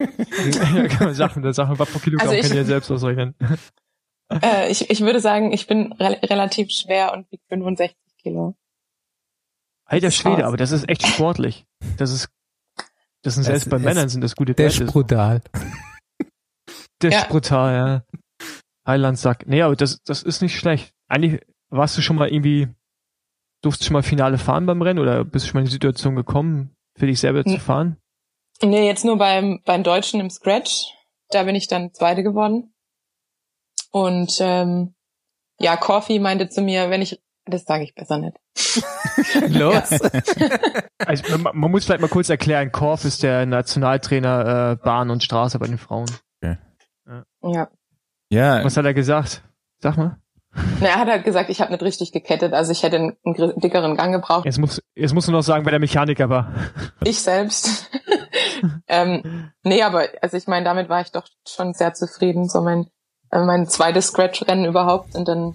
ja, 0.74 0.88
kann 0.88 1.06
man 1.06 1.14
Sachen, 1.14 1.42
das 1.42 1.56
Sachen 1.56 1.78
Watt 1.78 1.90
pro 1.90 1.98
Kilogramm 1.98 2.28
also 2.28 2.38
ich, 2.38 2.42
kann 2.42 2.52
ich 2.52 2.58
ja 2.58 2.64
selbst 2.64 2.90
ausrechnen. 2.90 3.34
Äh, 4.30 4.70
ich, 4.70 4.90
ich 4.90 5.00
würde 5.00 5.20
sagen, 5.20 5.52
ich 5.52 5.66
bin 5.66 5.92
re 5.94 6.18
relativ 6.22 6.70
schwer 6.70 7.12
und 7.12 7.30
wiege 7.32 7.42
65 7.48 7.96
Kilo. 8.22 8.54
Alter 9.84 10.10
Schwede, 10.10 10.46
aber 10.46 10.56
das 10.56 10.70
ist 10.70 10.88
echt 10.88 11.06
sportlich. 11.06 11.64
Das 11.96 12.12
ist, 12.12 12.28
das 13.22 13.34
sind 13.34 13.44
selbst 13.44 13.70
bei 13.70 13.78
Männern 13.78 14.08
sind 14.08 14.20
das 14.22 14.36
gute 14.36 14.54
Der 14.54 14.66
ist 14.66 14.84
brutal. 14.84 15.40
Der 17.00 17.10
ist 17.10 17.28
brutal, 17.28 17.74
ja. 17.74 18.48
Heilandsack. 18.86 19.46
Nee, 19.46 19.62
aber 19.62 19.76
das, 19.76 20.02
das 20.02 20.22
ist 20.22 20.42
nicht 20.42 20.58
schlecht. 20.58 20.92
Eigentlich 21.08 21.40
warst 21.70 21.96
du 21.96 22.02
schon 22.02 22.16
mal 22.16 22.28
irgendwie, 22.28 22.68
durfst 23.62 23.80
du 23.80 23.86
schon 23.86 23.94
mal 23.94 24.02
Finale 24.02 24.38
fahren 24.38 24.66
beim 24.66 24.82
Rennen 24.82 24.98
oder 24.98 25.24
bist 25.24 25.44
du 25.44 25.48
schon 25.48 25.58
mal 25.58 25.60
in 25.60 25.66
die 25.66 25.72
Situation 25.72 26.16
gekommen, 26.16 26.76
für 26.96 27.06
dich 27.06 27.20
selber 27.20 27.40
N 27.40 27.52
zu 27.52 27.58
fahren? 27.58 27.96
Nee, 28.62 28.86
jetzt 28.86 29.04
nur 29.04 29.18
beim, 29.18 29.60
beim 29.64 29.82
Deutschen 29.82 30.20
im 30.20 30.30
Scratch. 30.30 30.86
Da 31.30 31.44
bin 31.44 31.54
ich 31.54 31.68
dann 31.68 31.92
Zweite 31.92 32.22
geworden. 32.22 32.74
Und 33.90 34.38
ähm, 34.40 34.94
ja, 35.58 35.76
Coffee 35.76 36.18
meinte 36.18 36.48
zu 36.48 36.62
mir, 36.62 36.90
wenn 36.90 37.02
ich, 37.02 37.20
das 37.44 37.64
sage 37.64 37.84
ich 37.84 37.94
besser 37.94 38.18
nicht. 38.18 38.36
Los. 39.48 39.92
also, 40.98 41.38
man, 41.38 41.56
man, 41.56 41.70
muss 41.70 41.84
vielleicht 41.84 42.00
mal 42.00 42.08
kurz 42.08 42.28
erklären, 42.28 42.72
Korf 42.72 43.04
ist 43.04 43.22
der 43.22 43.46
Nationaltrainer 43.46 44.72
äh, 44.72 44.84
Bahn 44.84 45.10
und 45.10 45.22
Straße 45.22 45.58
bei 45.58 45.66
den 45.66 45.78
Frauen. 45.78 46.08
Okay. 46.40 46.56
Ja. 47.42 47.68
ja. 48.30 48.64
Was 48.64 48.76
hat 48.76 48.84
er 48.84 48.94
gesagt? 48.94 49.42
Sag 49.80 49.96
mal. 49.96 50.20
Na, 50.80 50.86
er 50.88 50.98
hat 50.98 51.08
halt 51.08 51.24
gesagt, 51.24 51.50
ich 51.50 51.60
habe 51.60 51.72
nicht 51.72 51.82
richtig 51.82 52.12
gekettet, 52.12 52.52
also 52.52 52.72
ich 52.72 52.82
hätte 52.82 52.96
einen, 52.96 53.16
einen 53.24 53.58
dickeren 53.60 53.96
Gang 53.96 54.12
gebraucht. 54.12 54.44
Jetzt, 54.44 54.58
muss, 54.58 54.80
jetzt 54.94 55.14
musst 55.14 55.28
du 55.28 55.32
noch 55.32 55.42
sagen, 55.42 55.64
wer 55.64 55.70
der 55.70 55.80
Mechaniker 55.80 56.28
war. 56.28 56.52
Ich 57.04 57.20
selbst. 57.20 57.90
ähm, 58.88 59.50
nee, 59.62 59.82
aber 59.82 60.08
also 60.22 60.36
ich 60.36 60.46
meine, 60.46 60.64
damit 60.64 60.88
war 60.88 61.00
ich 61.00 61.10
doch 61.12 61.26
schon 61.46 61.74
sehr 61.74 61.94
zufrieden. 61.94 62.48
So 62.48 62.60
mein 62.60 62.86
äh, 63.30 63.44
mein 63.44 63.66
zweites 63.66 64.08
Scratch-Rennen 64.08 64.64
überhaupt 64.64 65.14
und 65.14 65.28
dann 65.28 65.54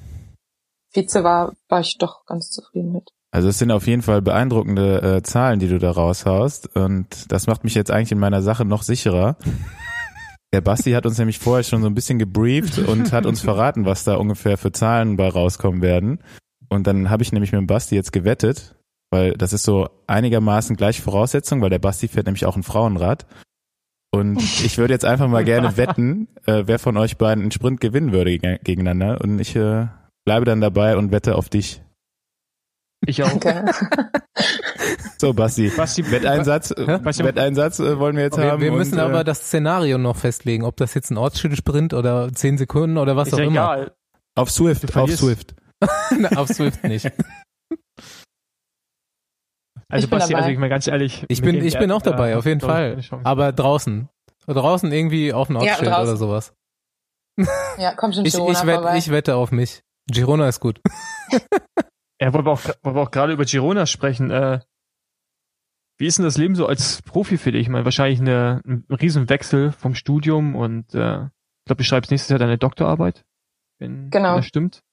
Vize 0.93 1.23
war, 1.23 1.53
war 1.69 1.79
ich 1.79 1.97
doch 1.97 2.25
ganz 2.25 2.51
zufrieden 2.51 2.91
mit. 2.91 3.09
Also 3.31 3.47
es 3.47 3.57
sind 3.57 3.71
auf 3.71 3.87
jeden 3.87 4.03
Fall 4.03 4.21
beeindruckende 4.21 5.17
äh, 5.17 5.23
Zahlen, 5.23 5.59
die 5.59 5.67
du 5.67 5.79
da 5.79 5.89
raushaust 5.89 6.75
und 6.75 7.31
das 7.31 7.47
macht 7.47 7.63
mich 7.63 7.73
jetzt 7.73 7.89
eigentlich 7.89 8.11
in 8.11 8.19
meiner 8.19 8.43
Sache 8.43 8.63
noch 8.63 8.83
sicherer. 8.83 9.37
Der 10.53 10.61
Basti 10.61 10.91
hat 10.91 11.07
uns 11.07 11.17
nämlich 11.17 11.39
vorher 11.39 11.63
schon 11.63 11.81
so 11.81 11.87
ein 11.87 11.95
bisschen 11.95 12.19
gebrieft 12.19 12.77
und 12.77 13.11
hat 13.11 13.25
uns 13.25 13.41
verraten, 13.41 13.85
was 13.85 14.03
da 14.03 14.15
ungefähr 14.15 14.55
für 14.57 14.71
Zahlen 14.71 15.17
bei 15.17 15.27
rauskommen 15.27 15.81
werden. 15.81 16.19
Und 16.69 16.85
dann 16.85 17.09
habe 17.09 17.23
ich 17.23 17.31
nämlich 17.31 17.51
mit 17.51 17.59
dem 17.59 17.67
Basti 17.67 17.95
jetzt 17.95 18.13
gewettet, 18.13 18.75
weil 19.09 19.33
das 19.33 19.51
ist 19.51 19.63
so 19.63 19.89
einigermaßen 20.05 20.75
gleiche 20.75 21.01
Voraussetzung, 21.01 21.61
weil 21.61 21.71
der 21.71 21.79
Basti 21.79 22.07
fährt 22.07 22.27
nämlich 22.27 22.45
auch 22.45 22.55
ein 22.55 22.63
Frauenrad. 22.63 23.25
Und 24.11 24.39
ich 24.63 24.77
würde 24.77 24.93
jetzt 24.93 25.05
einfach 25.05 25.27
mal 25.27 25.43
gerne 25.43 25.75
wetten, 25.75 26.27
äh, 26.45 26.63
wer 26.67 26.77
von 26.77 26.97
euch 26.97 27.17
beiden 27.17 27.41
einen 27.41 27.51
Sprint 27.51 27.81
gewinnen 27.81 28.11
würde 28.11 28.37
gegeneinander. 28.37 29.21
Und 29.21 29.39
ich 29.39 29.55
äh, 29.55 29.87
bleibe 30.23 30.45
dann 30.45 30.61
dabei 30.61 30.97
und 30.97 31.11
wette 31.11 31.35
auf 31.35 31.49
dich. 31.49 31.82
Ich 33.05 33.23
auch. 33.23 33.33
Okay. 33.33 33.63
So, 35.17 35.31
Basti. 35.31 35.69
Basti 35.69 36.11
Wetteinsatz, 36.11 36.71
äh, 36.71 36.99
Basti, 37.01 37.23
Wetteinsatz 37.23 37.79
äh, 37.79 37.97
wollen 37.97 38.17
wir 38.17 38.23
jetzt 38.23 38.37
wir, 38.37 38.51
haben. 38.51 38.61
Wir 38.61 38.73
müssen 38.73 38.95
und, 38.95 38.99
äh, 38.99 39.03
aber 39.03 39.23
das 39.23 39.47
Szenario 39.47 39.97
noch 39.97 40.17
festlegen, 40.17 40.65
ob 40.65 40.75
das 40.75 40.93
jetzt 40.95 41.11
ein 41.11 41.17
Ortsschüttelsprint 41.17 41.93
oder 41.93 42.33
zehn 42.33 42.57
Sekunden 42.57 42.97
oder 42.97 43.15
was 43.15 43.33
auch 43.33 43.37
ja 43.37 43.45
immer. 43.45 43.73
Egal. 43.73 43.95
Auf 44.35 44.51
Swift, 44.51 44.97
auf 44.97 45.09
Swift. 45.11 45.55
auf 46.35 46.49
Swift 46.49 46.83
nicht. 46.83 47.09
Also 49.87 50.09
Basti, 50.09 50.35
also 50.35 50.49
ich 50.49 50.57
mal 50.57 50.67
ganz 50.67 50.87
ehrlich. 50.87 51.23
Ich 51.29 51.41
bin, 51.41 51.63
ich 51.63 51.77
bin 51.77 51.91
auch 51.91 52.01
dabei, 52.01 52.31
äh, 52.31 52.35
auf 52.35 52.45
jeden 52.45 52.59
Fall. 52.59 52.99
Aber 53.23 53.53
draußen. 53.53 54.09
Draußen 54.45 54.91
irgendwie 54.91 55.31
auf 55.31 55.47
dem 55.47 55.55
Ortsschild 55.55 55.89
ja, 55.89 56.01
oder 56.01 56.17
sowas. 56.17 56.53
Ja, 57.77 57.93
komm 57.95 58.11
schon 58.11 58.25
ich, 58.25 58.35
ich, 58.35 58.65
wette, 58.65 58.93
ich 58.97 59.09
wette 59.09 59.35
auf 59.35 59.51
mich. 59.51 59.83
Girona 60.11 60.49
ist 60.49 60.59
gut. 60.59 60.81
ja, 62.19 62.33
wollen 62.33 62.45
wir 62.45 62.51
auch, 62.51 62.63
wollen 62.81 62.95
wir 62.95 63.01
auch 63.01 63.11
gerade 63.11 63.33
über 63.33 63.45
Girona 63.45 63.85
sprechen. 63.85 64.31
Äh, 64.31 64.59
wie 65.97 66.07
ist 66.07 66.17
denn 66.17 66.25
das 66.25 66.37
Leben 66.37 66.55
so 66.55 66.65
als 66.65 67.01
Profi 67.01 67.37
für 67.37 67.51
dich? 67.51 67.61
Ich 67.61 67.69
meine, 67.69 67.85
wahrscheinlich 67.85 68.19
eine, 68.19 68.61
ein 68.65 68.85
Riesenwechsel 68.89 69.71
vom 69.71 69.95
Studium 69.95 70.55
und 70.55 70.93
äh, 70.95 71.25
ich 71.25 71.65
glaube, 71.65 71.77
du 71.77 71.83
schreibst 71.83 72.11
nächstes 72.11 72.29
Jahr 72.29 72.39
deine 72.39 72.57
Doktorarbeit, 72.57 73.25
wenn, 73.79 74.09
genau. 74.09 74.31
wenn 74.31 74.37
das 74.37 74.45
stimmt. 74.45 74.83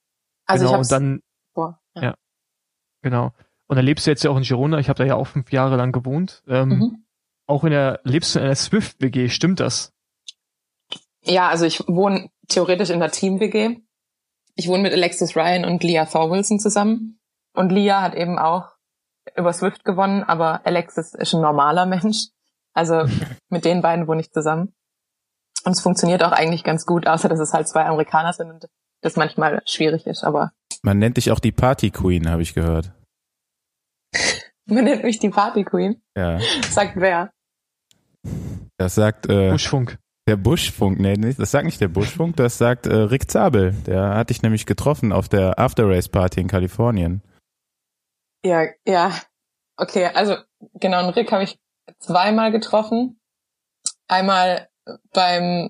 Also 0.46 0.66
genau, 0.66 0.76
ich 0.76 0.80
und 0.80 0.92
dann, 0.92 1.22
vor, 1.54 1.80
ja. 1.94 2.02
ja. 2.02 2.14
genau. 3.02 3.32
Und 3.66 3.76
dann 3.76 3.84
lebst 3.84 4.06
du 4.06 4.10
jetzt 4.10 4.24
ja 4.24 4.30
auch 4.30 4.36
in 4.36 4.42
Girona. 4.42 4.78
Ich 4.78 4.88
habe 4.88 4.98
da 4.98 5.04
ja 5.04 5.14
auch 5.14 5.26
fünf 5.26 5.52
Jahre 5.52 5.76
lang 5.76 5.92
gewohnt. 5.92 6.42
Ähm, 6.48 6.68
mhm. 6.68 7.04
Auch 7.46 7.64
in 7.64 7.70
der 7.70 8.00
lebst 8.04 8.34
du 8.34 8.38
in 8.38 8.44
einer 8.44 8.54
Swift 8.54 9.00
WG, 9.00 9.28
stimmt 9.28 9.60
das? 9.60 9.92
Ja, 11.24 11.48
also 11.48 11.66
ich 11.66 11.80
wohne 11.88 12.30
theoretisch 12.48 12.90
in 12.90 13.00
der 13.00 13.10
Team 13.10 13.40
WG. 13.40 13.80
Ich 14.54 14.68
wohne 14.68 14.82
mit 14.82 14.92
Alexis 14.92 15.36
Ryan 15.36 15.64
und 15.64 15.82
Leah 15.82 16.06
Thorwilson 16.06 16.58
zusammen. 16.58 17.18
Und 17.54 17.70
Leah 17.70 18.02
hat 18.02 18.14
eben 18.14 18.38
auch 18.38 18.68
über 19.36 19.52
Swift 19.52 19.84
gewonnen, 19.84 20.22
aber 20.22 20.64
Alexis 20.64 21.14
ist 21.14 21.34
ein 21.34 21.40
normaler 21.40 21.86
Mensch. 21.86 22.28
Also 22.72 23.04
mit 23.48 23.64
den 23.64 23.82
beiden 23.82 24.06
wohne 24.06 24.20
ich 24.20 24.32
zusammen. 24.32 24.74
Und 25.64 25.72
es 25.72 25.80
funktioniert 25.80 26.22
auch 26.22 26.32
eigentlich 26.32 26.64
ganz 26.64 26.86
gut, 26.86 27.06
außer 27.06 27.28
dass 27.28 27.40
es 27.40 27.52
halt 27.52 27.68
zwei 27.68 27.84
Amerikaner 27.84 28.32
sind 28.32 28.50
und 28.50 28.66
das 29.02 29.16
manchmal 29.16 29.62
schwierig 29.66 30.06
ist, 30.06 30.24
aber. 30.24 30.52
Man 30.82 30.98
nennt 30.98 31.16
dich 31.16 31.30
auch 31.30 31.40
die 31.40 31.52
Party 31.52 31.90
Queen, 31.90 32.30
habe 32.30 32.42
ich 32.42 32.54
gehört. 32.54 32.92
Man 34.66 34.84
nennt 34.84 35.02
mich 35.02 35.18
die 35.18 35.30
Party 35.30 35.64
Queen. 35.64 36.00
Ja. 36.16 36.38
Sagt 36.70 36.96
wer? 36.96 37.32
Das 38.78 38.94
sagt 38.94 39.28
äh, 39.28 39.50
Buschfunk. 39.50 39.98
Der 40.30 40.36
Buschfunk, 40.36 41.00
nee, 41.00 41.16
das 41.16 41.50
sagt 41.50 41.64
nicht 41.64 41.80
der 41.80 41.88
Buschfunk, 41.88 42.36
das 42.36 42.56
sagt 42.56 42.86
äh, 42.86 42.94
Rick 42.94 43.28
Zabel. 43.28 43.72
Der 43.88 44.14
hat 44.14 44.30
dich 44.30 44.42
nämlich 44.42 44.64
getroffen 44.64 45.12
auf 45.12 45.28
der 45.28 45.58
After 45.58 45.88
Race 45.88 46.08
Party 46.08 46.40
in 46.40 46.46
Kalifornien. 46.46 47.20
Ja, 48.44 48.66
ja. 48.86 49.10
Okay, 49.76 50.08
also 50.14 50.36
genau, 50.74 51.04
und 51.04 51.16
Rick 51.16 51.32
habe 51.32 51.42
ich 51.42 51.58
zweimal 51.98 52.52
getroffen. 52.52 53.20
Einmal 54.06 54.68
beim 55.12 55.68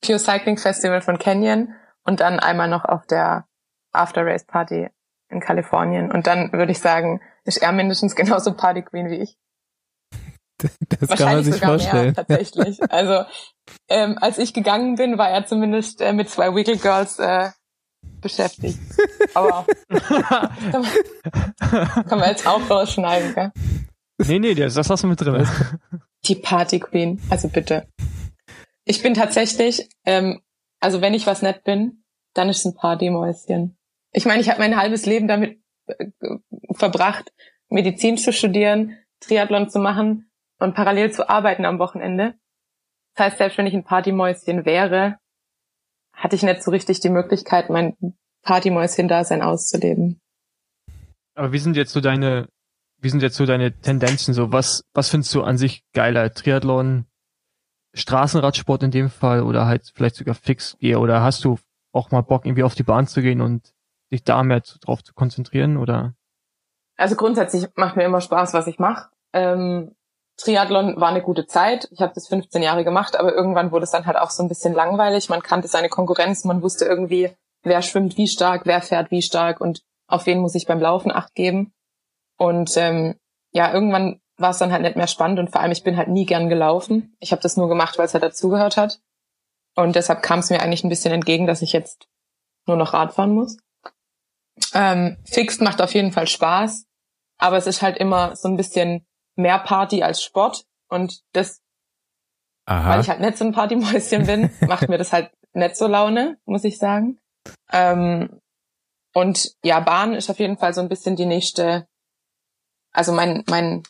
Pure 0.00 0.18
Cycling 0.18 0.56
Festival 0.56 1.02
von 1.02 1.18
Canyon 1.18 1.74
und 2.04 2.20
dann 2.20 2.40
einmal 2.40 2.68
noch 2.68 2.86
auf 2.86 3.06
der 3.06 3.46
After 3.92 4.24
Race 4.24 4.46
Party 4.46 4.88
in 5.28 5.40
Kalifornien. 5.40 6.10
Und 6.10 6.26
dann 6.26 6.50
würde 6.54 6.72
ich 6.72 6.78
sagen, 6.78 7.20
ist 7.44 7.60
er 7.60 7.72
mindestens 7.72 8.16
genauso 8.16 8.54
Party 8.54 8.80
Queen 8.80 9.10
wie 9.10 9.16
ich. 9.16 9.36
Das 11.00 11.18
kann 11.18 11.34
man 11.34 11.44
sich 11.44 11.56
vorstellen. 11.56 12.04
Mehr, 12.04 12.14
tatsächlich. 12.14 12.78
Also 12.88 13.24
ähm, 13.88 14.18
als 14.20 14.38
ich 14.38 14.52
gegangen 14.52 14.96
bin, 14.96 15.18
war 15.18 15.30
er 15.30 15.46
zumindest 15.46 16.00
äh, 16.00 16.12
mit 16.12 16.28
zwei 16.28 16.54
Wiggle 16.54 16.76
Girls 16.76 17.18
äh, 17.18 17.50
beschäftigt. 18.20 18.78
Aber 19.34 19.66
kann, 19.88 20.72
man, 20.82 22.04
kann 22.06 22.18
man 22.18 22.28
jetzt 22.28 22.46
auch 22.46 22.68
rausschneiden, 22.68 23.34
gell? 23.34 23.52
Nee, 24.18 24.38
nee, 24.38 24.54
das, 24.54 24.74
das 24.74 24.90
hast 24.90 25.02
du 25.02 25.08
mit 25.08 25.20
drin. 25.20 25.46
Die 26.24 26.36
Party 26.36 26.80
Queen, 26.80 27.20
also 27.30 27.48
bitte. 27.48 27.88
Ich 28.84 29.02
bin 29.02 29.14
tatsächlich, 29.14 29.88
ähm, 30.04 30.40
also 30.80 31.00
wenn 31.00 31.14
ich 31.14 31.26
was 31.26 31.42
nett 31.42 31.64
bin, 31.64 32.04
dann 32.34 32.48
ist 32.48 32.58
es 32.58 32.64
ein 32.64 32.74
Partymäuschen. 32.74 33.76
Ich 34.12 34.26
meine, 34.26 34.40
ich 34.40 34.48
habe 34.48 34.60
mein 34.60 34.76
halbes 34.76 35.06
Leben 35.06 35.28
damit 35.28 35.60
äh, 35.86 36.06
verbracht, 36.72 37.32
Medizin 37.68 38.18
zu 38.18 38.32
studieren, 38.32 38.96
Triathlon 39.20 39.70
zu 39.70 39.78
machen 39.78 40.31
und 40.62 40.74
parallel 40.74 41.12
zu 41.12 41.28
arbeiten 41.28 41.64
am 41.64 41.78
Wochenende. 41.78 42.34
Das 43.14 43.26
heißt, 43.26 43.38
selbst 43.38 43.58
wenn 43.58 43.66
ich 43.66 43.74
ein 43.74 43.84
Partymäuschen 43.84 44.64
wäre, 44.64 45.18
hatte 46.14 46.36
ich 46.36 46.42
nicht 46.42 46.62
so 46.62 46.70
richtig 46.70 47.00
die 47.00 47.10
Möglichkeit, 47.10 47.68
mein 47.68 47.96
Partymäuschen-Dasein 48.42 49.42
auszuleben. 49.42 50.20
Aber 51.34 51.52
wie 51.52 51.58
sind 51.58 51.76
jetzt 51.76 51.92
so 51.92 52.00
deine, 52.00 52.48
wie 52.98 53.08
sind 53.08 53.22
jetzt 53.22 53.36
so 53.36 53.46
deine 53.46 53.72
Tendenzen 53.72 54.34
so? 54.34 54.52
Was, 54.52 54.84
was 54.94 55.10
findest 55.10 55.34
du 55.34 55.42
an 55.42 55.58
sich 55.58 55.82
geiler? 55.94 56.32
Triathlon, 56.32 57.06
Straßenradsport 57.94 58.82
in 58.82 58.90
dem 58.90 59.10
Fall 59.10 59.42
oder 59.42 59.66
halt 59.66 59.90
vielleicht 59.94 60.16
sogar 60.16 60.34
Fixgear 60.34 61.00
oder 61.00 61.22
hast 61.22 61.44
du 61.44 61.58
auch 61.92 62.10
mal 62.10 62.22
Bock 62.22 62.46
irgendwie 62.46 62.62
auf 62.62 62.74
die 62.74 62.82
Bahn 62.82 63.06
zu 63.06 63.20
gehen 63.20 63.40
und 63.40 63.74
dich 64.12 64.24
da 64.24 64.42
mehr 64.42 64.62
drauf 64.80 65.02
zu 65.02 65.12
konzentrieren 65.14 65.76
oder? 65.76 66.14
Also 66.96 67.16
grundsätzlich 67.16 67.68
macht 67.74 67.96
mir 67.96 68.04
immer 68.04 68.20
Spaß, 68.20 68.54
was 68.54 68.66
ich 68.66 68.78
mache. 68.78 69.10
Ähm, 69.32 69.94
Triathlon 70.36 71.00
war 71.00 71.08
eine 71.08 71.22
gute 71.22 71.46
Zeit. 71.46 71.88
Ich 71.90 72.00
habe 72.00 72.12
das 72.14 72.28
15 72.28 72.62
Jahre 72.62 72.84
gemacht, 72.84 73.18
aber 73.18 73.34
irgendwann 73.34 73.70
wurde 73.70 73.84
es 73.84 73.90
dann 73.90 74.06
halt 74.06 74.16
auch 74.16 74.30
so 74.30 74.42
ein 74.42 74.48
bisschen 74.48 74.72
langweilig. 74.72 75.28
Man 75.28 75.42
kannte 75.42 75.68
seine 75.68 75.88
Konkurrenz, 75.88 76.44
man 76.44 76.62
wusste 76.62 76.84
irgendwie, 76.84 77.30
wer 77.62 77.82
schwimmt 77.82 78.16
wie 78.16 78.28
stark, 78.28 78.62
wer 78.64 78.82
fährt 78.82 79.10
wie 79.10 79.22
stark 79.22 79.60
und 79.60 79.82
auf 80.06 80.26
wen 80.26 80.38
muss 80.38 80.54
ich 80.54 80.66
beim 80.66 80.80
Laufen 80.80 81.12
acht 81.12 81.34
geben. 81.34 81.72
Und 82.36 82.76
ähm, 82.76 83.18
ja, 83.52 83.72
irgendwann 83.72 84.20
war 84.36 84.50
es 84.50 84.58
dann 84.58 84.72
halt 84.72 84.82
nicht 84.82 84.96
mehr 84.96 85.06
spannend 85.06 85.38
und 85.38 85.50
vor 85.50 85.60
allem 85.60 85.72
ich 85.72 85.84
bin 85.84 85.96
halt 85.96 86.08
nie 86.08 86.26
gern 86.26 86.48
gelaufen. 86.48 87.14
Ich 87.20 87.32
habe 87.32 87.42
das 87.42 87.56
nur 87.56 87.68
gemacht, 87.68 87.98
weil 87.98 88.06
es 88.06 88.14
halt 88.14 88.24
dazugehört 88.24 88.76
hat. 88.76 89.00
Und 89.74 89.96
deshalb 89.96 90.22
kam 90.22 90.40
es 90.40 90.50
mir 90.50 90.60
eigentlich 90.60 90.84
ein 90.84 90.90
bisschen 90.90 91.12
entgegen, 91.12 91.46
dass 91.46 91.62
ich 91.62 91.72
jetzt 91.72 92.08
nur 92.66 92.76
noch 92.76 92.92
Radfahren 92.92 93.34
muss. 93.34 93.58
Ähm, 94.74 95.18
Fixed 95.24 95.60
macht 95.60 95.80
auf 95.80 95.94
jeden 95.94 96.12
Fall 96.12 96.26
Spaß, 96.26 96.86
aber 97.38 97.56
es 97.56 97.66
ist 97.66 97.82
halt 97.82 97.96
immer 97.96 98.36
so 98.36 98.48
ein 98.48 98.56
bisschen 98.56 99.06
mehr 99.36 99.58
Party 99.58 100.02
als 100.02 100.22
Sport 100.22 100.64
und 100.88 101.22
das, 101.32 101.60
Aha. 102.66 102.90
weil 102.90 103.00
ich 103.00 103.08
halt 103.08 103.20
nicht 103.20 103.38
so 103.38 103.44
ein 103.44 103.52
Partymäuschen 103.52 104.26
bin, 104.26 104.50
macht 104.66 104.88
mir 104.88 104.98
das 104.98 105.12
halt 105.12 105.30
nicht 105.54 105.76
so 105.76 105.86
Laune, 105.86 106.38
muss 106.44 106.64
ich 106.64 106.78
sagen. 106.78 107.18
Ähm, 107.72 108.40
und 109.14 109.52
ja, 109.62 109.80
Bahn 109.80 110.14
ist 110.14 110.30
auf 110.30 110.38
jeden 110.38 110.56
Fall 110.56 110.72
so 110.72 110.80
ein 110.80 110.88
bisschen 110.88 111.16
die 111.16 111.26
nächste, 111.26 111.86
also 112.92 113.12
mein, 113.12 113.44
mein, 113.48 113.82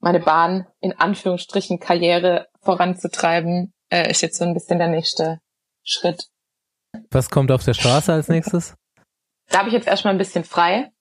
meine 0.00 0.20
Bahn 0.20 0.66
in 0.80 0.98
Anführungsstrichen 0.98 1.78
Karriere 1.78 2.48
voranzutreiben, 2.62 3.72
äh, 3.90 4.10
ist 4.10 4.22
jetzt 4.22 4.38
so 4.38 4.44
ein 4.44 4.54
bisschen 4.54 4.78
der 4.78 4.88
nächste 4.88 5.40
Schritt. 5.84 6.28
Was 7.10 7.30
kommt 7.30 7.50
auf 7.50 7.64
der 7.64 7.74
Straße 7.74 8.12
als 8.12 8.28
nächstes? 8.28 8.74
Da 9.50 9.58
habe 9.58 9.68
ich 9.68 9.74
jetzt 9.74 9.86
erstmal 9.86 10.14
ein 10.14 10.18
bisschen 10.18 10.44
frei. 10.44 10.92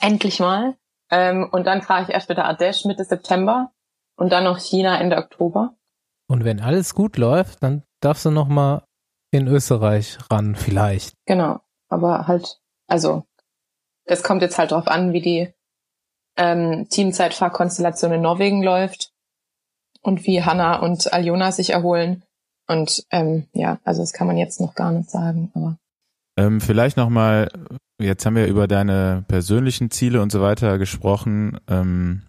Endlich 0.00 0.40
mal. 0.40 0.76
Ähm, 1.14 1.48
und 1.52 1.64
dann 1.64 1.82
fahre 1.82 2.02
ich 2.02 2.08
erst 2.08 2.28
wieder 2.28 2.44
Ardèche 2.44 2.88
Mitte 2.88 3.04
September 3.04 3.70
und 4.16 4.32
dann 4.32 4.42
noch 4.42 4.58
China 4.58 4.98
Ende 4.98 5.16
Oktober. 5.16 5.76
Und 6.28 6.44
wenn 6.44 6.60
alles 6.60 6.94
gut 6.94 7.16
läuft, 7.16 7.62
dann 7.62 7.84
darfst 8.00 8.24
du 8.24 8.32
noch 8.32 8.48
mal 8.48 8.82
in 9.30 9.46
Österreich 9.46 10.18
ran, 10.28 10.56
vielleicht. 10.56 11.14
Genau, 11.26 11.60
aber 11.88 12.26
halt, 12.26 12.60
also 12.88 13.24
das 14.06 14.24
kommt 14.24 14.42
jetzt 14.42 14.58
halt 14.58 14.72
drauf 14.72 14.88
an, 14.88 15.12
wie 15.12 15.22
die 15.22 15.54
ähm, 16.36 16.88
Teamzeitfahrkonstellation 16.88 18.12
in 18.12 18.22
Norwegen 18.22 18.64
läuft 18.64 19.12
und 20.02 20.26
wie 20.26 20.42
Hanna 20.42 20.80
und 20.80 21.12
Aljona 21.12 21.52
sich 21.52 21.70
erholen. 21.70 22.24
Und 22.66 23.04
ähm, 23.12 23.46
ja, 23.52 23.78
also 23.84 24.02
das 24.02 24.12
kann 24.12 24.26
man 24.26 24.36
jetzt 24.36 24.60
noch 24.60 24.74
gar 24.74 24.90
nicht 24.90 25.10
sagen, 25.10 25.52
aber 25.54 25.78
ähm, 26.36 26.60
vielleicht 26.60 26.96
nochmal, 26.96 27.48
jetzt 28.00 28.26
haben 28.26 28.36
wir 28.36 28.46
über 28.46 28.66
deine 28.66 29.24
persönlichen 29.28 29.90
Ziele 29.90 30.22
und 30.22 30.32
so 30.32 30.40
weiter 30.40 30.78
gesprochen. 30.78 31.58
Ähm, 31.68 32.22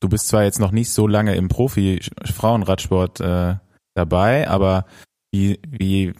du 0.00 0.08
bist 0.08 0.28
zwar 0.28 0.44
jetzt 0.44 0.60
noch 0.60 0.70
nicht 0.70 0.90
so 0.90 1.06
lange 1.06 1.34
im 1.34 1.48
Profi-Frauenradsport 1.48 3.20
äh, 3.20 3.56
dabei, 3.94 4.48
aber 4.48 4.86
wie, 5.32 5.60
wie 5.66 6.14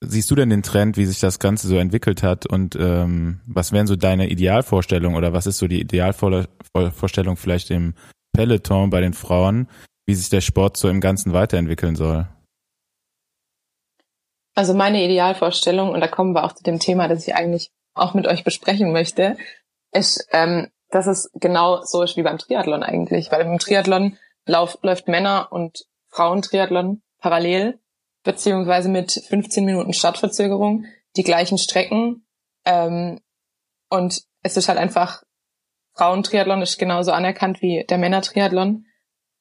siehst 0.00 0.30
du 0.30 0.34
denn 0.34 0.50
den 0.50 0.62
Trend, 0.62 0.96
wie 0.96 1.06
sich 1.06 1.20
das 1.20 1.38
Ganze 1.38 1.68
so 1.68 1.76
entwickelt 1.76 2.22
hat 2.22 2.46
und 2.46 2.76
ähm, 2.76 3.40
was 3.46 3.72
wären 3.72 3.86
so 3.86 3.96
deine 3.96 4.28
Idealvorstellungen 4.28 5.16
oder 5.16 5.32
was 5.32 5.46
ist 5.46 5.58
so 5.58 5.66
die 5.66 5.80
Idealvorstellung 5.80 7.36
vielleicht 7.36 7.70
im 7.70 7.94
Peloton 8.32 8.90
bei 8.90 9.00
den 9.00 9.14
Frauen, 9.14 9.68
wie 10.06 10.14
sich 10.14 10.28
der 10.28 10.40
Sport 10.40 10.76
so 10.76 10.88
im 10.88 11.00
Ganzen 11.00 11.32
weiterentwickeln 11.32 11.96
soll? 11.96 12.26
Also 14.54 14.74
meine 14.74 15.04
Idealvorstellung, 15.04 15.90
und 15.90 16.00
da 16.00 16.06
kommen 16.06 16.32
wir 16.32 16.44
auch 16.44 16.52
zu 16.52 16.62
dem 16.62 16.78
Thema, 16.78 17.08
das 17.08 17.26
ich 17.26 17.34
eigentlich 17.34 17.70
auch 17.94 18.14
mit 18.14 18.26
euch 18.26 18.44
besprechen 18.44 18.92
möchte, 18.92 19.36
ist, 19.92 20.28
ähm, 20.32 20.70
dass 20.90 21.06
es 21.06 21.30
genau 21.34 21.82
so 21.82 22.02
ist 22.02 22.16
wie 22.16 22.22
beim 22.22 22.38
Triathlon 22.38 22.82
eigentlich. 22.82 23.30
Weil 23.30 23.42
im 23.42 23.58
Triathlon 23.58 24.18
lauf, 24.46 24.78
läuft 24.82 25.08
Männer- 25.08 25.50
und 25.50 25.86
Frauentriathlon 26.08 27.02
parallel, 27.18 27.80
beziehungsweise 28.22 28.88
mit 28.88 29.12
15 29.12 29.64
Minuten 29.64 29.92
Startverzögerung, 29.92 30.84
die 31.16 31.22
gleichen 31.22 31.58
Strecken. 31.58 32.26
Ähm, 32.64 33.20
und 33.88 34.22
es 34.42 34.56
ist 34.56 34.68
halt 34.68 34.78
einfach, 34.78 35.22
Frauentriathlon 35.94 36.62
ist 36.62 36.78
genauso 36.78 37.12
anerkannt 37.12 37.62
wie 37.62 37.84
der 37.88 37.98
Männertriathlon. 37.98 38.86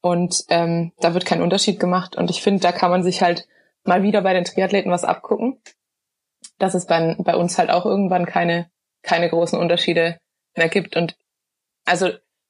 Und 0.01 0.43
ähm, 0.49 0.91
da 0.99 1.13
wird 1.13 1.25
kein 1.25 1.41
Unterschied 1.41 1.79
gemacht. 1.79 2.15
Und 2.15 2.29
ich 2.29 2.41
finde, 2.41 2.61
da 2.61 2.71
kann 2.71 2.91
man 2.91 3.03
sich 3.03 3.21
halt 3.21 3.47
mal 3.83 4.03
wieder 4.03 4.21
bei 4.21 4.33
den 4.33 4.45
Triathleten 4.45 4.91
was 4.91 5.03
abgucken, 5.03 5.61
dass 6.59 6.73
es 6.73 6.85
bei, 6.85 7.15
bei 7.19 7.35
uns 7.35 7.57
halt 7.57 7.69
auch 7.69 7.85
irgendwann 7.85 8.25
keine, 8.25 8.69
keine 9.01 9.29
großen 9.29 9.57
Unterschiede 9.59 10.19
mehr 10.55 10.69
gibt. 10.69 10.95
Und 10.95 11.15
also 11.85 12.09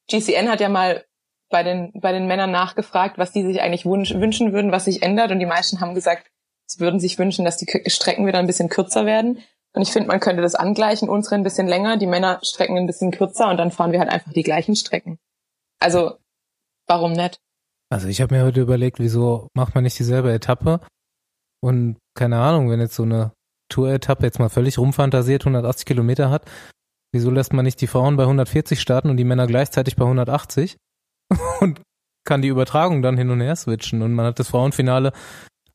GCN 0.10 0.50
hat 0.50 0.62
ja 0.62 0.70
mal 0.70 1.06
bei 1.50 1.64
den, 1.64 1.92
bei 1.94 2.12
den 2.12 2.28
Männern 2.28 2.52
nachgefragt, 2.52 3.18
was 3.18 3.32
die 3.32 3.44
sich 3.44 3.62
eigentlich 3.62 3.86
wünsch, 3.86 4.14
wünschen 4.14 4.54
würden, 4.54 4.72
was 4.72 4.86
sich 4.86 5.04
ändert. 5.04 5.32
Und 5.32 5.40
die 5.40 5.46
meisten 5.46 5.80
haben 5.80 5.94
gesagt, 5.94 6.32
sie 6.66 6.80
würden 6.80 7.00
sich 7.00 7.20
wünschen, 7.20 7.46
dass 7.46 7.58
die 7.58 7.68
Strecken 7.90 8.26
wieder 8.26 8.40
ein 8.40 8.48
bisschen 8.48 8.70
kürzer 8.70 9.06
werden. 9.06 9.44
Und 9.74 9.82
ich 9.82 9.92
finde, 9.92 10.08
man 10.08 10.20
könnte 10.20 10.42
das 10.42 10.56
angleichen, 10.56 11.10
unsere 11.10 11.36
ein 11.36 11.44
bisschen 11.44 11.68
länger, 11.68 11.98
die 11.98 12.08
Männer 12.08 12.40
Strecken 12.44 12.78
ein 12.78 12.88
bisschen 12.88 13.12
kürzer 13.12 13.50
und 13.50 13.58
dann 13.58 13.72
fahren 13.72 13.92
wir 13.92 14.00
halt 14.00 14.10
einfach 14.10 14.32
die 14.32 14.44
gleichen 14.44 14.76
Strecken. 14.76 15.18
Also, 15.80 16.18
warum 16.88 17.14
nicht? 17.14 17.40
Also 17.90 18.08
ich 18.08 18.22
habe 18.22 18.36
mir 18.36 18.44
heute 18.44 18.62
überlegt, 18.62 19.00
wieso 19.00 19.48
macht 19.54 19.76
man 19.76 19.84
nicht 19.84 19.98
dieselbe 19.98 20.32
Etappe? 20.32 20.80
Und 21.62 21.98
keine 22.16 22.40
Ahnung, 22.40 22.70
wenn 22.70 22.80
jetzt 22.80 22.96
so 22.96 23.04
eine 23.04 23.32
Tour-Etappe 23.74 24.26
jetzt 24.26 24.40
mal 24.40 24.50
völlig 24.50 24.78
rumfantasiert 24.78 25.44
180 25.44 25.86
Kilometer 25.86 26.30
hat, 26.30 26.46
wieso 27.12 27.30
lässt 27.30 27.54
man 27.54 27.66
nicht 27.66 27.82
die 27.82 27.88
Frauen 27.88 28.18
bei 28.18 28.24
140 28.24 28.80
starten 28.80 29.10
und 29.10 29.18
die 29.18 29.24
Männer 29.24 29.48
gleichzeitig 29.48 29.96
bei 29.96 30.04
180? 30.04 30.78
Und 31.62 31.82
kann 32.26 32.42
die 32.42 32.48
Übertragung 32.48 33.02
dann 33.02 33.18
hin 33.18 33.30
und 33.30 33.42
her 33.42 33.56
switchen 33.56 34.02
und 34.02 34.14
man 34.14 34.26
hat 34.26 34.40
das 34.40 34.50
Frauenfinale 34.50 35.12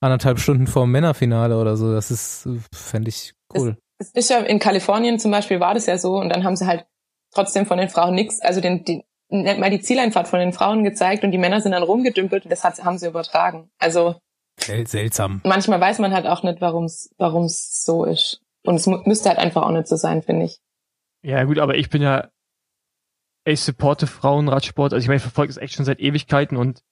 anderthalb 0.01 0.39
Stunden 0.39 0.67
vor 0.67 0.85
dem 0.85 0.93
Männerfinale 0.93 1.59
oder 1.59 1.77
so. 1.77 1.93
Das 1.93 2.11
ist, 2.11 2.49
fände 2.73 3.11
ich 3.11 3.35
cool. 3.55 3.77
Es, 3.99 4.09
es 4.09 4.15
ist 4.15 4.31
ja 4.31 4.39
in 4.39 4.59
Kalifornien 4.59 5.19
zum 5.19 5.31
Beispiel 5.31 5.61
war 5.61 5.75
das 5.75 5.87
ja 5.87 5.99
so 5.99 6.17
und 6.17 6.31
dann 6.31 6.45
haben 6.45 6.57
sie 6.57 6.67
halt 6.67 6.87
trotzdem 7.35 7.67
von 7.67 7.79
den 7.79 7.89
Frauen 7.89 8.15
nichts, 8.15 8.41
also 8.41 8.61
den, 8.61 8.85
die, 8.85 9.05
nicht 9.29 9.59
mal 9.59 9.71
die 9.71 9.81
Zieleinfahrt 9.81 10.29
von 10.29 10.39
den 10.39 10.53
Frauen 10.53 10.85
gezeigt 10.85 11.25
und 11.25 11.33
die 11.33 11.39
Männer 11.39 11.61
sind 11.61 11.73
dann 11.73 11.83
rumgedümpelt 11.83 12.45
und 12.45 12.51
das 12.51 12.65
hat, 12.65 12.83
haben 12.83 12.99
sie 12.99 13.09
übertragen. 13.09 13.71
Also 13.79 14.17
Sel 14.59 14.87
seltsam. 14.87 15.41
Manchmal 15.45 15.81
weiß 15.81 15.99
man 15.99 16.13
halt 16.13 16.27
auch 16.27 16.43
nicht, 16.43 16.61
warum 16.61 16.85
es 16.85 17.85
so 17.85 18.05
ist. 18.05 18.41
Und 18.65 18.77
es 18.77 18.87
müsste 18.87 19.29
halt 19.29 19.39
einfach 19.39 19.63
auch 19.63 19.71
nicht 19.71 19.89
so 19.89 19.97
sein, 19.97 20.23
finde 20.23 20.47
ich. 20.47 20.61
Ja 21.23 21.45
gut, 21.45 21.59
aber 21.59 21.77
ich 21.77 21.91
bin 21.91 22.03
ja 22.03 22.29
ich 23.53 23.61
supporte 23.61 24.07
Frauenradsport. 24.07 24.93
Also 24.93 25.03
ich 25.03 25.09
meine, 25.09 25.17
ich 25.17 25.23
verfolge 25.23 25.51
es 25.51 25.57
echt 25.57 25.75
schon 25.75 25.85
seit 25.85 26.01
Ewigkeiten 26.01 26.57
und 26.57 26.83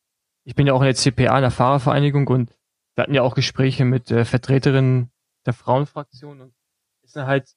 ich 0.45 0.55
bin 0.55 0.67
ja 0.67 0.73
auch 0.73 0.81
in 0.81 0.87
der 0.87 0.95
CPA, 0.95 1.37
in 1.37 1.43
der 1.43 1.51
Fahrervereinigung 1.51 2.27
und 2.29 2.51
wir 2.95 3.03
hatten 3.03 3.15
ja 3.15 3.23
auch 3.23 3.35
Gespräche 3.35 3.85
mit 3.85 4.11
äh, 4.11 4.25
Vertreterinnen 4.25 5.11
der 5.45 5.53
Frauenfraktion 5.53 6.41
und 6.41 6.55
es 7.03 7.13
sind 7.13 7.27
halt 7.27 7.55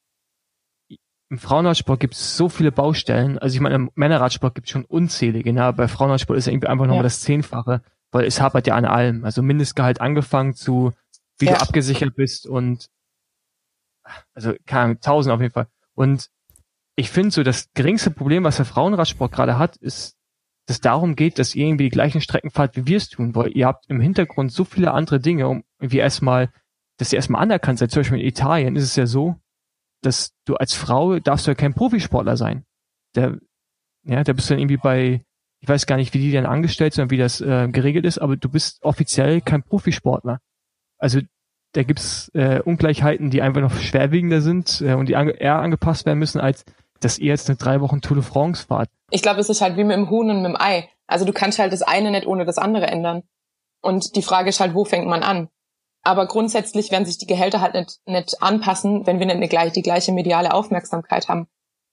im 1.31 1.37
Frauenradsport 1.37 1.99
gibt 1.99 2.15
es 2.15 2.37
so 2.37 2.49
viele 2.49 2.71
Baustellen. 2.71 3.37
Also 3.37 3.53
ich 3.53 3.61
meine, 3.61 3.75
im 3.75 3.91
Männerradsport 3.93 4.55
gibt 4.55 4.65
es 4.65 4.71
schon 4.71 4.85
unzählige. 4.85 5.53
Ne? 5.53 5.71
Bei 5.73 5.87
Frauenradsport 5.87 6.37
ist 6.39 6.47
ja 6.47 6.51
irgendwie 6.51 6.67
einfach 6.67 6.85
nochmal 6.85 6.97
ja. 6.97 7.03
das 7.03 7.21
Zehnfache, 7.21 7.83
weil 8.11 8.25
es 8.25 8.41
hapert 8.41 8.67
ja 8.67 8.75
an 8.75 8.85
allem. 8.85 9.23
Also 9.23 9.41
Mindestgehalt 9.41 10.01
angefangen 10.01 10.53
zu, 10.53 10.93
wie 11.37 11.45
ja. 11.45 11.53
du 11.53 11.61
abgesichert 11.61 12.15
bist 12.15 12.47
und 12.47 12.89
also 14.33 14.53
keine 14.65 14.83
Ahnung, 14.83 14.99
tausend 15.01 15.33
auf 15.33 15.41
jeden 15.41 15.53
Fall. 15.53 15.67
Und 15.93 16.29
ich 16.95 17.09
finde 17.09 17.31
so, 17.31 17.43
das 17.43 17.71
geringste 17.73 18.11
Problem, 18.11 18.43
was 18.43 18.57
der 18.57 18.65
Frauenradsport 18.65 19.31
gerade 19.31 19.57
hat, 19.57 19.77
ist, 19.77 20.17
dass 20.65 20.77
es 20.77 20.81
darum 20.81 21.15
geht, 21.15 21.39
dass 21.39 21.55
ihr 21.55 21.65
irgendwie 21.65 21.85
die 21.85 21.89
gleichen 21.89 22.21
Strecken 22.21 22.51
fahrt, 22.51 22.75
wie 22.75 22.85
wir 22.85 22.97
es 22.97 23.09
tun, 23.09 23.35
weil 23.35 23.55
ihr 23.55 23.67
habt 23.67 23.89
im 23.89 24.01
Hintergrund 24.01 24.51
so 24.51 24.65
viele 24.65 24.91
andere 24.91 25.19
Dinge, 25.19 25.47
um 25.47 25.63
irgendwie 25.79 25.97
erstmal, 25.97 26.51
dass 26.97 27.13
ihr 27.13 27.17
erstmal 27.17 27.41
anerkannt 27.41 27.79
seid. 27.79 27.91
Zum 27.91 28.01
Beispiel 28.01 28.19
in 28.19 28.27
Italien 28.27 28.75
ist 28.75 28.83
es 28.83 28.95
ja 28.95 29.05
so, 29.05 29.35
dass 30.01 30.33
du 30.45 30.55
als 30.55 30.73
Frau 30.73 31.19
darfst 31.19 31.47
du 31.47 31.51
ja 31.51 31.55
kein 31.55 31.73
Profisportler 31.73 32.37
sein. 32.37 32.65
Der, 33.15 33.39
ja, 34.03 34.23
da 34.23 34.33
bist 34.33 34.49
du 34.49 34.53
dann 34.53 34.59
irgendwie 34.59 34.77
bei, 34.77 35.25
ich 35.61 35.67
weiß 35.67 35.85
gar 35.85 35.97
nicht, 35.97 36.13
wie 36.13 36.19
die 36.19 36.31
dann 36.31 36.45
angestellt 36.45 36.93
sind, 36.93 37.11
wie 37.11 37.17
das 37.17 37.41
äh, 37.41 37.67
geregelt 37.67 38.05
ist, 38.05 38.17
aber 38.17 38.37
du 38.37 38.49
bist 38.49 38.83
offiziell 38.83 39.41
kein 39.41 39.63
Profisportler. 39.63 40.39
Also 40.97 41.19
da 41.73 41.83
gibt's 41.83 42.31
äh, 42.33 42.61
Ungleichheiten, 42.61 43.29
die 43.29 43.41
einfach 43.41 43.61
noch 43.61 43.75
schwerwiegender 43.75 44.41
sind 44.41 44.81
äh, 44.81 44.93
und 44.93 45.07
die 45.07 45.15
ange 45.15 45.31
eher 45.31 45.59
angepasst 45.59 46.05
werden 46.05 46.19
müssen, 46.19 46.39
als 46.39 46.65
dass 46.99 47.19
ihr 47.19 47.29
jetzt 47.29 47.49
eine 47.49 47.57
drei 47.57 47.81
Wochen 47.81 48.01
Tour 48.01 48.15
de 48.15 48.23
France 48.23 48.65
fahrt. 48.65 48.89
Ich 49.11 49.21
glaube, 49.21 49.39
es 49.39 49.49
ist 49.49 49.61
halt 49.61 49.77
wie 49.77 49.83
mit 49.83 49.95
dem 49.95 50.09
Huhn 50.09 50.29
und 50.29 50.41
mit 50.41 50.51
dem 50.51 50.59
Ei. 50.59 50.89
Also 51.07 51.25
du 51.25 51.33
kannst 51.33 51.59
halt 51.59 51.71
das 51.71 51.81
eine 51.81 52.11
nicht 52.11 52.27
ohne 52.27 52.45
das 52.45 52.57
andere 52.57 52.87
ändern. 52.87 53.23
Und 53.81 54.15
die 54.15 54.21
Frage 54.21 54.49
ist 54.49 54.59
halt, 54.59 54.73
wo 54.73 54.83
fängt 54.83 55.07
man 55.07 55.23
an? 55.23 55.49
Aber 56.03 56.27
grundsätzlich 56.27 56.91
werden 56.91 57.05
sich 57.05 57.17
die 57.17 57.27
Gehälter 57.27 57.61
halt 57.61 57.73
nicht, 57.73 57.99
nicht 58.05 58.41
anpassen, 58.41 59.05
wenn 59.05 59.19
wir 59.19 59.25
nicht 59.25 59.35
eine, 59.35 59.47
gleich, 59.47 59.73
die 59.73 59.81
gleiche 59.81 60.11
mediale 60.11 60.53
Aufmerksamkeit 60.53 61.27
haben. 61.27 61.47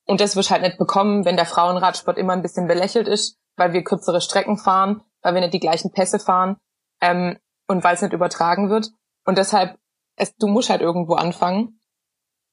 Und 0.07 0.21
das 0.21 0.37
wird 0.37 0.51
halt 0.51 0.63
nicht 0.63 0.79
bekommen, 0.79 1.25
wenn 1.25 1.37
der 1.37 1.47
Frauenradsport 1.47 2.17
immer 2.19 2.33
ein 2.33 2.43
bisschen 2.43 2.69
belächelt 2.69 3.09
ist, 3.09 3.39
weil 3.57 3.73
wir 3.73 3.85
kürzere 3.85 4.21
Strecken 4.21 4.59
fahren, 4.59 5.03
weil 5.23 5.35
wir 5.35 5.41
nicht 5.41 5.55
die 5.55 5.61
gleichen 5.61 5.93
Pässe 5.93 6.19
fahren 6.19 6.57
ähm, 7.01 7.39
und 7.67 7.85
weil 7.85 7.95
es 7.95 8.03
nicht 8.03 8.13
übertragen 8.13 8.71
wird. 8.71 8.91
Und 9.25 9.39
deshalb, 9.39 9.79
es, 10.17 10.35
du 10.37 10.47
musst 10.47 10.71
halt 10.71 10.81
irgendwo 10.81 11.15
anfangen. 11.15 11.81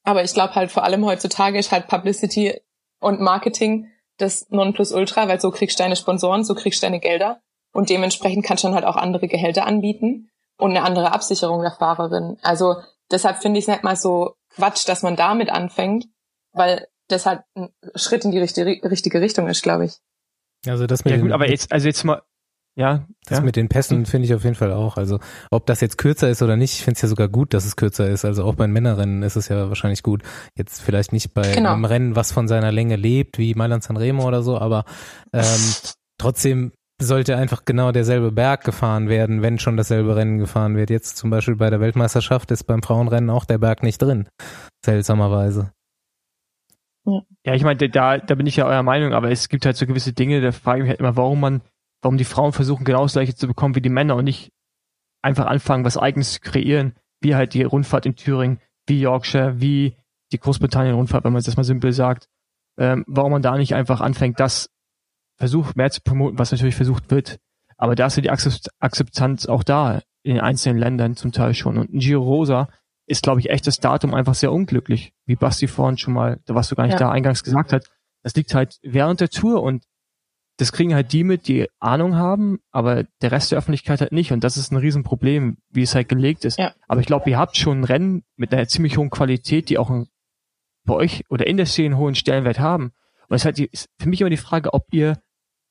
Aber 0.04 0.24
ich 0.24 0.34
glaube 0.34 0.56
halt 0.56 0.72
vor 0.72 0.84
allem 0.84 1.06
heutzutage 1.06 1.58
ist 1.58 1.72
halt 1.72 1.88
Publicity 1.88 2.60
und 2.99 3.22
Marketing 3.22 3.89
das 4.18 4.49
Nonplusultra, 4.49 5.28
weil 5.28 5.39
so 5.39 5.51
kriegst 5.51 5.80
du 5.80 5.84
deine 5.84 5.95
Sponsoren, 5.95 6.43
so 6.43 6.56
kriegst 6.56 6.82
du 6.82 6.88
deine 6.88 6.99
Gelder 6.99 7.41
und 7.74 7.89
dementsprechend 7.89 8.45
kannst 8.45 8.64
du 8.64 8.68
dann 8.68 8.76
halt 8.76 8.86
auch 8.86 8.95
andere 8.95 9.28
Gehälter 9.28 9.66
anbieten 9.66 10.30
und 10.58 10.72
eine 10.72 10.84
andere 10.84 11.12
Absicherung 11.12 11.62
der 11.62 11.72
Fahrerin. 11.72 12.38
Also 12.41 12.76
deshalb 13.12 13.41
finde 13.41 13.60
ich 13.60 13.66
es 13.66 13.70
nicht 13.70 13.84
mal 13.84 13.95
so 13.95 14.36
Quatsch, 14.56 14.88
dass 14.88 15.04
man 15.04 15.16
damit 15.16 15.49
anfängt, 15.49 16.06
weil 16.51 16.88
das 17.08 17.26
halt 17.26 17.41
ein 17.56 17.74
Schritt 17.95 18.24
in 18.24 18.32
die 18.32 18.39
richtige, 18.39 18.89
richtige 18.89 19.20
Richtung 19.20 19.47
ist, 19.47 19.64
glaube 19.64 19.86
ich. 19.86 19.99
Also 20.68 20.88
das 20.88 21.03
mit 21.03 21.14
ja 21.14 21.20
gut, 21.20 21.32
aber 21.32 21.49
jetzt, 21.49 21.72
also 21.72 21.88
jetzt 21.88 22.03
mal, 22.03 22.22
ja. 22.76 23.05
Das 23.26 23.39
ja. 23.39 23.43
mit 23.43 23.55
den 23.55 23.70
Pässen 23.70 24.05
finde 24.05 24.28
ich 24.28 24.34
auf 24.34 24.43
jeden 24.43 24.55
Fall 24.55 24.72
auch. 24.72 24.97
Also 24.97 25.20
ob 25.51 25.66
das 25.66 25.82
jetzt 25.82 25.97
kürzer 25.97 26.30
ist 26.30 26.41
oder 26.41 26.55
nicht, 26.55 26.74
ich 26.74 26.84
finde 26.84 26.95
es 26.95 27.01
ja 27.01 27.07
sogar 27.07 27.28
gut, 27.28 27.53
dass 27.53 27.66
es 27.66 27.76
kürzer 27.76 28.09
ist. 28.09 28.26
Also 28.26 28.43
auch 28.43 28.55
bei 28.55 28.66
den 28.66 28.74
Männerrennen 28.74 29.24
ist 29.24 29.36
es 29.36 29.47
ja 29.49 29.70
wahrscheinlich 29.70 30.03
gut. 30.03 30.24
Jetzt 30.57 30.82
vielleicht 30.82 31.14
nicht 31.14 31.34
bei 31.34 31.53
genau. 31.53 31.74
einem 31.74 31.86
Rennen, 31.86 32.16
was 32.16 32.32
von 32.32 32.47
seiner 32.47 32.72
Länge 32.72 32.95
lebt, 32.95 33.38
wie 33.38 33.53
Mailand 33.53 33.84
Sanremo 33.84 34.28
oder 34.28 34.41
so, 34.41 34.57
aber 34.57 34.86
ähm, 35.34 35.43
trotzdem 36.18 36.72
sollte 37.01 37.36
einfach 37.36 37.66
genau 37.66 37.91
derselbe 37.91 38.32
Berg 38.32 38.64
gefahren 38.64 39.09
werden, 39.09 39.41
wenn 39.41 39.59
schon 39.59 39.78
dasselbe 39.78 40.16
Rennen 40.16 40.38
gefahren 40.38 40.76
wird. 40.76 40.89
Jetzt 40.89 41.18
zum 41.18 41.30
Beispiel 41.30 41.55
bei 41.55 41.70
der 41.70 41.80
Weltmeisterschaft 41.80 42.49
ist 42.51 42.64
beim 42.64 42.82
Frauenrennen 42.82 43.30
auch 43.30 43.45
der 43.45 43.57
Berg 43.57 43.84
nicht 43.84 44.01
drin. 44.01 44.30
Seltsamerweise. 44.86 45.72
Ja, 47.45 47.54
ich 47.54 47.64
meine, 47.64 47.89
da, 47.89 48.18
da 48.18 48.36
bin 48.36 48.47
ich 48.47 48.56
ja 48.56 48.66
eurer 48.66 48.84
Meinung, 48.84 49.14
aber 49.14 49.30
es 49.30 49.49
gibt 49.49 49.66
halt 49.66 49.76
so 49.76 49.86
gewisse 49.86 50.14
Dinge, 50.14 50.41
da 50.41 50.51
frage 50.51 50.80
ich 50.80 50.84
mich 50.84 50.89
halt 50.89 50.99
immer, 50.99 51.18
warum 51.18 51.39
man 51.39 51.62
warum 52.04 52.18
die 52.18 52.26
Frauen 52.26 52.51
versuchen, 52.51 52.84
genau 52.84 53.04
das 53.04 53.14
gleiche 53.14 53.36
zu 53.36 53.47
bekommen 53.47 53.76
wie 53.76 53.82
die 53.82 53.89
Männer 53.89 54.16
und 54.16 54.26
nicht 54.26 54.51
einfach 55.22 55.45
anfangen, 55.45 55.86
was 55.86 55.97
eigenes 55.97 56.34
zu 56.34 56.39
kreieren, 56.41 56.95
wie 57.22 57.36
halt 57.36 57.54
die 57.54 57.64
Rundfahrt 57.64 58.06
in 58.06 58.16
Thüringen, 58.16 58.60
wie 58.86 58.99
Yorkshire, 58.99 59.60
wie 59.62 59.95
die 60.32 60.39
Großbritannien-Rundfahrt, 60.39 61.24
wenn 61.24 61.32
man 61.32 61.39
es 61.39 61.45
das 61.45 61.58
mal 61.58 61.64
simpel 61.64 61.93
sagt. 61.93 62.28
Ähm, 62.78 63.06
warum 63.08 63.32
man 63.32 63.41
da 63.41 63.58
nicht 63.58 63.76
einfach 63.76 64.01
anfängt, 64.01 64.39
das 64.39 64.70
versucht 65.38 65.78
mehr 65.78 65.91
zu 65.91 66.01
promoten, 66.01 66.38
was 66.38 66.51
natürlich 66.51 66.76
versucht 66.76 67.10
wird. 67.12 67.39
Aber 67.78 67.95
da 67.95 68.08
ist 68.08 68.18
ja 68.18 68.22
die 68.22 68.32
Akzeptanz 68.32 69.45
auch 69.45 69.64
da 69.64 70.01
in 70.24 70.36
den 70.36 70.43
einzelnen 70.43 70.80
Ländern 70.80 71.16
zum 71.16 71.32
Teil 71.32 71.54
schon. 71.54 71.78
Und 71.78 71.91
Giro 71.91 72.24
Rosa 72.24 72.70
ist, 73.14 73.24
glaube 73.24 73.39
ich, 73.39 73.49
echt 73.49 73.68
das 73.68 73.80
Datum 73.80 74.14
einfach 74.14 74.36
sehr 74.36 74.51
unglücklich, 74.51 75.14
wie 75.26 75.36
Basti 75.36 75.68
vorhin 75.68 75.97
schon 75.97 76.14
mal, 76.14 76.39
was 76.47 76.68
du 76.68 76.76
gar 76.76 76.84
nicht 76.84 76.93
ja. 76.93 76.99
da 76.99 77.11
eingangs 77.11 77.43
gesagt 77.43 77.72
hat. 77.72 77.89
Das 78.24 78.36
liegt 78.36 78.53
halt 78.53 78.80
während 78.82 79.22
der 79.22 79.30
Tour 79.30 79.61
und 79.61 79.86
das 80.57 80.72
kriegen 80.72 80.93
halt 80.93 81.14
die 81.14 81.24
mit, 81.24 81.47
die 81.47 81.68
Ahnung 81.80 82.16
haben, 82.16 82.59
aber 82.72 83.05
der 83.22 83.32
Rest 83.32 83.51
der 83.51 83.57
Öffentlichkeit 83.57 84.01
halt 84.01 84.11
nicht. 84.11 84.32
Und 84.32 84.43
das 84.43 84.57
ist 84.57 84.72
ein 84.72 84.78
Riesenproblem, 84.78 85.57
wie 85.70 85.82
es 85.82 85.95
halt 85.95 86.09
gelegt 86.09 86.45
ist. 86.45 86.59
Ja. 86.59 86.74
Aber 86.88 87.01
ich 87.01 87.07
glaube, 87.07 87.30
ihr 87.30 87.38
habt 87.38 87.57
schon 87.57 87.82
ein 87.82 87.84
Rennen 87.84 88.24
mit 88.36 88.53
einer 88.53 88.68
ziemlich 88.68 88.97
hohen 88.97 89.09
Qualität, 89.09 89.70
die 89.70 89.78
auch 89.78 89.91
bei 90.86 90.93
euch 90.93 91.24
oder 91.30 91.47
in 91.47 91.57
der 91.57 91.66
Szene 91.66 91.95
einen 91.95 91.97
hohen 91.97 92.16
Stellenwert 92.16 92.59
haben. 92.59 92.91
Und 93.30 93.36
es 93.36 93.41
ist 93.41 93.45
halt 93.45 93.57
die, 93.57 93.66
ist 93.66 93.89
für 93.99 94.09
mich 94.09 94.22
immer 94.22 94.30
die 94.30 94.38
Frage, 94.38 94.74
ob 94.74 94.86
ihr 94.91 95.18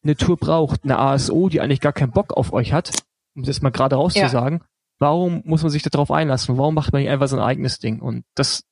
eine 0.03 0.16
Tour 0.16 0.36
braucht, 0.36 0.84
eine 0.84 0.99
ASO, 0.99 1.49
die 1.49 1.61
eigentlich 1.61 1.80
gar 1.80 1.93
keinen 1.93 2.11
Bock 2.11 2.36
auf 2.36 2.53
euch 2.53 2.72
hat, 2.72 2.90
um 3.36 3.45
das 3.45 3.62
mal 3.62 3.70
gerade 3.70 3.97
rauszusagen. 3.97 4.59
Ja. 4.59 4.66
Warum 5.03 5.43
muss 5.45 5.63
man 5.63 5.71
sich 5.71 5.83
darauf 5.83 6.13
einlassen? 6.13 6.59
Warum 6.59 6.77
macht 6.77 6.93
man 6.93 7.03
nicht 7.03 7.11
einfach 7.11 7.27
sein 7.27 7.41
eigenes 7.41 7.81
Ding? 7.81 7.99
Und 7.99 8.23
das 8.37 8.63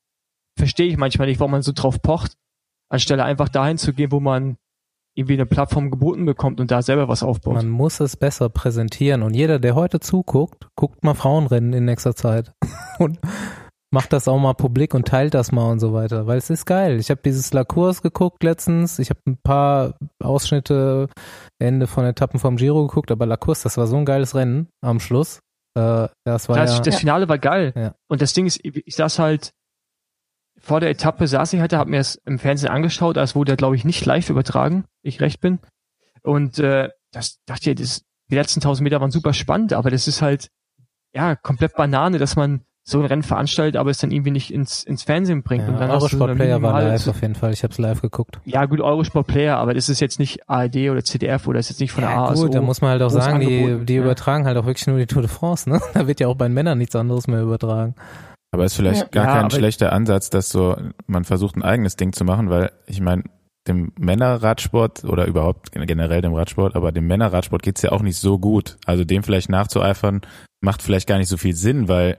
verstehe 0.56 0.86
ich 0.86 0.96
manchmal 0.96 1.26
nicht, 1.26 1.40
warum 1.40 1.50
man 1.50 1.62
so 1.62 1.72
drauf 1.74 2.00
pocht, 2.00 2.36
anstelle 2.88 3.24
einfach 3.24 3.48
dahin 3.48 3.78
zu 3.78 3.92
gehen, 3.92 4.12
wo 4.12 4.20
man 4.20 4.56
irgendwie 5.16 5.34
eine 5.34 5.46
Plattform 5.46 5.90
geboten 5.90 6.26
bekommt 6.26 6.60
und 6.60 6.70
da 6.70 6.82
selber 6.82 7.08
was 7.08 7.24
aufbaut. 7.24 7.54
Man 7.54 7.68
muss 7.68 7.98
es 7.98 8.16
besser 8.16 8.48
präsentieren 8.48 9.24
und 9.24 9.34
jeder, 9.34 9.58
der 9.58 9.74
heute 9.74 9.98
zuguckt, 9.98 10.68
guckt 10.76 11.02
mal 11.02 11.14
Frauenrennen 11.14 11.72
in 11.72 11.84
nächster 11.84 12.14
Zeit 12.14 12.52
und 13.00 13.18
macht 13.90 14.12
das 14.12 14.28
auch 14.28 14.38
mal 14.38 14.54
publik 14.54 14.94
und 14.94 15.08
teilt 15.08 15.34
das 15.34 15.50
mal 15.50 15.68
und 15.68 15.80
so 15.80 15.92
weiter, 15.92 16.28
weil 16.28 16.38
es 16.38 16.48
ist 16.48 16.64
geil. 16.64 17.00
Ich 17.00 17.10
habe 17.10 17.22
dieses 17.24 17.52
La 17.52 17.64
Course 17.64 18.02
geguckt 18.02 18.44
letztens, 18.44 19.00
ich 19.00 19.10
habe 19.10 19.18
ein 19.26 19.36
paar 19.42 19.96
Ausschnitte, 20.22 21.08
Ende 21.58 21.88
von 21.88 22.04
Etappen 22.04 22.38
vom 22.38 22.54
Giro 22.54 22.86
geguckt, 22.86 23.10
aber 23.10 23.26
La 23.26 23.36
Course, 23.36 23.64
das 23.64 23.76
war 23.76 23.88
so 23.88 23.96
ein 23.96 24.04
geiles 24.04 24.36
Rennen 24.36 24.68
am 24.80 25.00
Schluss. 25.00 25.40
Äh, 25.74 26.08
das 26.24 26.48
war 26.48 26.56
das, 26.56 26.76
ja, 26.76 26.80
das 26.80 26.98
Finale 26.98 27.28
war 27.28 27.38
geil. 27.38 27.72
Ja. 27.76 27.94
Und 28.08 28.22
das 28.22 28.32
Ding 28.32 28.46
ist, 28.46 28.60
ich 28.62 28.94
saß 28.94 29.18
halt 29.18 29.52
vor 30.60 30.80
der 30.80 30.90
Etappe 30.90 31.26
saß 31.26 31.52
ich 31.54 31.60
halt, 31.60 31.72
habe 31.72 31.90
mir 31.90 32.00
es 32.00 32.16
im 32.26 32.38
Fernsehen 32.38 32.70
angeschaut, 32.70 33.16
als 33.16 33.34
wurde 33.34 33.52
er, 33.52 33.56
glaube 33.56 33.76
ich, 33.76 33.84
nicht 33.84 34.04
live 34.04 34.28
übertragen, 34.28 34.84
ich 35.02 35.20
recht 35.20 35.40
bin. 35.40 35.58
Und 36.22 36.58
äh, 36.58 36.90
das 37.12 37.40
dachte 37.46 37.70
ich, 37.70 37.76
das, 37.76 38.04
die 38.30 38.34
letzten 38.34 38.60
tausend 38.60 38.84
Meter 38.84 39.00
waren 39.00 39.10
super 39.10 39.32
spannend, 39.32 39.72
aber 39.72 39.90
das 39.90 40.06
ist 40.06 40.22
halt 40.22 40.50
ja 41.14 41.34
komplett 41.34 41.74
Banane, 41.74 42.18
dass 42.18 42.36
man 42.36 42.62
so 42.90 42.98
ein 42.98 43.06
Rennen 43.06 43.22
veranstaltet, 43.22 43.78
aber 43.78 43.90
es 43.90 43.98
dann 43.98 44.10
irgendwie 44.10 44.30
nicht 44.30 44.52
ins, 44.52 44.82
ins 44.84 45.02
Fernsehen 45.02 45.42
bringt. 45.42 45.64
Ja, 45.66 45.72
und 45.72 45.80
dann 45.80 45.90
Eurosport 45.90 46.34
Player 46.36 46.60
war 46.62 46.82
live 46.82 47.08
auf 47.08 47.22
jeden 47.22 47.34
Fall, 47.34 47.52
ich 47.52 47.62
habe 47.62 47.72
es 47.72 47.78
live 47.78 48.02
geguckt. 48.02 48.40
Ja 48.44 48.66
gut, 48.66 48.80
Eurosport 48.80 49.26
Player, 49.26 49.56
aber 49.56 49.74
das 49.74 49.88
ist 49.88 50.00
jetzt 50.00 50.18
nicht 50.18 50.48
ARD 50.48 50.90
oder 50.90 51.02
CDF 51.04 51.46
oder 51.46 51.58
ist 51.58 51.70
jetzt 51.70 51.80
nicht 51.80 51.92
von 51.92 52.04
ja, 52.04 52.10
der 52.10 52.18
ASO. 52.18 52.44
Gut, 52.44 52.54
da 52.54 52.60
muss 52.60 52.80
man 52.80 52.90
halt 52.90 53.02
auch 53.02 53.10
sagen, 53.10 53.40
die, 53.40 53.84
die 53.84 53.94
ja. 53.94 54.02
übertragen 54.02 54.46
halt 54.46 54.56
auch 54.56 54.66
wirklich 54.66 54.86
nur 54.86 54.98
die 54.98 55.06
Tour 55.06 55.22
de 55.22 55.30
France, 55.30 55.68
ne? 55.68 55.80
Da 55.94 56.06
wird 56.06 56.20
ja 56.20 56.28
auch 56.28 56.36
bei 56.36 56.46
den 56.46 56.54
Männern 56.54 56.78
nichts 56.78 56.96
anderes 56.96 57.26
mehr 57.26 57.42
übertragen. 57.42 57.94
Aber 58.52 58.64
ist 58.64 58.74
vielleicht 58.74 59.02
ja. 59.02 59.08
gar 59.08 59.26
ja, 59.26 59.40
kein 59.40 59.50
schlechter 59.50 59.92
Ansatz, 59.92 60.30
dass 60.30 60.50
so 60.50 60.76
man 61.06 61.24
versucht 61.24 61.56
ein 61.56 61.62
eigenes 61.62 61.96
Ding 61.96 62.12
zu 62.12 62.24
machen, 62.24 62.50
weil 62.50 62.72
ich 62.86 63.00
meine, 63.00 63.24
dem 63.68 63.92
Männerradsport 63.98 65.04
oder 65.04 65.26
überhaupt 65.26 65.72
generell 65.72 66.22
dem 66.22 66.34
Radsport, 66.34 66.74
aber 66.74 66.92
dem 66.92 67.06
Männerradsport 67.06 67.62
geht's 67.62 67.82
ja 67.82 67.92
auch 67.92 68.02
nicht 68.02 68.16
so 68.16 68.38
gut. 68.38 68.78
Also 68.86 69.04
dem 69.04 69.22
vielleicht 69.22 69.50
nachzueifern, 69.50 70.22
macht 70.60 70.82
vielleicht 70.82 71.06
gar 71.06 71.18
nicht 71.18 71.28
so 71.28 71.36
viel 71.36 71.54
Sinn, 71.54 71.88
weil 71.88 72.18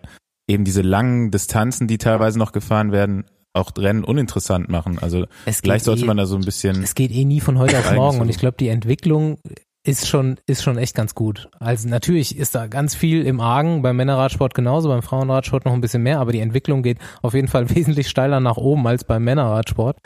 eben 0.51 0.65
diese 0.65 0.81
langen 0.81 1.31
Distanzen, 1.31 1.87
die 1.87 1.97
teilweise 1.97 2.37
noch 2.37 2.51
gefahren 2.51 2.91
werden, 2.91 3.25
auch 3.53 3.71
Rennen 3.77 4.03
uninteressant 4.03 4.69
machen. 4.69 4.99
Also 4.99 5.25
vielleicht 5.45 5.85
sollte 5.85 6.03
eh, 6.03 6.07
man 6.07 6.17
da 6.17 6.25
so 6.25 6.35
ein 6.35 6.41
bisschen. 6.41 6.83
Es 6.83 6.95
geht 6.95 7.11
eh 7.11 7.25
nie 7.25 7.41
von 7.41 7.57
heute 7.57 7.79
auf 7.79 7.91
morgen 7.93 8.21
und 8.21 8.29
ich 8.29 8.37
glaube, 8.37 8.57
die 8.57 8.69
Entwicklung 8.69 9.39
ist 9.83 10.07
schon, 10.07 10.37
ist 10.45 10.63
schon 10.63 10.77
echt 10.77 10.95
ganz 10.95 11.15
gut. 11.15 11.49
Also 11.59 11.89
natürlich 11.89 12.37
ist 12.37 12.53
da 12.53 12.67
ganz 12.67 12.93
viel 12.93 13.25
im 13.25 13.41
Argen, 13.41 13.81
beim 13.81 13.95
Männerradsport 13.95 14.53
genauso, 14.53 14.89
beim 14.89 15.01
Frauenradsport 15.01 15.65
noch 15.65 15.73
ein 15.73 15.81
bisschen 15.81 16.03
mehr, 16.03 16.19
aber 16.19 16.31
die 16.31 16.39
Entwicklung 16.39 16.83
geht 16.83 16.99
auf 17.21 17.33
jeden 17.33 17.47
Fall 17.47 17.69
wesentlich 17.75 18.09
steiler 18.09 18.39
nach 18.39 18.57
oben 18.57 18.85
als 18.87 19.03
beim 19.03 19.23
Männerradsport. 19.23 19.97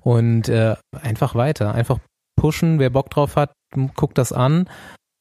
Und 0.00 0.48
äh, 0.48 0.74
einfach 1.00 1.34
weiter, 1.34 1.74
einfach 1.74 1.98
pushen, 2.36 2.78
wer 2.78 2.90
Bock 2.90 3.10
drauf 3.10 3.36
hat, 3.36 3.52
guckt 3.94 4.18
das 4.18 4.32
an. 4.32 4.68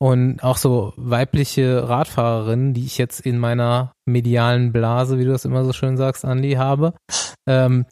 Und 0.01 0.43
auch 0.43 0.57
so 0.57 0.93
weibliche 0.95 1.89
Radfahrerinnen, 1.89 2.73
die 2.73 2.85
ich 2.85 2.97
jetzt 2.97 3.19
in 3.19 3.37
meiner 3.37 3.91
medialen 4.05 4.71
Blase, 4.71 5.19
wie 5.19 5.25
du 5.25 5.31
das 5.31 5.43
immer 5.43 5.65
so 5.65 5.73
schön 5.73 5.97
sagst, 5.97 6.23
Andi, 6.23 6.53
habe, 6.53 6.93
ähm, 7.47 7.85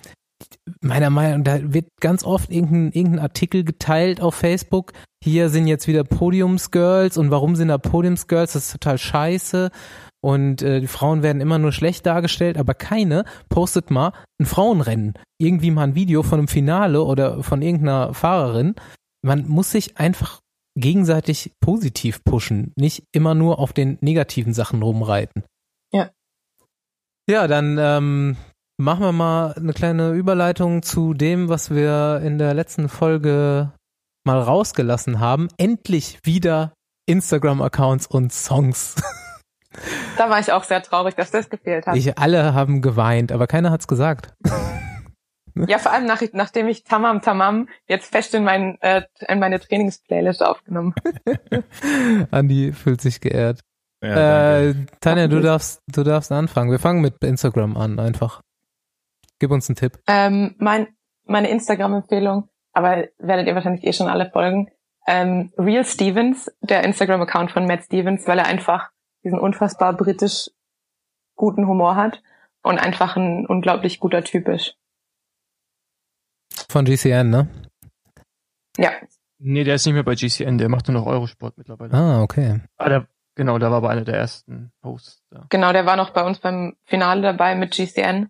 meiner 0.82 1.10
Meinung 1.10 1.40
nach, 1.40 1.60
da 1.60 1.74
wird 1.74 1.88
ganz 2.00 2.24
oft 2.24 2.52
irgendein, 2.52 2.92
irgendein 2.92 3.20
Artikel 3.20 3.64
geteilt 3.64 4.22
auf 4.22 4.36
Facebook. 4.36 4.94
Hier 5.24 5.50
sind 5.50 5.68
jetzt 5.68 5.88
wieder 5.88 6.04
Podiumsgirls 6.04 7.18
und 7.18 7.32
warum 7.32 7.56
sind 7.56 7.70
da 7.70 7.78
Podiumsgirls? 7.78 8.54
Das 8.54 8.68
ist 8.68 8.72
total 8.72 8.98
scheiße. 8.98 9.72
Und 10.22 10.62
äh, 10.62 10.80
die 10.80 10.88
Frauen 10.88 11.24
werden 11.24 11.42
immer 11.42 11.58
nur 11.58 11.72
schlecht 11.72 12.06
dargestellt, 12.06 12.58
aber 12.58 12.74
keine 12.74 13.24
postet 13.50 13.92
mal 13.92 14.14
ein 14.40 14.46
Frauenrennen. 14.46 15.14
Irgendwie 15.40 15.72
mal 15.72 15.84
ein 15.84 15.96
Video 15.96 16.24
von 16.24 16.40
einem 16.40 16.48
Finale 16.48 17.04
oder 17.04 17.44
von 17.44 17.62
irgendeiner 17.62 18.14
Fahrerin. 18.14 18.76
Man 19.22 19.48
muss 19.48 19.72
sich 19.72 19.98
einfach 19.98 20.40
gegenseitig 20.78 21.52
positiv 21.60 22.24
pushen, 22.24 22.74
nicht 22.76 23.04
immer 23.12 23.34
nur 23.34 23.60
auf 23.60 23.74
den 23.74 23.98
negativen 24.02 24.54
Sachen 24.54 24.82
rumreiten. 24.82 25.44
Ja. 25.92 26.12
Ja, 27.30 27.48
dann 27.48 27.78
ähm, 27.80 28.38
machen 28.78 29.02
wir 29.02 29.12
mal 29.12 29.54
eine 29.54 29.74
kleine 29.74 30.12
Überleitung 30.12 30.84
zu 30.84 31.14
dem, 31.14 31.50
was 31.50 31.72
wir 31.72 32.22
in 32.24 32.38
der 32.38 32.54
letzten 32.54 32.90
Folge 32.90 33.72
mal 34.24 34.40
rausgelassen 34.40 35.20
haben. 35.20 35.48
Endlich 35.58 36.20
wieder 36.24 36.74
Instagram-Accounts 37.08 38.08
und 38.08 38.32
Songs. 38.32 38.96
Da 40.18 40.30
war 40.30 40.40
ich 40.40 40.52
auch 40.52 40.64
sehr 40.64 40.82
traurig, 40.82 41.16
dass 41.16 41.30
das 41.32 41.50
gefehlt 41.50 41.86
hat. 41.86 41.96
Ich, 41.96 42.18
alle 42.18 42.54
haben 42.54 42.82
geweint, 42.82 43.32
aber 43.32 43.46
keiner 43.46 43.72
hat's 43.72 43.88
gesagt. 43.88 44.34
Ja, 45.68 45.80
vor 45.80 45.92
allem 45.92 46.06
nach, 46.06 46.22
nachdem 46.34 46.68
ich 46.68 46.84
Tamam 46.84 47.22
Tamam 47.22 47.68
jetzt 47.88 48.12
fest 48.12 48.34
in, 48.34 48.44
mein, 48.44 48.78
äh, 48.82 49.04
in 49.28 49.40
meine 49.40 49.60
Trainingsplaylist 49.60 50.44
aufgenommen. 50.44 50.94
Andi 52.32 52.74
fühlt 52.74 53.02
sich 53.02 53.22
geehrt. 53.22 53.62
Ja, 54.02 54.60
äh, 54.60 54.76
Tanja, 55.02 55.28
du 55.28 55.42
darfst, 55.42 55.82
du 55.88 56.04
darfst 56.04 56.32
anfangen. 56.32 56.70
Wir 56.70 56.80
fangen 56.80 57.02
mit 57.02 57.24
Instagram 57.24 57.78
an, 57.78 58.00
einfach. 58.00 58.42
Gib 59.40 59.52
uns 59.52 59.70
einen 59.70 59.76
Tipp. 59.76 60.00
Ähm, 60.08 60.56
mein, 60.60 60.88
meine 61.26 61.50
Instagram-Empfehlung, 61.50 62.50
aber 62.74 63.08
werdet 63.18 63.48
ihr 63.48 63.56
wahrscheinlich 63.56 63.86
eh 63.86 63.94
schon 63.94 64.08
alle 64.08 64.30
folgen. 64.30 64.70
Ähm, 65.08 65.52
Real 65.58 65.86
Stevens, 65.86 66.52
der 66.62 66.84
Instagram-Account 66.84 67.52
von 67.52 67.66
Matt 67.66 67.86
Stevens, 67.86 68.28
weil 68.28 68.40
er 68.40 68.46
einfach 68.46 68.90
diesen 69.24 69.40
unfassbar 69.40 69.94
britisch 69.94 70.50
guten 71.36 71.68
Humor 71.68 71.96
hat 71.96 72.22
und 72.64 72.78
einfach 72.78 73.16
ein 73.16 73.46
unglaublich 73.46 74.00
guter 74.00 74.24
Typ 74.24 74.48
ist. 74.48 74.76
Von 76.70 76.86
GCN, 76.86 77.30
ne? 77.30 77.48
Ja. 78.78 78.92
Nee, 79.40 79.64
der 79.64 79.76
ist 79.76 79.86
nicht 79.86 79.94
mehr 79.94 80.04
bei 80.04 80.16
GCN, 80.16 80.58
der 80.58 80.70
macht 80.70 80.88
nur 80.88 81.00
noch 81.00 81.06
Eurosport 81.06 81.58
mittlerweile. 81.58 81.94
Ah, 81.94 82.22
okay. 82.22 82.62
Ah, 82.78 82.90
der, 82.90 83.08
genau, 83.36 83.60
der 83.60 83.72
war 83.72 83.82
bei 83.82 83.90
einer 83.90 84.04
der 84.04 84.16
ersten 84.16 84.72
Hosts. 84.84 85.24
Ja. 85.34 85.46
Genau, 85.50 85.72
der 85.72 85.86
war 85.86 85.96
noch 85.96 86.10
bei 86.10 86.24
uns 86.24 86.40
beim 86.40 86.76
Finale 86.86 87.22
dabei 87.22 87.56
mit 87.56 87.72
GCN. 87.72 88.30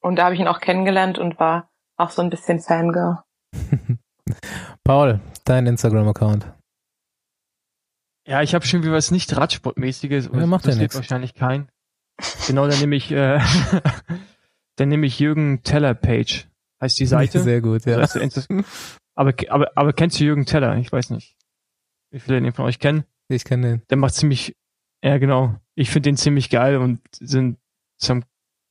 Und 0.00 0.16
da 0.16 0.24
habe 0.24 0.34
ich 0.34 0.40
ihn 0.40 0.48
auch 0.48 0.60
kennengelernt 0.60 1.18
und 1.18 1.38
war 1.38 1.70
auch 1.96 2.10
so 2.10 2.22
ein 2.22 2.30
bisschen 2.30 2.60
Fangirl. 2.60 3.18
Paul, 4.84 5.20
dein 5.44 5.66
Instagram-Account. 5.66 6.52
Ja, 8.26 8.42
ich 8.42 8.54
habe 8.54 8.66
schon 8.66 8.82
wie 8.82 8.90
was 8.90 9.10
nicht 9.10 9.36
Radsportmäßiges. 9.36 10.30
Ja, 10.32 10.46
macht 10.46 10.66
das 10.66 10.76
ja 10.76 10.82
nichts. 10.82 10.96
wahrscheinlich 10.96 11.34
kein. 11.34 11.68
Genau, 12.46 12.66
dann 12.66 12.78
nehme 12.80 12.96
ich, 12.96 13.12
äh, 13.12 13.40
dann 14.76 14.88
nehme 14.88 15.06
ich 15.06 15.18
Jürgen 15.20 15.62
Teller 15.62 15.94
Page. 15.94 16.48
Heißt 16.80 16.98
die 16.98 17.06
Seite. 17.06 17.40
Sehr 17.40 17.60
gut, 17.60 17.84
ja. 17.86 18.06
aber, 19.14 19.34
aber, 19.48 19.70
aber 19.74 19.92
kennst 19.92 20.20
du 20.20 20.24
Jürgen 20.24 20.46
Teller? 20.46 20.76
Ich 20.76 20.92
weiß 20.92 21.10
nicht. 21.10 21.36
Wie 22.10 22.20
viele 22.20 22.40
den 22.40 22.52
von 22.52 22.64
euch 22.64 22.78
kennen? 22.78 23.04
Ich 23.28 23.44
kenne 23.44 23.68
den. 23.68 23.82
Der 23.90 23.96
macht 23.96 24.14
ziemlich, 24.14 24.56
ja 25.02 25.18
genau. 25.18 25.56
Ich 25.74 25.90
finde 25.90 26.10
den 26.10 26.16
ziemlich 26.16 26.50
geil 26.50 26.76
und 26.76 27.00
sind 27.18 27.58
zum 27.98 28.22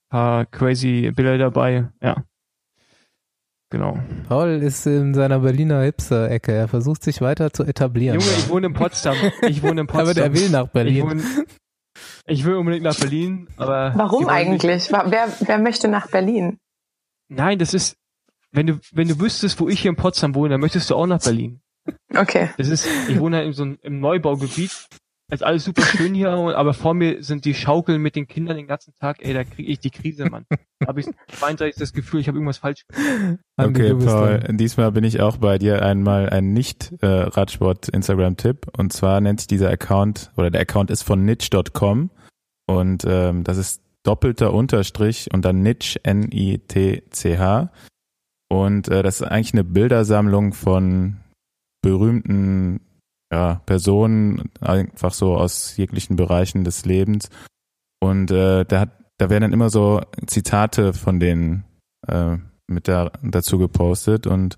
paar 0.10 0.45
crazy 0.45 1.12
Bilder 1.14 1.38
dabei. 1.38 1.89
Ja. 2.01 2.24
Genau. 3.70 3.99
Paul 4.30 4.62
ist 4.62 4.86
in 4.86 5.14
seiner 5.14 5.39
Berliner 5.39 5.82
Hipster-Ecke. 5.82 6.53
Er 6.53 6.68
versucht 6.68 7.03
sich 7.03 7.20
weiter 7.20 7.51
zu 7.51 7.64
etablieren. 7.64 8.20
Junge, 8.20 8.32
ich 8.38 8.49
wohne 8.49 8.68
in 8.68 8.74
Potsdam. 8.74 9.18
Ich 9.41 9.64
wohne 9.64 9.82
in 9.82 9.88
Potsdam. 9.88 10.08
aber 10.08 10.14
der 10.14 10.34
will 10.34 10.49
nach 10.49 10.68
Berlin. 10.68 10.95
Ich, 10.95 11.03
wohne, 11.03 11.24
ich 12.28 12.45
will 12.45 12.56
unbedingt 12.56 12.84
nach 12.84 12.97
Berlin, 12.97 13.49
aber. 13.58 13.91
Warum 13.95 14.30
eigentlich? 14.30 14.91
Wer, 14.91 15.28
wer 15.39 15.58
möchte 15.58 15.88
nach 15.88 16.08
Berlin? 16.08 16.60
Nein, 17.36 17.59
das 17.59 17.73
ist, 17.73 17.97
wenn 18.51 18.67
du, 18.67 18.79
wenn 18.91 19.07
du 19.07 19.19
wüsstest, 19.19 19.59
wo 19.59 19.69
ich 19.69 19.81
hier 19.81 19.89
in 19.89 19.95
Potsdam 19.95 20.36
wohne, 20.36 20.49
dann 20.49 20.61
möchtest 20.61 20.89
du 20.89 20.95
auch 20.95 21.07
nach 21.07 21.21
Berlin. 21.21 21.61
Okay. 22.15 22.49
Das 22.57 22.67
ist, 22.67 22.88
ich 23.07 23.19
wohne 23.19 23.43
in 23.43 23.53
so 23.53 23.63
einem 23.63 23.77
im 23.81 23.99
Neubaugebiet 23.99 24.88
ist 25.31 25.43
alles 25.43 25.63
super 25.63 25.81
schön 25.81 26.13
hier, 26.13 26.29
aber 26.29 26.75
vor 26.75 26.93
mir 26.93 27.23
sind 27.23 27.45
die 27.45 27.55
Schaukeln 27.55 27.99
mit 28.01 28.15
den 28.15 28.27
Kindern 28.27 28.57
den 28.57 28.67
ganzen 28.67 28.93
Tag. 28.99 29.17
Ey, 29.21 29.33
da 29.33 29.43
kriege 29.43 29.71
ich 29.71 29.79
die 29.79 29.89
Krise, 29.89 30.29
Mann. 30.29 30.45
Da 30.79 30.88
habe 30.88 30.99
ich 30.99 31.07
einseitig 31.41 31.77
das 31.77 31.93
Gefühl, 31.93 32.19
ich 32.19 32.27
habe 32.27 32.38
irgendwas 32.38 32.59
falsch 32.59 32.86
gemacht. 32.88 33.39
Okay, 33.57 33.95
Paul, 33.95 34.39
diesmal 34.51 34.91
bin 34.91 35.03
ich 35.03 35.21
auch 35.21 35.38
bei 35.38 35.57
dir 35.57 35.81
einmal 35.81 36.29
ein 36.29 36.53
Nicht-Radsport-Instagram-Tipp. 36.53 38.67
Und 38.77 38.93
zwar 38.93 39.19
nennt 39.19 39.39
sich 39.39 39.47
dieser 39.47 39.71
Account, 39.71 40.31
oder 40.38 40.51
der 40.51 40.61
Account 40.61 40.91
ist 40.91 41.01
von 41.01 41.25
niche.com 41.25 42.11
und 42.67 43.03
ähm, 43.07 43.43
das 43.43 43.57
ist 43.57 43.81
doppelter 44.06 44.53
Unterstrich 44.53 45.30
und 45.34 45.45
dann 45.45 45.62
Nitch, 45.62 45.97
N-I-T-C-H. 46.03 47.72
Und 48.49 48.88
äh, 48.88 49.03
das 49.03 49.22
ist 49.22 49.28
eigentlich 49.28 49.53
eine 49.53 49.64
Bildersammlung 49.64 50.53
von 50.53 51.18
berühmten 51.82 52.82
ja, 53.32 53.62
Personen, 53.66 54.51
einfach 54.62 55.14
so 55.14 55.36
aus 55.36 55.76
jeglichen 55.78 56.16
Bereichen 56.16 56.64
des 56.64 56.86
Lebens. 56.86 57.30
Und 57.99 58.32
äh, 58.32 58.66
da 58.66 58.82
hat, 58.82 58.89
da 59.18 59.30
werden 59.30 59.43
dann 59.43 59.53
immer 59.53 59.70
so 59.70 60.01
Zitate 60.28 60.93
von 60.93 61.20
denen 61.20 61.66
äh, 62.08 62.38
mit 62.68 62.88
da, 62.88 63.12
dazu 63.24 63.58
gepostet 63.58 64.28
und 64.28 64.58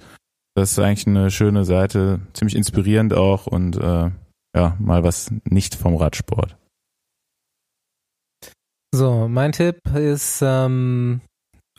das 0.55 0.71
ist 0.71 0.79
eigentlich 0.79 1.05
eine 1.05 1.29
schöne 1.29 1.65
Seite, 1.65 2.19
ziemlich 2.33 2.55
inspirierend 2.55 3.13
auch 3.13 3.45
und 3.45 3.77
äh, 3.77 4.09
ja, 4.55 4.75
mal 4.79 5.03
was 5.03 5.31
nicht 5.43 5.75
vom 5.75 5.95
Radsport. 5.95 6.57
So, 8.95 9.27
mein 9.27 9.51
Tipp 9.51 9.81
ist 9.95 10.41
ähm, 10.41 11.21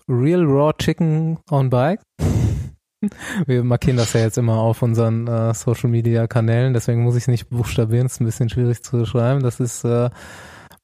Real 0.09 0.45
Raw 0.45 0.73
Chicken 0.79 1.39
on 1.51 1.71
Bike. 1.71 2.01
Wir 3.47 3.65
markieren 3.65 3.97
das 3.97 4.13
ja 4.13 4.21
jetzt 4.21 4.39
immer 4.39 4.59
auf 4.59 4.83
unseren 4.83 5.27
äh, 5.27 5.55
Social 5.55 5.89
Media 5.89 6.27
Kanälen, 6.27 6.75
deswegen 6.75 7.05
muss 7.05 7.17
ich 7.17 7.29
nicht 7.29 7.49
buchstabieren, 7.49 8.07
ist 8.07 8.21
ein 8.21 8.27
bisschen 8.27 8.49
schwierig 8.49 8.83
zu 8.83 9.07
schreiben. 9.07 9.43
Das 9.43 9.61
ist 9.61 9.85
äh, 9.85 10.11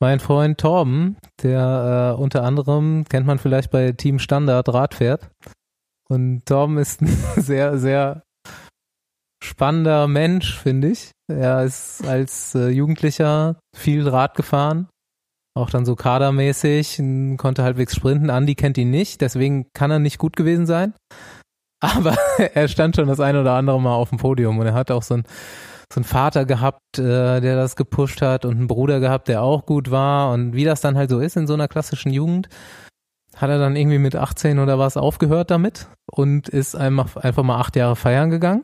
mein 0.01 0.21
Freund 0.21 0.59
Torben, 0.59 1.17
der 1.43 2.15
äh, 2.17 2.21
unter 2.21 2.43
anderem, 2.45 3.05
kennt 3.09 3.27
man 3.27 3.39
vielleicht 3.39 3.71
bei 3.71 3.93
Team 3.93 4.19
Standard 4.19 4.69
Rad 4.69 4.95
fährt. 4.95 5.29
Und 6.09 6.47
Torben 6.47 6.79
ist 6.79 7.03
ein 7.03 7.09
sehr, 7.37 7.79
sehr 7.79 8.23
spannender 9.43 10.09
Mensch, 10.09 10.59
finde 10.59 10.89
ich. 10.89 11.11
Er 11.29 11.65
ist 11.65 12.07
als 12.07 12.55
äh, 12.55 12.69
Jugendlicher 12.69 13.59
viel 13.77 14.09
Rad 14.09 14.35
gefahren, 14.35 14.89
auch 15.55 15.71
dann 15.71 15.85
so 15.85 15.95
kadermäßig, 15.95 17.01
konnte 17.37 17.63
halbwegs 17.63 17.95
sprinten. 17.95 18.31
Andi 18.31 18.55
kennt 18.55 18.77
ihn 18.77 18.91
nicht, 18.91 19.21
deswegen 19.21 19.67
kann 19.73 19.91
er 19.91 20.01
nicht 20.01 20.19
gut 20.19 20.37
gewesen 20.37 20.67
sein. 20.67 20.95
Aber 21.81 22.17
er 22.39 22.69
stand 22.69 22.97
schon 22.97 23.09
das 23.09 23.21
ein 23.21 23.37
oder 23.37 23.53
andere 23.53 23.81
Mal 23.81 23.95
auf 23.95 24.09
dem 24.09 24.19
Podium 24.19 24.59
und 24.59 24.67
er 24.67 24.75
hat 24.75 24.91
auch 24.91 25.03
so 25.03 25.15
einen, 25.15 25.25
so 25.93 25.99
einen 25.99 26.05
Vater 26.05 26.45
gehabt, 26.45 26.99
äh, 26.99 27.41
der 27.41 27.57
das 27.57 27.77
gepusht 27.77 28.23
hat 28.23 28.45
und 28.45 28.57
einen 28.57 28.67
Bruder 28.67 29.01
gehabt, 29.01 29.29
der 29.29 29.43
auch 29.43 29.67
gut 29.67 29.91
war. 29.91 30.33
Und 30.33 30.55
wie 30.55 30.65
das 30.65 30.81
dann 30.81 30.97
halt 30.97 31.11
so 31.11 31.21
ist 31.21 31.37
in 31.37 31.47
so 31.47 31.55
einer 31.55 31.69
klassischen 31.69 32.11
Jugend, 32.11 32.49
hat 33.37 33.51
er 33.51 33.59
dann 33.59 33.77
irgendwie 33.77 33.99
mit 33.99 34.17
18 34.17 34.59
oder 34.59 34.79
was 34.79 34.97
aufgehört 34.97 35.51
damit 35.51 35.89
und 36.11 36.49
ist 36.49 36.75
einfach, 36.75 37.17
einfach 37.17 37.43
mal 37.43 37.59
acht 37.59 37.77
Jahre 37.77 37.97
feiern 37.97 38.31
gegangen 38.31 38.63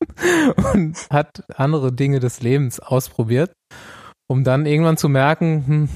und 0.72 0.96
hat 1.10 1.44
andere 1.54 1.92
Dinge 1.92 2.20
des 2.20 2.42
Lebens 2.42 2.80
ausprobiert, 2.80 3.52
um 4.26 4.44
dann 4.44 4.66
irgendwann 4.66 4.96
zu 4.96 5.08
merken, 5.08 5.64
hm, 5.66 5.88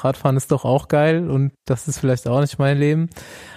Radfahren 0.00 0.36
ist 0.36 0.50
doch 0.50 0.64
auch 0.64 0.88
geil 0.88 1.28
und 1.28 1.52
das 1.66 1.88
ist 1.88 1.98
vielleicht 1.98 2.26
auch 2.26 2.40
nicht 2.40 2.58
mein 2.58 2.78
Leben. 2.78 3.08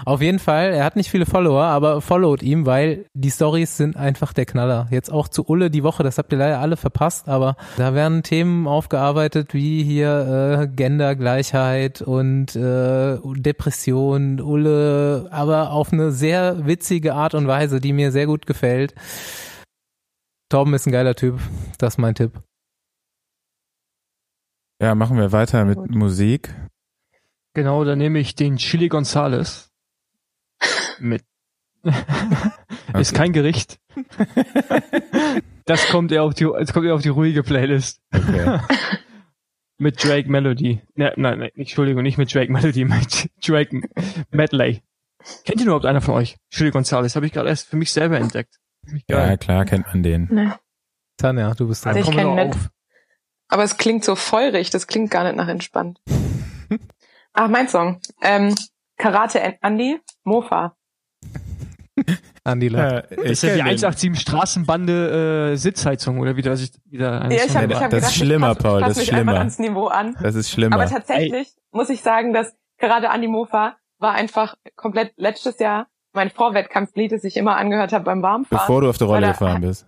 Auf 0.06 0.22
jeden 0.22 0.40
Fall, 0.40 0.74
er 0.74 0.84
hat 0.84 0.96
nicht 0.96 1.10
viele 1.10 1.26
Follower, 1.26 1.64
aber 1.64 2.02
followt 2.02 2.44
ihm, 2.44 2.66
weil 2.66 3.06
die 3.14 3.32
Stories 3.32 3.78
sind 3.78 3.96
einfach 3.96 4.34
der 4.34 4.46
Knaller. 4.46 4.88
Jetzt 4.92 5.12
auch 5.12 5.28
zu 5.28 5.48
Ulle 5.48 5.70
die 5.70 5.84
Woche, 5.84 6.04
das 6.04 6.18
habt 6.18 6.32
ihr 6.32 6.38
leider 6.38 6.60
alle 6.60 6.78
verpasst, 6.78 7.28
aber 7.28 7.56
da 7.78 7.94
werden 7.94 8.24
Themen 8.24 8.68
aufgearbeitet 8.68 9.54
wie 9.54 9.84
hier 9.84 10.60
äh, 10.62 10.68
Gendergleichheit 10.68 12.02
und 12.02 12.56
äh, 12.56 13.18
Depression, 13.24 14.42
Ulle, 14.42 15.28
aber 15.32 15.72
auf 15.72 15.94
eine 15.94 16.12
sehr 16.12 16.66
witzige 16.66 17.14
Art 17.14 17.34
und 17.34 17.48
Weise, 17.48 17.80
die 17.80 17.94
mir 17.94 18.12
sehr 18.12 18.28
gut 18.28 18.46
gefällt. 18.46 18.94
Torben 20.50 20.74
ist 20.74 20.86
ein 20.86 20.92
geiler 20.92 21.16
Typ, 21.16 21.40
das 21.80 21.96
ist 21.96 21.98
mein 21.98 22.16
Tipp. 22.16 22.42
Ja, 24.82 24.96
machen 24.96 25.18
wir 25.18 25.32
weiter 25.32 25.66
mit 25.66 25.78
Gut. 25.78 25.92
Musik. 25.92 26.54
Genau, 27.54 27.84
dann 27.86 27.98
nehme 27.98 28.20
ich 28.20 28.36
den 28.36 28.58
Chili 28.58 28.90
Gonzales 28.90 29.72
mit. 31.00 31.24
ist 32.94 33.14
kein 33.14 33.32
Gericht. 33.32 33.80
das 35.66 35.88
kommt 35.88 36.12
eher 36.12 36.24
auf 36.24 36.34
die, 36.34 36.46
das 36.46 36.74
kommt 36.74 36.86
eher 36.86 36.96
auf 36.96 37.02
die 37.02 37.10
ruhige 37.10 37.44
Playlist. 37.44 38.02
Okay. 38.14 38.60
mit 39.78 40.04
Drake 40.04 40.30
Melody. 40.30 40.82
Ne, 40.96 41.14
nein, 41.16 41.40
nein, 41.40 41.52
Entschuldigung, 41.56 42.04
nicht 42.04 42.18
mit 42.18 42.34
Drake 42.34 42.52
Melody, 42.52 42.86
mit 42.86 43.30
Drake 43.46 43.82
Medley. 44.32 44.82
Kennt 45.44 45.60
ihr 45.60 45.66
überhaupt 45.66 45.86
einer 45.86 46.02
von 46.02 46.16
euch? 46.16 46.38
Chili 46.50 46.72
Gonzales, 46.72 47.16
habe 47.16 47.26
ich 47.26 47.34
gerade 47.34 47.50
erst 47.50 47.70
für 47.70 47.78
mich 47.78 47.92
selber 47.92 48.18
entdeckt. 48.20 48.60
Ja, 49.08 49.36
klar, 49.38 49.66
kennt 49.66 49.88
man 49.88 50.04
den. 50.04 50.28
Nee. 50.32 50.50
Tanja, 51.18 51.54
du 51.54 51.68
bist 51.68 51.86
dran. 51.86 51.96
Also 51.96 52.12
ich 52.12 52.16
kenne 52.16 52.30
auf. 52.30 52.70
Aber 53.48 53.64
es 53.64 53.78
klingt 53.78 54.04
so 54.04 54.16
feurig, 54.16 54.70
das 54.70 54.88
klingt 54.88 55.12
gar 55.12 55.24
nicht 55.24 55.36
nach 55.36 55.48
entspannt. 55.48 56.02
Ach, 57.34 57.50
mein 57.50 57.68
Song. 57.68 58.00
Ähm, 58.22 58.56
Karate 58.98 59.58
Andy, 59.62 60.00
Mofa. 60.24 60.76
Andy 62.44 62.68
ja, 62.70 63.00
Ist 63.00 63.44
ja 63.44 63.56
die 63.56 63.62
187 63.62 64.20
Straßenbande 64.22 65.52
äh, 65.52 65.56
Sitzheizung 65.56 66.20
oder 66.20 66.36
wieder, 66.36 66.54
ich, 66.54 66.72
wieder 66.86 67.30
ja, 67.30 67.46
ich 67.46 67.56
hab, 67.56 67.70
ich 67.70 67.76
hab 67.76 67.90
Das 67.90 67.90
gedacht, 67.90 67.94
ist 67.94 68.16
schlimmer, 68.16 68.56
pass, 68.56 68.64
Paul, 68.64 68.82
das 68.82 68.98
ist 68.98 69.08
schlimmer. 69.08 69.38
ans 69.38 69.60
Niveau 69.60 69.88
an. 69.88 70.16
Das 70.22 70.36
ist 70.36 70.50
schlimmer. 70.50 70.76
Aber 70.76 70.88
tatsächlich 70.88 71.48
Ey. 71.48 71.62
muss 71.72 71.90
ich 71.90 72.02
sagen, 72.02 72.34
dass 72.34 72.54
gerade 72.78 73.08
Andy 73.08 73.28
Mofa 73.28 73.78
war 74.00 74.14
einfach 74.14 74.56
komplett 74.76 75.14
letztes 75.18 75.60
Jahr 75.60 75.88
mein 76.14 76.30
Vorwettkampflied, 76.30 77.12
das 77.12 77.24
ich 77.24 77.36
immer 77.38 77.58
angehört 77.58 77.92
habe 77.92 78.06
beim 78.06 78.22
Warmfahren. 78.22 78.62
Bevor 78.62 78.82
du 78.82 78.90
auf 78.90 78.98
der 78.98 79.08
Rolle 79.08 79.28
gefahren 79.28 79.62
bist. 79.62 79.86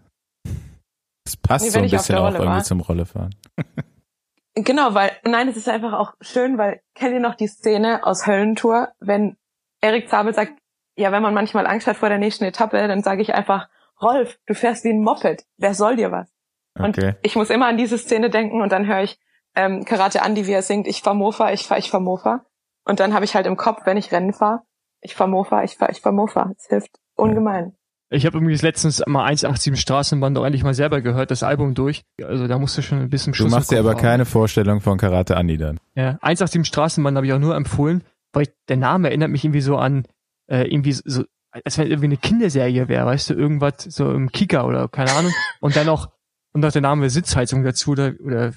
Das 1.28 1.36
passt 1.36 1.66
nee, 1.66 1.72
so 1.72 1.80
ein 1.80 1.90
bisschen 1.90 2.18
auch 2.18 2.32
irgendwie 2.32 2.46
war. 2.46 2.64
zum 2.64 2.80
Rollefahren. 2.80 3.36
genau, 4.56 4.94
weil, 4.94 5.12
nein, 5.26 5.50
es 5.50 5.58
ist 5.58 5.68
einfach 5.68 5.92
auch 5.92 6.14
schön, 6.22 6.58
weil, 6.58 6.80
kennt 6.96 7.14
ihr 7.14 7.20
noch 7.20 7.36
die 7.36 7.48
Szene 7.48 8.06
aus 8.06 8.26
Höllentour, 8.26 8.94
wenn 9.02 9.36
Erik 9.82 10.08
Zabel 10.08 10.34
sagt, 10.34 10.54
ja, 10.96 11.12
wenn 11.12 11.22
man 11.22 11.34
manchmal 11.34 11.68
Angst 11.68 11.86
hat 11.86 11.98
vor 11.98 12.08
der 12.08 12.18
nächsten 12.18 12.46
Etappe, 12.46 12.88
dann 12.88 13.04
sage 13.04 13.22
ich 13.22 13.36
einfach, 13.36 13.68
Rolf, 14.02 14.40
du 14.46 14.54
fährst 14.54 14.86
wie 14.86 14.90
ein 14.90 15.04
Moped, 15.04 15.44
wer 15.58 15.74
soll 15.74 15.98
dir 15.98 16.14
was? 16.14 16.32
Und 16.80 16.98
okay. 16.98 17.16
ich 17.24 17.36
muss 17.36 17.50
immer 17.50 17.68
an 17.68 17.76
diese 17.76 17.98
Szene 17.98 18.30
denken 18.30 18.62
und 18.62 18.72
dann 18.72 18.88
höre 18.88 19.04
ich 19.04 19.20
ähm, 19.54 19.84
Karate 19.84 20.22
Andi, 20.22 20.48
wie 20.48 20.54
er 20.54 20.62
singt, 20.62 20.88
ich 20.88 21.02
fahr 21.02 21.14
Mofa, 21.14 21.52
ich 21.52 21.68
fahr, 21.68 21.78
ich 21.78 21.92
fahr 21.92 22.00
Mofa. 22.00 22.46
Und 22.86 23.02
dann 23.02 23.14
habe 23.14 23.26
ich 23.26 23.36
halt 23.36 23.48
im 23.48 23.58
Kopf, 23.58 23.82
wenn 23.84 23.98
ich 23.98 24.14
Rennen 24.14 24.32
fahre, 24.32 24.62
ich 25.02 25.14
fahr 25.14 25.28
Mofa, 25.28 25.64
ich 25.64 25.76
fahr, 25.76 25.90
ich 25.90 26.00
fahr 26.00 26.14
Mofa. 26.14 26.54
Es 26.56 26.68
hilft 26.68 26.92
ungemein. 27.16 27.77
Ich 28.10 28.26
habe 28.26 28.38
übrigens 28.38 28.62
letztens 28.62 29.04
mal 29.06 29.26
187 29.26 29.80
Straßenbahn 29.80 30.34
doch 30.34 30.46
endlich 30.46 30.64
mal 30.64 30.74
selber 30.74 31.02
gehört, 31.02 31.30
das 31.30 31.44
Album 31.44 31.74
durch. 31.74 32.04
Also 32.24 32.48
da 32.48 32.58
musst 32.58 32.78
du 32.78 32.82
schon 32.82 33.00
ein 33.00 33.10
bisschen 33.10 33.34
Schuss 33.34 33.50
Du 33.50 33.56
machst 33.56 33.72
dir 33.72 33.80
aber 33.80 33.92
haben. 33.92 34.02
keine 34.02 34.26
Vorstellung 34.26 34.80
von 34.80 34.98
Karate 34.98 35.36
Andi 35.36 35.58
dann. 35.58 35.80
Ja, 35.96 36.18
187 36.22 36.66
Straßenbahn 36.66 37.18
habe 37.18 37.28
ich 37.28 37.34
auch 37.34 37.40
nur 37.40 37.56
empfohlen, 37.56 38.04
weil 38.32 38.44
ich, 38.44 38.50
der 38.70 38.78
Name 38.78 39.10
erinnert 39.10 39.30
mich 39.30 39.44
irgendwie 39.44 39.62
so 39.62 39.76
an, 39.78 40.06
äh, 40.50 40.64
irgendwie 40.72 40.94
so, 40.94 41.26
als 41.52 41.78
wenn 41.78 41.88
irgendwie 41.88 42.06
eine 42.06 42.18
Kinderserie 42.18 42.88
wäre, 42.88 43.06
weißt 43.06 43.32
du, 43.32 43.34
irgendwas 43.34 43.74
so 43.90 44.12
im 44.14 44.32
Kika 44.32 44.64
oder 44.64 44.88
keine 44.88 45.12
Ahnung. 45.12 45.34
Und 45.60 45.76
dann 45.76 45.86
noch, 45.86 46.10
und 46.54 46.62
noch 46.62 46.72
der 46.72 46.82
Name 46.82 47.10
Sitzheizung 47.10 47.64
dazu 47.64 47.92
oder, 47.92 48.14
oder 48.24 48.54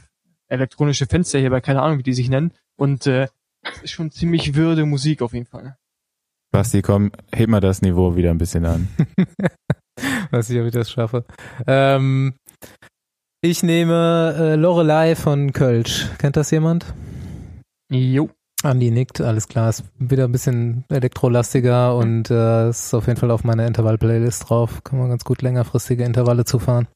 elektronische 0.46 1.06
Fenster 1.06 1.40
hier 1.40 1.50
bei 1.50 1.60
keine 1.60 1.82
Ahnung, 1.82 1.98
wie 1.98 2.02
die 2.04 2.14
sich 2.14 2.28
nennen. 2.28 2.52
Und 2.76 3.08
äh, 3.08 3.26
ist 3.82 3.90
schon 3.90 4.12
ziemlich 4.12 4.54
würde 4.54 4.86
Musik 4.86 5.22
auf 5.22 5.32
jeden 5.32 5.46
Fall. 5.46 5.76
Basti, 6.52 6.82
komm, 6.82 7.12
heb 7.32 7.48
mal 7.48 7.60
das 7.60 7.80
Niveau 7.80 8.16
wieder 8.16 8.30
ein 8.30 8.38
bisschen 8.38 8.64
an. 8.66 8.88
Weiß 10.30 10.50
ich, 10.50 10.58
ob 10.58 10.66
ich 10.66 10.72
das 10.72 10.90
schaffe. 10.90 11.24
Ähm, 11.66 12.34
ich 13.42 13.62
nehme 13.62 14.34
äh, 14.36 14.54
Lorelei 14.56 15.14
von 15.14 15.52
Kölsch. 15.52 16.08
Kennt 16.18 16.36
das 16.36 16.50
jemand? 16.50 16.92
Jo. 17.90 18.30
Andi 18.62 18.90
nickt, 18.90 19.20
alles 19.20 19.48
klar. 19.48 19.70
Ist 19.70 19.84
wieder 19.98 20.24
ein 20.24 20.32
bisschen 20.32 20.84
elektrolastiger 20.90 21.96
und 21.96 22.30
äh, 22.30 22.68
ist 22.68 22.92
auf 22.92 23.06
jeden 23.06 23.18
Fall 23.18 23.30
auf 23.30 23.44
meiner 23.44 23.66
Intervall-Playlist 23.66 24.50
drauf. 24.50 24.84
Kann 24.84 24.98
man 24.98 25.08
ganz 25.08 25.24
gut 25.24 25.40
längerfristige 25.40 26.04
Intervalle 26.04 26.44
zufahren. 26.44 26.86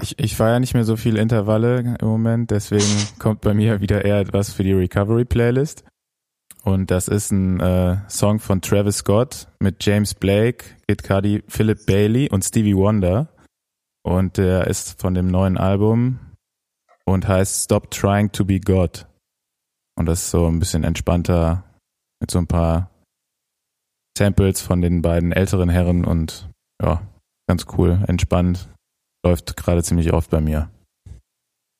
Ich, 0.00 0.18
ich 0.18 0.36
fahre 0.36 0.52
ja 0.52 0.60
nicht 0.60 0.74
mehr 0.74 0.84
so 0.84 0.96
viel 0.96 1.16
Intervalle 1.16 1.96
im 2.00 2.08
Moment, 2.08 2.50
deswegen 2.50 2.84
kommt 3.18 3.40
bei 3.40 3.54
mir 3.54 3.80
wieder 3.80 4.04
eher 4.04 4.20
etwas 4.20 4.52
für 4.52 4.62
die 4.62 4.72
Recovery-Playlist. 4.72 5.84
Und 6.68 6.90
das 6.90 7.08
ist 7.08 7.30
ein 7.30 7.60
äh, 7.60 7.96
Song 8.10 8.40
von 8.40 8.60
Travis 8.60 8.98
Scott 8.98 9.48
mit 9.58 9.82
James 9.86 10.12
Blake, 10.12 10.66
Kid 10.86 11.02
Cudi, 11.02 11.42
Philip 11.48 11.86
Bailey 11.86 12.28
und 12.28 12.44
Stevie 12.44 12.76
Wonder. 12.76 13.28
Und 14.02 14.36
der 14.36 14.66
ist 14.66 15.00
von 15.00 15.14
dem 15.14 15.28
neuen 15.28 15.56
Album 15.56 16.18
und 17.06 17.26
heißt 17.26 17.64
Stop 17.64 17.90
Trying 17.90 18.32
to 18.32 18.44
Be 18.44 18.60
God. 18.60 19.06
Und 19.96 20.04
das 20.04 20.24
ist 20.24 20.30
so 20.30 20.46
ein 20.46 20.58
bisschen 20.58 20.84
entspannter 20.84 21.64
mit 22.20 22.30
so 22.30 22.38
ein 22.38 22.46
paar 22.46 22.90
Samples 24.18 24.60
von 24.60 24.82
den 24.82 25.00
beiden 25.00 25.32
älteren 25.32 25.70
Herren 25.70 26.04
und 26.04 26.50
ja, 26.82 27.00
ganz 27.48 27.64
cool, 27.78 28.04
entspannt. 28.08 28.68
Läuft 29.24 29.56
gerade 29.56 29.82
ziemlich 29.82 30.12
oft 30.12 30.28
bei 30.28 30.42
mir. 30.42 30.70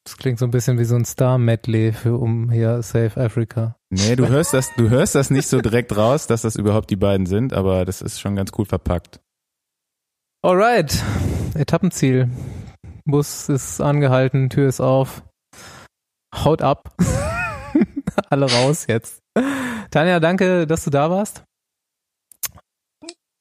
Das 0.06 0.16
klingt 0.16 0.38
so 0.38 0.46
ein 0.46 0.50
bisschen 0.50 0.78
wie 0.78 0.84
so 0.84 0.96
ein 0.96 1.04
Star-Medley 1.04 1.92
für 1.92 2.16
um 2.16 2.50
hier 2.50 2.82
Save 2.82 3.20
Africa. 3.22 3.77
Nee, 3.90 4.16
du 4.16 4.28
hörst 4.28 4.52
das, 4.52 4.74
du 4.76 4.90
hörst 4.90 5.14
das 5.14 5.30
nicht 5.30 5.48
so 5.48 5.60
direkt 5.60 5.96
raus, 5.96 6.26
dass 6.26 6.42
das 6.42 6.56
überhaupt 6.56 6.90
die 6.90 6.96
beiden 6.96 7.26
sind, 7.26 7.52
aber 7.52 7.84
das 7.84 8.02
ist 8.02 8.20
schon 8.20 8.36
ganz 8.36 8.50
cool 8.58 8.66
verpackt. 8.66 9.20
Alright. 10.42 11.02
Etappenziel. 11.54 12.30
Bus 13.04 13.48
ist 13.48 13.80
angehalten, 13.80 14.50
Tür 14.50 14.68
ist 14.68 14.80
auf. 14.80 15.22
Haut 16.34 16.60
ab. 16.60 16.94
Alle 18.30 18.50
raus 18.52 18.86
jetzt. 18.88 19.22
Tanja, 19.90 20.20
danke, 20.20 20.66
dass 20.66 20.84
du 20.84 20.90
da 20.90 21.10
warst. 21.10 21.44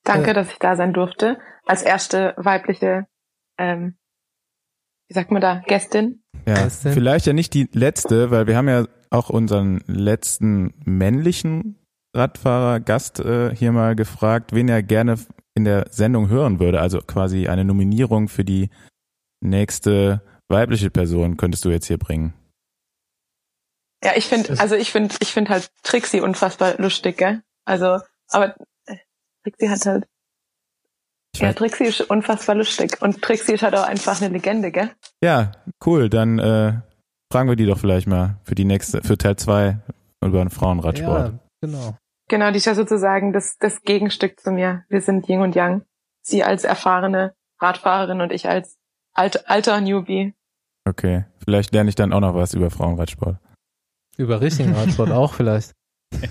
Danke, 0.03 0.31
äh, 0.31 0.33
dass 0.33 0.49
ich 0.49 0.59
da 0.59 0.77
sein 0.77 0.93
durfte. 0.93 1.37
Als 1.65 1.83
erste 1.83 2.33
weibliche 2.37 3.05
ähm, 3.57 3.97
wie 5.09 5.13
sagt 5.13 5.31
man 5.31 5.41
da, 5.41 5.61
Gästin? 5.65 6.21
Ja, 6.45 6.63
Gästin. 6.63 6.91
vielleicht 6.91 7.25
ja 7.25 7.33
nicht 7.33 7.53
die 7.53 7.69
letzte, 7.71 8.29
weil 8.29 8.47
wir 8.47 8.57
haben 8.57 8.67
ja 8.67 8.85
auch 9.09 9.29
unseren 9.29 9.83
letzten 9.87 10.73
männlichen 10.85 11.77
Radfahrer 12.15 12.79
Gast 12.79 13.19
äh, 13.19 13.55
hier 13.55 13.71
mal 13.71 13.95
gefragt, 13.95 14.53
wen 14.53 14.69
er 14.69 14.81
gerne 14.83 15.17
in 15.55 15.65
der 15.65 15.87
Sendung 15.91 16.29
hören 16.29 16.59
würde. 16.59 16.79
Also 16.79 16.99
quasi 16.99 17.47
eine 17.47 17.65
Nominierung 17.65 18.27
für 18.27 18.45
die 18.45 18.69
nächste 19.41 20.21
weibliche 20.47 20.89
Person 20.89 21.37
könntest 21.37 21.65
du 21.65 21.69
jetzt 21.69 21.87
hier 21.87 21.97
bringen. 21.97 22.33
Ja, 24.03 24.11
ich 24.15 24.25
finde, 24.25 24.59
also 24.59 24.75
ich 24.75 24.91
finde, 24.91 25.15
ich 25.19 25.33
finde 25.33 25.51
halt 25.51 25.71
Trixie 25.83 26.21
unfassbar 26.21 26.75
lustig, 26.77 27.17
gell? 27.17 27.41
Also, 27.65 27.99
aber 28.29 28.55
äh, 28.85 28.97
Trixie 29.43 29.69
hat 29.69 29.85
halt 29.85 30.07
ja, 31.39 31.53
Trixie 31.53 31.85
ist 31.85 32.01
unfassbar 32.01 32.55
lustig. 32.55 33.01
Und 33.01 33.21
Trixie 33.21 33.53
ist 33.53 33.63
halt 33.63 33.75
auch 33.75 33.83
einfach 33.83 34.19
eine 34.21 34.33
Legende, 34.33 34.71
gell? 34.71 34.91
Ja, 35.21 35.51
cool. 35.85 36.09
Dann 36.09 36.39
äh, 36.39 36.73
fragen 37.31 37.49
wir 37.49 37.55
die 37.55 37.65
doch 37.65 37.79
vielleicht 37.79 38.07
mal 38.07 38.39
für 38.43 38.55
die 38.55 38.65
nächste, 38.65 39.01
für 39.03 39.17
Teil 39.17 39.35
2 39.35 39.79
über 40.23 40.39
den 40.39 40.49
Frauenradsport. 40.49 41.33
Ja, 41.33 41.39
genau. 41.61 41.97
Genau, 42.29 42.51
die 42.51 42.57
ist 42.57 42.65
ja 42.65 42.75
sozusagen 42.75 43.31
das, 43.31 43.57
das 43.57 43.81
Gegenstück 43.83 44.39
zu 44.39 44.51
mir. 44.51 44.83
Wir 44.89 45.01
sind 45.01 45.29
Yin 45.29 45.41
und 45.41 45.55
Yang. 45.55 45.83
Sie 46.21 46.43
als 46.43 46.65
erfahrene 46.65 47.33
Radfahrerin 47.59 48.21
und 48.21 48.31
ich 48.33 48.49
als 48.49 48.77
alt, 49.13 49.49
alter 49.49 49.79
Newbie. 49.79 50.33
Okay, 50.85 51.25
vielleicht 51.43 51.73
lerne 51.73 51.89
ich 51.89 51.95
dann 51.95 52.11
auch 52.13 52.19
noch 52.19 52.35
was 52.35 52.53
über 52.53 52.69
Frauenradsport. 52.69 53.37
Über 54.17 54.41
richtigen 54.41 54.73
Radsport 54.73 55.11
auch 55.11 55.33
vielleicht. 55.33 55.73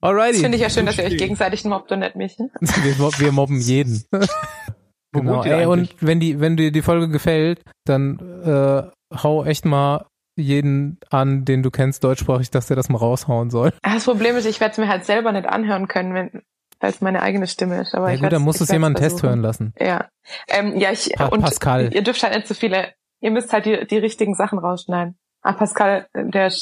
Alrighty. 0.00 0.32
Das 0.32 0.40
finde 0.40 0.56
ich 0.56 0.62
ja 0.62 0.70
schön, 0.70 0.86
dass 0.86 0.98
ihr 0.98 1.04
euch 1.04 1.16
gegenseitig 1.16 1.64
mobbt 1.64 1.90
und 1.92 2.00
nicht 2.00 2.16
mich. 2.16 2.36
wir, 2.38 2.98
wir 2.98 3.32
mobben 3.32 3.60
jeden. 3.60 4.04
genau. 5.20 5.42
Ey, 5.42 5.66
und 5.66 5.94
wenn 6.00 6.20
die, 6.20 6.40
wenn 6.40 6.56
dir 6.56 6.72
die 6.72 6.82
Folge 6.82 7.08
gefällt, 7.08 7.62
dann 7.84 8.18
äh, 8.44 8.82
hau 9.22 9.44
echt 9.44 9.64
mal 9.64 10.06
jeden 10.36 10.98
an, 11.10 11.44
den 11.44 11.62
du 11.62 11.70
kennst, 11.70 12.02
deutschsprachig, 12.02 12.50
dass 12.50 12.66
der 12.66 12.76
das 12.76 12.88
mal 12.88 12.98
raushauen 12.98 13.50
soll. 13.50 13.72
Das 13.82 14.04
Problem 14.04 14.36
ist, 14.36 14.46
ich 14.46 14.60
werde 14.60 14.72
es 14.72 14.78
mir 14.78 14.88
halt 14.88 15.04
selber 15.04 15.32
nicht 15.32 15.46
anhören 15.46 15.88
können, 15.88 16.14
wenn 16.14 16.42
weil 16.80 16.90
es 16.90 17.00
meine 17.00 17.22
eigene 17.22 17.46
Stimme 17.46 17.80
ist. 17.80 17.94
Aber 17.94 18.08
ja, 18.08 18.16
ich 18.16 18.20
gut, 18.20 18.32
dann 18.32 18.42
musst 18.42 18.60
du 18.60 18.64
es 18.64 18.70
jemanden 18.70 19.00
Test 19.00 19.22
hören 19.22 19.40
lassen. 19.40 19.72
Ja. 19.78 20.08
Ähm, 20.48 20.76
ja, 20.76 20.90
ich 20.90 21.12
pa 21.16 21.26
und 21.26 21.40
Pascal. 21.40 21.94
ihr 21.94 22.02
dürft 22.02 22.22
halt 22.22 22.34
nicht 22.34 22.48
so 22.48 22.52
viele 22.52 22.88
ihr 23.24 23.30
müsst 23.30 23.52
halt 23.52 23.64
die, 23.64 23.86
die 23.86 23.98
richtigen 23.98 24.34
Sachen 24.34 24.58
rausschneiden. 24.58 25.18
Ah, 25.40 25.54
Pascal, 25.54 26.06
der, 26.14 26.52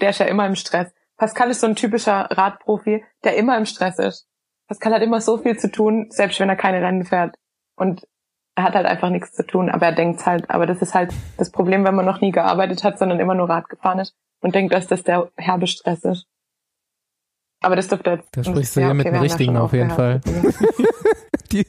der 0.00 0.10
ist 0.10 0.18
ja 0.18 0.26
immer 0.26 0.46
im 0.46 0.56
Stress. 0.56 0.92
Pascal 1.16 1.50
ist 1.50 1.60
so 1.60 1.66
ein 1.66 1.76
typischer 1.76 2.28
Radprofi, 2.30 3.02
der 3.24 3.36
immer 3.36 3.56
im 3.56 3.64
Stress 3.64 3.98
ist. 3.98 4.28
Pascal 4.68 4.92
hat 4.92 5.02
immer 5.02 5.22
so 5.22 5.38
viel 5.38 5.58
zu 5.58 5.70
tun, 5.70 6.08
selbst 6.10 6.38
wenn 6.38 6.50
er 6.50 6.56
keine 6.56 6.82
Rennen 6.82 7.04
fährt. 7.04 7.34
Und 7.76 8.06
er 8.54 8.64
hat 8.64 8.74
halt 8.74 8.86
einfach 8.86 9.08
nichts 9.08 9.32
zu 9.32 9.46
tun, 9.46 9.70
aber 9.70 9.86
er 9.86 9.92
denkt 9.92 10.24
halt, 10.26 10.50
aber 10.50 10.66
das 10.66 10.82
ist 10.82 10.94
halt 10.94 11.12
das 11.38 11.50
Problem, 11.50 11.84
wenn 11.84 11.94
man 11.94 12.04
noch 12.04 12.20
nie 12.20 12.32
gearbeitet 12.32 12.84
hat, 12.84 12.98
sondern 12.98 13.18
immer 13.18 13.34
nur 13.34 13.48
Rad 13.48 13.68
gefahren 13.68 13.98
ist 13.98 14.14
und 14.40 14.54
denkt, 14.54 14.74
dass 14.74 14.86
das 14.86 15.02
der 15.02 15.30
herbe 15.36 15.66
Stress 15.66 16.04
ist. 16.04 16.26
Aber 17.62 17.76
das 17.76 17.88
dürfte 17.88 18.10
jetzt. 18.10 18.28
Da 18.32 18.44
sprichst 18.44 18.76
du 18.76 18.80
ja, 18.80 18.88
okay, 18.88 18.96
mit 18.96 19.06
dem 19.06 19.14
Richtigen 19.16 19.56
auf 19.56 19.72
jeden 19.72 19.90
Fall. 19.90 20.20
Die 21.52 21.66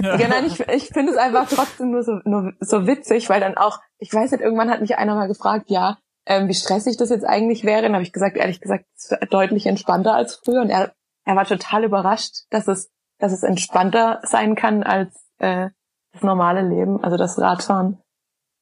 ja, 0.00 0.28
nein, 0.28 0.44
ich, 0.46 0.60
ich 0.60 0.88
finde 0.88 1.12
es 1.12 1.18
einfach 1.18 1.48
trotzdem 1.48 1.90
nur 1.90 2.02
so, 2.02 2.20
nur 2.24 2.52
so 2.60 2.86
witzig, 2.86 3.28
weil 3.28 3.40
dann 3.40 3.56
auch, 3.56 3.80
ich 3.98 4.12
weiß 4.12 4.30
nicht, 4.30 4.40
irgendwann 4.40 4.70
hat 4.70 4.80
mich 4.80 4.96
einer 4.96 5.16
mal 5.16 5.26
gefragt, 5.26 5.66
ja, 5.68 5.98
ähm, 6.24 6.48
wie 6.48 6.54
stressig 6.54 6.96
das 6.96 7.10
jetzt 7.10 7.24
eigentlich 7.24 7.64
wäre. 7.64 7.82
Dann 7.82 7.94
habe 7.94 8.04
ich 8.04 8.12
gesagt, 8.12 8.36
ehrlich 8.36 8.60
gesagt, 8.60 8.84
es 8.96 9.10
ist 9.10 9.32
deutlich 9.32 9.66
entspannter 9.66 10.14
als 10.14 10.36
früher. 10.36 10.60
Und 10.60 10.70
er, 10.70 10.92
er 11.24 11.36
war 11.36 11.44
total 11.46 11.84
überrascht, 11.84 12.44
dass 12.50 12.68
es, 12.68 12.90
dass 13.18 13.32
es 13.32 13.42
entspannter 13.42 14.20
sein 14.22 14.54
kann 14.54 14.84
als 14.84 15.27
äh, 15.38 15.70
das 16.12 16.22
normale 16.22 16.62
Leben. 16.62 17.02
Also 17.02 17.16
das 17.16 17.38
Radfahren 17.38 17.98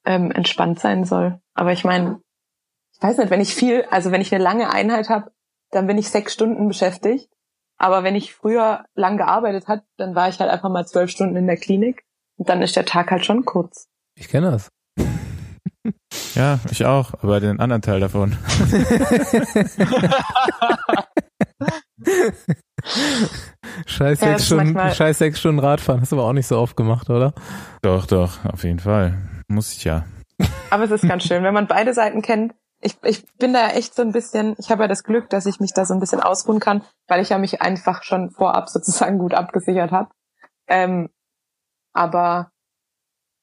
ähm, 0.04 0.30
entspannt 0.30 0.80
sein 0.80 1.04
soll. 1.04 1.40
Aber 1.54 1.72
ich 1.72 1.84
meine, 1.84 2.20
ich 2.94 3.02
weiß 3.02 3.18
nicht, 3.18 3.30
wenn 3.30 3.40
ich 3.40 3.54
viel, 3.54 3.84
also 3.90 4.10
wenn 4.12 4.20
ich 4.20 4.34
eine 4.34 4.42
lange 4.42 4.70
Einheit 4.70 5.08
habe, 5.08 5.32
dann 5.70 5.86
bin 5.86 5.98
ich 5.98 6.08
sechs 6.08 6.32
Stunden 6.32 6.68
beschäftigt. 6.68 7.28
Aber 7.78 8.04
wenn 8.04 8.14
ich 8.14 8.34
früher 8.34 8.86
lang 8.94 9.18
gearbeitet 9.18 9.68
hat, 9.68 9.84
dann 9.98 10.14
war 10.14 10.28
ich 10.28 10.40
halt 10.40 10.50
einfach 10.50 10.70
mal 10.70 10.86
zwölf 10.86 11.10
Stunden 11.10 11.36
in 11.36 11.46
der 11.46 11.58
Klinik 11.58 12.04
und 12.38 12.48
dann 12.48 12.62
ist 12.62 12.74
der 12.76 12.86
Tag 12.86 13.10
halt 13.10 13.26
schon 13.26 13.44
kurz. 13.44 13.88
Ich 14.14 14.28
kenne 14.28 14.50
das. 14.50 14.70
Ja, 16.34 16.58
ich 16.70 16.84
auch, 16.84 17.14
aber 17.22 17.40
den 17.40 17.60
anderen 17.60 17.80
Teil 17.80 18.00
davon. 18.00 18.36
scheiß, 23.86 24.20
ja, 24.20 24.28
sechs 24.28 24.46
Stunden, 24.46 24.78
scheiß 24.94 25.18
sechs 25.18 25.40
Stunden 25.40 25.58
Radfahren, 25.58 26.00
hast 26.00 26.12
du 26.12 26.16
aber 26.16 26.26
auch 26.26 26.32
nicht 26.32 26.46
so 26.46 26.58
oft 26.58 26.76
gemacht, 26.76 27.10
oder? 27.10 27.32
Doch, 27.82 28.06
doch, 28.06 28.44
auf 28.44 28.64
jeden 28.64 28.80
Fall. 28.80 29.16
Muss 29.48 29.72
ich 29.72 29.84
ja. 29.84 30.04
Aber 30.70 30.84
es 30.84 30.90
ist 30.90 31.08
ganz 31.08 31.24
schön, 31.26 31.42
wenn 31.42 31.54
man 31.54 31.66
beide 31.66 31.94
Seiten 31.94 32.22
kennt, 32.22 32.52
ich, 32.80 32.96
ich 33.04 33.24
bin 33.38 33.52
da 33.52 33.70
echt 33.70 33.94
so 33.94 34.02
ein 34.02 34.12
bisschen, 34.12 34.54
ich 34.58 34.70
habe 34.70 34.82
ja 34.82 34.88
das 34.88 35.02
Glück, 35.02 35.30
dass 35.30 35.46
ich 35.46 35.60
mich 35.60 35.72
da 35.72 35.84
so 35.84 35.94
ein 35.94 36.00
bisschen 36.00 36.20
ausruhen 36.20 36.60
kann, 36.60 36.82
weil 37.08 37.22
ich 37.22 37.30
ja 37.30 37.38
mich 37.38 37.62
einfach 37.62 38.02
schon 38.02 38.30
vorab 38.30 38.68
sozusagen 38.70 39.18
gut 39.18 39.34
abgesichert 39.34 39.92
habe. 39.92 40.10
Ähm, 40.68 41.08
aber 41.92 42.50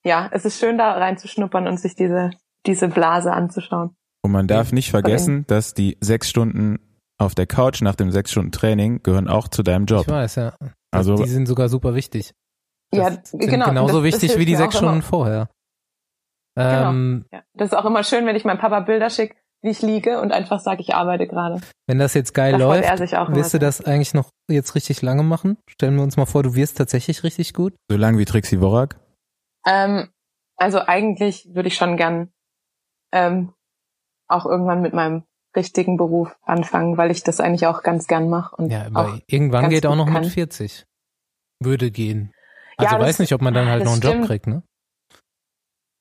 ja, 0.04 0.30
es 0.32 0.46
ist 0.46 0.60
schön 0.60 0.78
da 0.78 0.92
reinzuschnuppern 0.92 1.68
und 1.68 1.80
sich 1.80 1.96
diese, 1.96 2.32
diese 2.66 2.90
Blase 2.90 3.32
anzuschauen. 3.32 3.96
Und 4.22 4.32
man 4.32 4.48
darf 4.48 4.72
nicht 4.72 4.92
vergessen, 4.92 5.46
dass 5.48 5.74
die 5.74 5.98
sechs 6.00 6.30
Stunden 6.30 6.80
auf 7.24 7.36
der 7.36 7.48
Couch 7.48 7.82
nach 7.82 7.96
dem 7.96 8.12
sechs 8.12 8.32
Stunden 8.32 8.52
Training 8.52 9.02
gehören 9.04 9.28
auch 9.28 9.48
zu 9.48 9.64
deinem 9.64 9.86
Job. 9.86 10.02
Ich 10.02 10.14
weiß, 10.14 10.36
ja. 10.36 10.56
Also 10.92 11.16
die 11.16 11.28
sind 11.28 11.48
sogar 11.48 11.70
super 11.70 11.96
wichtig. 11.96 12.34
Das 12.92 13.32
ja, 13.32 13.40
genau. 13.40 13.66
Genauso 13.66 13.96
das, 13.96 14.04
wichtig 14.04 14.32
das 14.32 14.40
wie 14.40 14.46
die 14.46 14.56
sechs 14.56 14.76
Stunden 14.76 14.96
immer. 14.96 15.04
vorher. 15.04 15.50
Genau. 16.56 16.90
Ähm, 16.90 17.26
ja. 17.32 17.42
Das 17.54 17.72
ist 17.72 17.78
auch 17.78 17.86
immer 17.86 18.04
schön, 18.04 18.26
wenn 18.26 18.36
ich 18.36 18.46
meinem 18.46 18.60
Papa 18.60 18.82
Bilder 18.82 19.10
schicke, 19.10 19.36
wie 19.64 19.72
ich 19.72 19.82
liege 19.82 20.22
und 20.22 20.32
einfach 20.32 20.60
sage, 20.60 20.82
ich 20.82 20.94
arbeite 20.94 21.28
gerade. 21.28 21.62
Wenn 21.88 21.98
das 21.98 22.14
jetzt 22.14 22.34
geil 22.34 22.52
da 22.54 22.58
läuft, 22.60 23.00
wirst 23.36 23.54
du 23.54 23.60
das 23.60 23.84
eigentlich 23.84 24.14
noch 24.14 24.30
jetzt 24.50 24.76
richtig 24.76 25.02
lange 25.02 25.24
machen? 25.24 25.58
Stellen 25.68 25.96
wir 25.96 26.04
uns 26.04 26.18
mal 26.18 26.26
vor, 26.26 26.44
du 26.44 26.54
wirst 26.54 26.78
tatsächlich 26.78 27.24
richtig 27.24 27.54
gut. 27.54 27.74
So 27.90 27.98
lange 27.98 28.20
wie 28.20 28.26
Trixie 28.26 28.62
Worak? 28.62 29.00
Ähm, 29.66 30.10
also 30.58 30.80
eigentlich 30.80 31.50
würde 31.54 31.70
ich 31.70 31.76
schon 31.76 31.98
gern 31.98 32.32
ähm, 33.12 33.54
auch 34.28 34.46
irgendwann 34.46 34.82
mit 34.82 34.94
meinem 34.94 35.24
richtigen 35.56 35.98
Beruf 35.98 36.36
anfangen, 36.42 36.98
weil 36.98 37.12
ich 37.12 37.24
das 37.24 37.40
eigentlich 37.40 37.68
auch 37.68 37.84
ganz 37.84 38.08
gern 38.08 38.30
mache. 38.30 38.56
Ja, 38.68 38.88
aber 38.88 39.20
irgendwann 39.28 39.70
geht 39.70 39.86
auch 39.86 39.96
noch 39.96 40.06
kann. 40.08 40.24
mit 40.24 40.32
40. 40.32 40.86
Würde 41.60 41.92
gehen. 41.92 42.34
Also 42.78 42.96
ja, 42.96 43.02
weiß 43.02 43.20
nicht, 43.20 43.34
ob 43.34 43.42
man 43.42 43.54
dann 43.54 43.68
halt 43.68 43.84
noch 43.84 43.92
einen 43.92 44.02
stimmt. 44.02 44.16
Job 44.22 44.28
kriegt, 44.28 44.48
ne? 44.48 44.64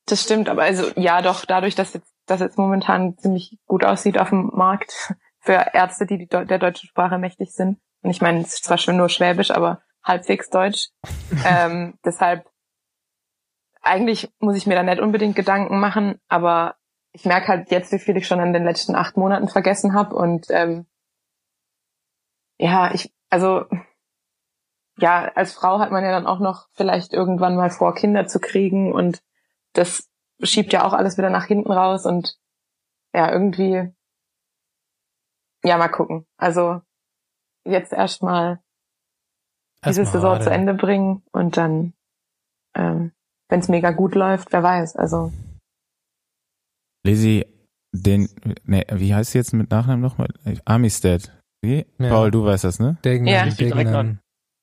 Das 0.07 0.23
stimmt, 0.23 0.49
aber 0.49 0.63
also 0.63 0.91
ja 0.97 1.23
doch, 1.23 1.45
dadurch, 1.45 1.75
dass 1.75 1.93
jetzt 1.95 2.13
das 2.27 2.41
jetzt 2.41 2.59
momentan 2.59 3.17
ziemlich 3.19 3.59
gut 3.67 3.85
aussieht 3.85 4.19
auf 4.19 4.31
dem 4.31 4.51
Markt 4.55 5.15
für 5.41 5.53
Ärzte, 5.73 6.07
die, 6.07 6.19
die 6.19 6.27
der 6.27 6.59
deutschen 6.59 6.89
Sprache 6.89 7.19
mächtig 7.19 7.53
sind. 7.53 7.79
Und 8.03 8.11
ich 8.11 8.21
meine, 8.21 8.41
es 8.41 8.55
ist 8.55 8.65
zwar 8.65 8.79
schon 8.79 8.97
nur 8.97 9.09
Schwäbisch, 9.09 9.51
aber 9.51 9.83
halbwegs 10.03 10.51
Deutsch. 10.51 10.89
ähm, 11.45 11.99
deshalb 12.05 12.47
eigentlich 13.83 14.31
muss 14.39 14.57
ich 14.57 14.67
mir 14.67 14.77
da 14.77 14.83
nicht 14.83 15.01
unbedingt 15.01 15.37
Gedanken 15.37 15.81
machen, 15.81 16.21
aber 16.29 16.77
ich 17.13 17.25
merke 17.25 17.49
halt 17.49 17.71
jetzt, 17.71 17.93
wie 17.93 17.99
viel 17.99 18.17
ich 18.17 18.27
schon 18.27 18.41
in 18.41 18.53
den 18.53 18.65
letzten 18.65 18.95
acht 18.95 19.17
Monaten 19.17 19.49
vergessen 19.49 19.95
habe. 19.95 20.15
Und 20.17 20.47
ähm, 20.51 20.87
ja, 22.59 22.93
ich, 22.93 23.13
also 23.29 23.67
ja, 24.99 25.31
als 25.35 25.55
Frau 25.55 25.79
hat 25.79 25.91
man 25.91 26.05
ja 26.05 26.11
dann 26.11 26.27
auch 26.27 26.39
noch 26.39 26.69
vielleicht 26.73 27.13
irgendwann 27.13 27.57
mal 27.57 27.71
vor, 27.71 27.95
Kinder 27.95 28.27
zu 28.27 28.41
kriegen 28.41 28.93
und 28.93 29.23
das 29.73 30.11
schiebt 30.43 30.73
ja 30.73 30.85
auch 30.85 30.93
alles 30.93 31.19
wieder 31.19 31.31
nach 31.31 31.47
hinten 31.47 31.73
raus 31.73 32.07
und 32.07 32.39
ja, 33.15 33.31
irgendwie, 33.31 33.93
ja, 35.63 35.77
mal 35.77 35.89
gucken. 35.89 36.27
Also 36.37 36.81
jetzt 37.65 37.93
erstmal 37.93 38.61
diese 39.85 40.05
Saison 40.05 40.41
zu 40.41 40.51
Ende 40.51 40.75
bringen 40.75 41.23
und 41.33 41.57
dann, 41.57 41.95
ähm, 42.75 43.13
wenn 43.49 43.61
es 43.61 43.69
mega 43.69 43.91
gut 43.91 44.15
läuft, 44.15 44.53
wer 44.53 44.63
weiß. 44.63 44.97
Also 44.97 45.33
Lizzie, 47.05 47.47
den, 47.95 48.29
ne, 48.65 48.85
wie 48.93 49.15
heißt 49.15 49.33
sie 49.33 49.39
jetzt 49.39 49.53
mit 49.53 49.71
Nachnamen 49.71 50.01
nochmal? 50.01 50.29
Armistead. 50.65 51.33
Wie? 51.63 51.87
Ja. 51.99 52.09
Paul, 52.09 52.31
du 52.31 52.45
weißt 52.45 52.65
das, 52.65 52.79
ne? 52.79 52.99
Degen, 53.05 53.27
ja. 53.27 53.47
Degen 53.47 54.21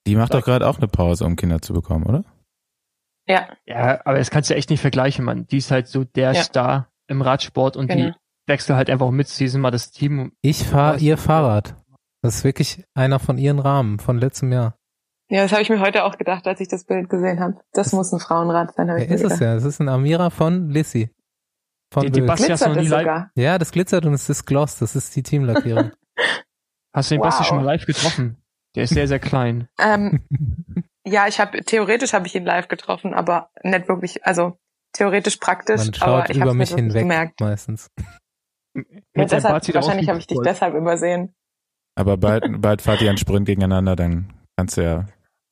die 0.07 0.15
macht 0.15 0.33
doch 0.33 0.43
gerade 0.43 0.67
auch 0.67 0.77
eine 0.77 0.87
Pause, 0.87 1.25
um 1.25 1.35
Kinder 1.35 1.61
zu 1.61 1.73
bekommen, 1.73 2.05
oder? 2.05 2.23
Ja. 3.27 3.47
Ja, 3.67 4.01
aber 4.05 4.17
das 4.17 4.31
kannst 4.31 4.49
du 4.49 4.55
echt 4.55 4.69
nicht 4.71 4.81
vergleichen, 4.81 5.23
Mann. 5.23 5.45
Die 5.47 5.57
ist 5.57 5.69
halt 5.69 5.87
so 5.87 6.03
der 6.03 6.33
ja. 6.33 6.41
Star 6.41 6.89
im 7.07 7.21
Radsport 7.21 7.77
und 7.77 7.87
genau. 7.87 8.09
die 8.09 8.13
wechselt 8.47 8.75
halt 8.75 8.89
einfach 8.89 9.11
mit. 9.11 9.27
Sie 9.27 9.47
sind 9.47 9.61
mal 9.61 9.71
das 9.71 9.91
Team. 9.91 10.31
Ich 10.41 10.63
fahre 10.65 10.97
ihr 10.97 11.17
Fahrrad. 11.17 11.75
Das 12.23 12.37
ist 12.37 12.43
wirklich 12.43 12.83
einer 12.95 13.19
von 13.19 13.37
ihren 13.37 13.59
Rahmen 13.59 13.99
von 13.99 14.17
letztem 14.17 14.51
Jahr. 14.51 14.75
Ja, 15.29 15.43
das 15.43 15.51
habe 15.51 15.61
ich 15.61 15.69
mir 15.69 15.79
heute 15.79 16.05
auch 16.05 16.17
gedacht, 16.17 16.47
als 16.47 16.59
ich 16.59 16.67
das 16.67 16.85
Bild 16.85 17.07
gesehen 17.07 17.39
habe. 17.39 17.59
Das 17.71 17.93
muss 17.93 18.11
ein 18.11 18.19
Frauenrad 18.19 18.73
sein. 18.73 18.87
Ja, 18.87 18.95
ist 18.95 19.23
es 19.23 19.39
ja. 19.39 19.53
Das 19.53 19.63
ist 19.63 19.79
ein 19.79 19.89
Amira 19.89 20.31
von 20.31 20.69
Lissy. 20.69 21.11
Von 21.91 22.03
die, 22.03 22.11
die 22.11 22.21
Basti 22.21 22.49
hast 22.49 22.65
du 22.65 22.69
noch 22.69 22.75
nie 22.75 22.87
live. 22.87 23.29
Ja, 23.35 23.57
das 23.57 23.71
glitzert 23.71 24.05
und 24.05 24.13
es 24.13 24.29
ist 24.29 24.45
Gloss. 24.45 24.77
Das 24.77 24.95
ist 24.95 25.15
die 25.15 25.23
Teamlackierung. 25.23 25.91
hast 26.93 27.09
du 27.09 27.15
den 27.15 27.21
wow. 27.21 27.27
Basti 27.27 27.43
schon 27.45 27.57
mal 27.57 27.65
live 27.65 27.85
getroffen? 27.85 28.37
Der 28.75 28.83
ist 28.83 28.91
sehr, 28.91 29.07
sehr 29.07 29.19
klein. 29.19 29.67
Ähm, 29.79 30.23
ja, 31.07 31.27
ich 31.27 31.39
habe 31.39 31.63
theoretisch 31.63 32.13
habe 32.13 32.27
ich 32.27 32.35
ihn 32.35 32.45
live 32.45 32.67
getroffen, 32.67 33.13
aber 33.13 33.49
nicht 33.63 33.87
wirklich, 33.87 34.25
also 34.25 34.59
theoretisch 34.93 35.37
praktisch. 35.37 35.81
Man 35.83 35.93
schaut 35.93 36.07
aber 36.07 36.29
ich 36.29 36.37
über 36.37 36.53
mich 36.53 36.69
hinweg 36.69 37.01
gemerkt. 37.01 37.41
meistens. 37.41 37.89
Ja, 39.15 39.25
deshalb, 39.25 39.73
wahrscheinlich 39.73 40.09
habe 40.09 40.19
ich 40.19 40.27
dich 40.27 40.39
deshalb 40.43 40.75
übersehen. 40.75 41.33
Aber 41.95 42.17
bald, 42.17 42.61
bald 42.61 42.81
fahrt 42.81 43.01
ihr 43.01 43.09
einen 43.09 43.17
Sprint 43.17 43.47
gegeneinander, 43.47 43.95
dann 43.95 44.31
kannst 44.55 44.77
du 44.77 44.83
ja 44.83 45.05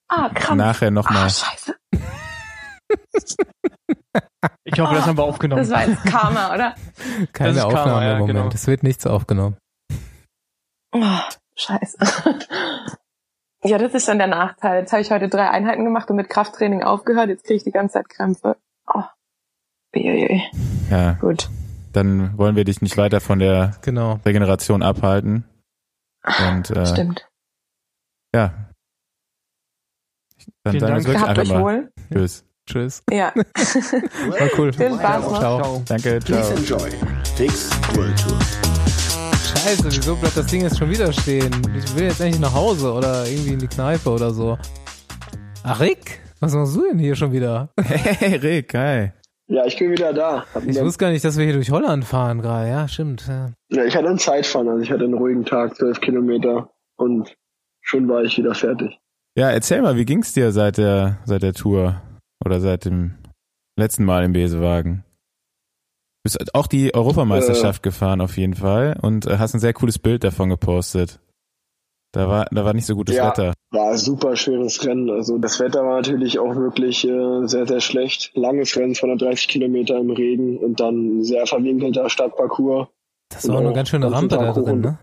ah, 0.07 0.29
nachher 0.53 0.91
nochmal. 0.91 1.25
Ah, 1.25 1.29
scheiße. 1.29 1.75
ich 4.77 4.81
hoffe, 4.81 4.91
oh, 4.93 4.95
das 4.95 5.07
haben 5.07 5.17
wir 5.17 5.23
aufgenommen. 5.23 5.63
Das 5.63 5.71
war 5.71 5.87
jetzt 5.87 6.03
Karma, 6.05 6.53
oder? 6.53 6.75
Keine 7.33 7.65
Aufnahme 7.65 7.89
Karma, 7.89 8.03
ja, 8.03 8.11
im 8.11 8.19
Moment. 8.19 8.37
Genau. 8.37 8.49
Es 8.53 8.67
wird 8.67 8.83
nichts 8.83 9.07
aufgenommen. 9.07 9.57
Oh, 10.91 11.19
scheiße. 11.55 11.97
Ja, 13.63 13.79
das 13.79 13.95
ist 13.95 14.07
dann 14.07 14.19
der 14.19 14.27
Nachteil. 14.27 14.81
Jetzt 14.81 14.91
habe 14.93 15.01
ich 15.01 15.09
heute 15.09 15.29
drei 15.29 15.49
Einheiten 15.49 15.83
gemacht 15.83 16.09
und 16.11 16.15
mit 16.15 16.29
Krafttraining 16.29 16.83
aufgehört. 16.83 17.29
Jetzt 17.29 17.45
kriege 17.45 17.57
ich 17.57 17.63
die 17.63 17.71
ganze 17.71 17.93
Zeit 17.93 18.07
Krämpfe. 18.07 18.55
Oh. 18.85 19.03
Ja. 19.95 21.13
Gut. 21.13 21.49
Dann 21.91 22.37
wollen 22.37 22.55
wir 22.55 22.63
dich 22.63 22.81
nicht 22.81 22.97
weiter 22.97 23.19
von 23.19 23.39
der 23.39 23.75
genau. 23.81 24.19
Regeneration 24.25 24.83
abhalten. 24.83 25.43
Und, 26.23 26.69
äh, 26.69 26.85
Stimmt. 26.85 27.27
Ja. 28.33 28.53
Dann 30.63 30.79
sagen 30.79 30.95
wir 30.97 31.05
wirklich 31.05 31.27
einfach 31.27 31.45
mal. 31.45 31.63
Wohl. 31.63 31.91
Tschüss. 32.13 32.46
Tschüss. 32.67 33.01
Ja. 33.09 33.31
War 33.35 34.49
cool. 34.57 34.73
Viel 34.73 34.93
Spaß 34.93 35.23
noch. 35.23 35.39
Ciao. 35.39 35.83
Danke. 35.87 36.19
Ciao. 36.19 36.37
Please 36.37 36.53
enjoy. 36.53 36.89
Fix 37.35 37.69
World 37.95 38.19
Tour. 38.19 38.37
Scheiße, 39.31 39.85
wieso 39.85 40.15
bleibt 40.17 40.35
das 40.35 40.47
Ding 40.47 40.61
jetzt 40.61 40.77
schon 40.77 40.89
wieder 40.89 41.11
stehen? 41.13 41.49
Ich 41.77 41.95
will 41.95 42.03
jetzt 42.03 42.19
endlich 42.19 42.41
nach 42.41 42.53
Hause 42.53 42.91
oder 42.91 43.25
irgendwie 43.25 43.53
in 43.53 43.59
die 43.59 43.67
Kneipe 43.67 44.09
oder 44.09 44.31
so. 44.31 44.57
Ach, 45.63 45.79
Rick? 45.79 46.19
Was 46.41 46.53
machst 46.53 46.75
du 46.75 46.83
denn 46.89 46.99
hier 46.99 47.15
schon 47.15 47.31
wieder? 47.31 47.69
Hey, 47.81 48.35
Rick, 48.35 48.73
hi. 48.73 49.11
Ja, 49.47 49.65
ich 49.65 49.77
bin 49.77 49.91
wieder 49.91 50.11
da. 50.11 50.45
Hab 50.53 50.65
ich 50.65 50.79
wusste 50.79 50.99
gar 50.99 51.11
nicht, 51.11 51.23
dass 51.23 51.37
wir 51.37 51.45
hier 51.45 51.53
durch 51.53 51.71
Holland 51.71 52.03
fahren 52.03 52.41
gerade. 52.41 52.67
Ja, 52.67 52.87
stimmt. 52.89 53.25
Ja. 53.27 53.53
ja, 53.69 53.85
ich 53.85 53.95
hatte 53.95 54.09
einen 54.09 54.19
Zeitfahren, 54.19 54.67
also 54.67 54.83
ich 54.83 54.91
hatte 54.91 55.05
einen 55.05 55.13
ruhigen 55.13 55.45
Tag, 55.45 55.75
zwölf 55.77 56.01
Kilometer 56.01 56.69
und 56.97 57.33
schon 57.81 58.09
war 58.09 58.23
ich 58.23 58.37
wieder 58.37 58.53
fertig. 58.53 58.99
Ja, 59.35 59.51
erzähl 59.51 59.81
mal, 59.81 59.95
wie 59.95 60.03
ging's 60.03 60.33
dir 60.33 60.51
seit 60.51 60.77
der, 60.77 61.19
seit 61.23 61.43
der 61.43 61.53
Tour 61.53 62.01
oder 62.43 62.59
seit 62.59 62.85
dem 62.85 63.15
letzten 63.77 64.05
Mal 64.05 64.23
im 64.23 64.33
Besewagen? 64.33 65.03
bist 66.27 66.53
auch 66.53 66.67
die 66.67 66.93
Europameisterschaft 66.93 67.81
äh, 67.81 67.87
gefahren 67.89 68.19
auf 68.19 68.37
jeden 68.37 68.55
Fall 68.55 68.97
und 69.01 69.25
äh, 69.25 69.37
hast 69.37 69.53
ein 69.53 69.59
sehr 69.59 69.73
cooles 69.73 69.97
Bild 69.97 70.25
davon 70.25 70.49
gepostet. 70.49 71.19
Da 72.13 72.27
war, 72.27 72.47
da 72.51 72.65
war 72.65 72.73
nicht 72.73 72.85
so 72.85 72.95
gutes 72.95 73.15
ja, 73.15 73.29
Wetter. 73.29 73.53
War 73.71 73.97
super 73.97 74.35
schweres 74.35 74.85
Rennen. 74.85 75.09
Also 75.09 75.37
das 75.37 75.59
Wetter 75.59 75.83
war 75.83 75.97
natürlich 75.97 76.39
auch 76.39 76.55
wirklich 76.55 77.07
äh, 77.07 77.47
sehr, 77.47 77.67
sehr 77.67 77.79
schlecht. 77.79 78.31
Langes 78.33 78.75
Rennen, 78.75 78.95
230 78.95 79.47
Kilometer 79.47 79.97
im 79.97 80.09
Regen 80.09 80.57
und 80.57 80.79
dann 80.79 81.23
sehr 81.23 81.45
verwinkelter 81.45 82.09
Stadtparcours. 82.09 82.87
Das 83.29 83.47
war 83.47 83.55
auch 83.55 83.59
eine 83.59 83.73
ganz 83.73 83.89
schöne 83.89 84.11
Rampe 84.11 84.37
da 84.37 84.51
drin, 84.53 84.81
ne? 84.81 84.99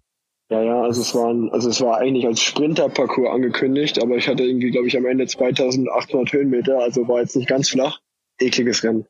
Ja, 0.50 0.62
ja, 0.62 0.82
also 0.82 1.00
es 1.00 1.14
war, 1.14 1.30
ein, 1.30 1.50
also 1.50 1.70
es 1.70 1.80
war 1.80 1.98
eigentlich 1.98 2.26
als 2.26 2.40
Sprinterparcours 2.40 3.30
angekündigt, 3.30 4.02
aber 4.02 4.16
ich 4.16 4.28
hatte 4.28 4.42
irgendwie, 4.42 4.70
glaube 4.70 4.88
ich, 4.88 4.96
am 4.96 5.06
Ende 5.06 5.26
2800 5.26 6.32
Höhenmeter, 6.32 6.78
also 6.78 7.08
war 7.08 7.20
jetzt 7.20 7.36
nicht 7.36 7.48
ganz 7.48 7.70
flach. 7.70 8.00
Ekliges 8.38 8.82
Rennen. 8.82 9.06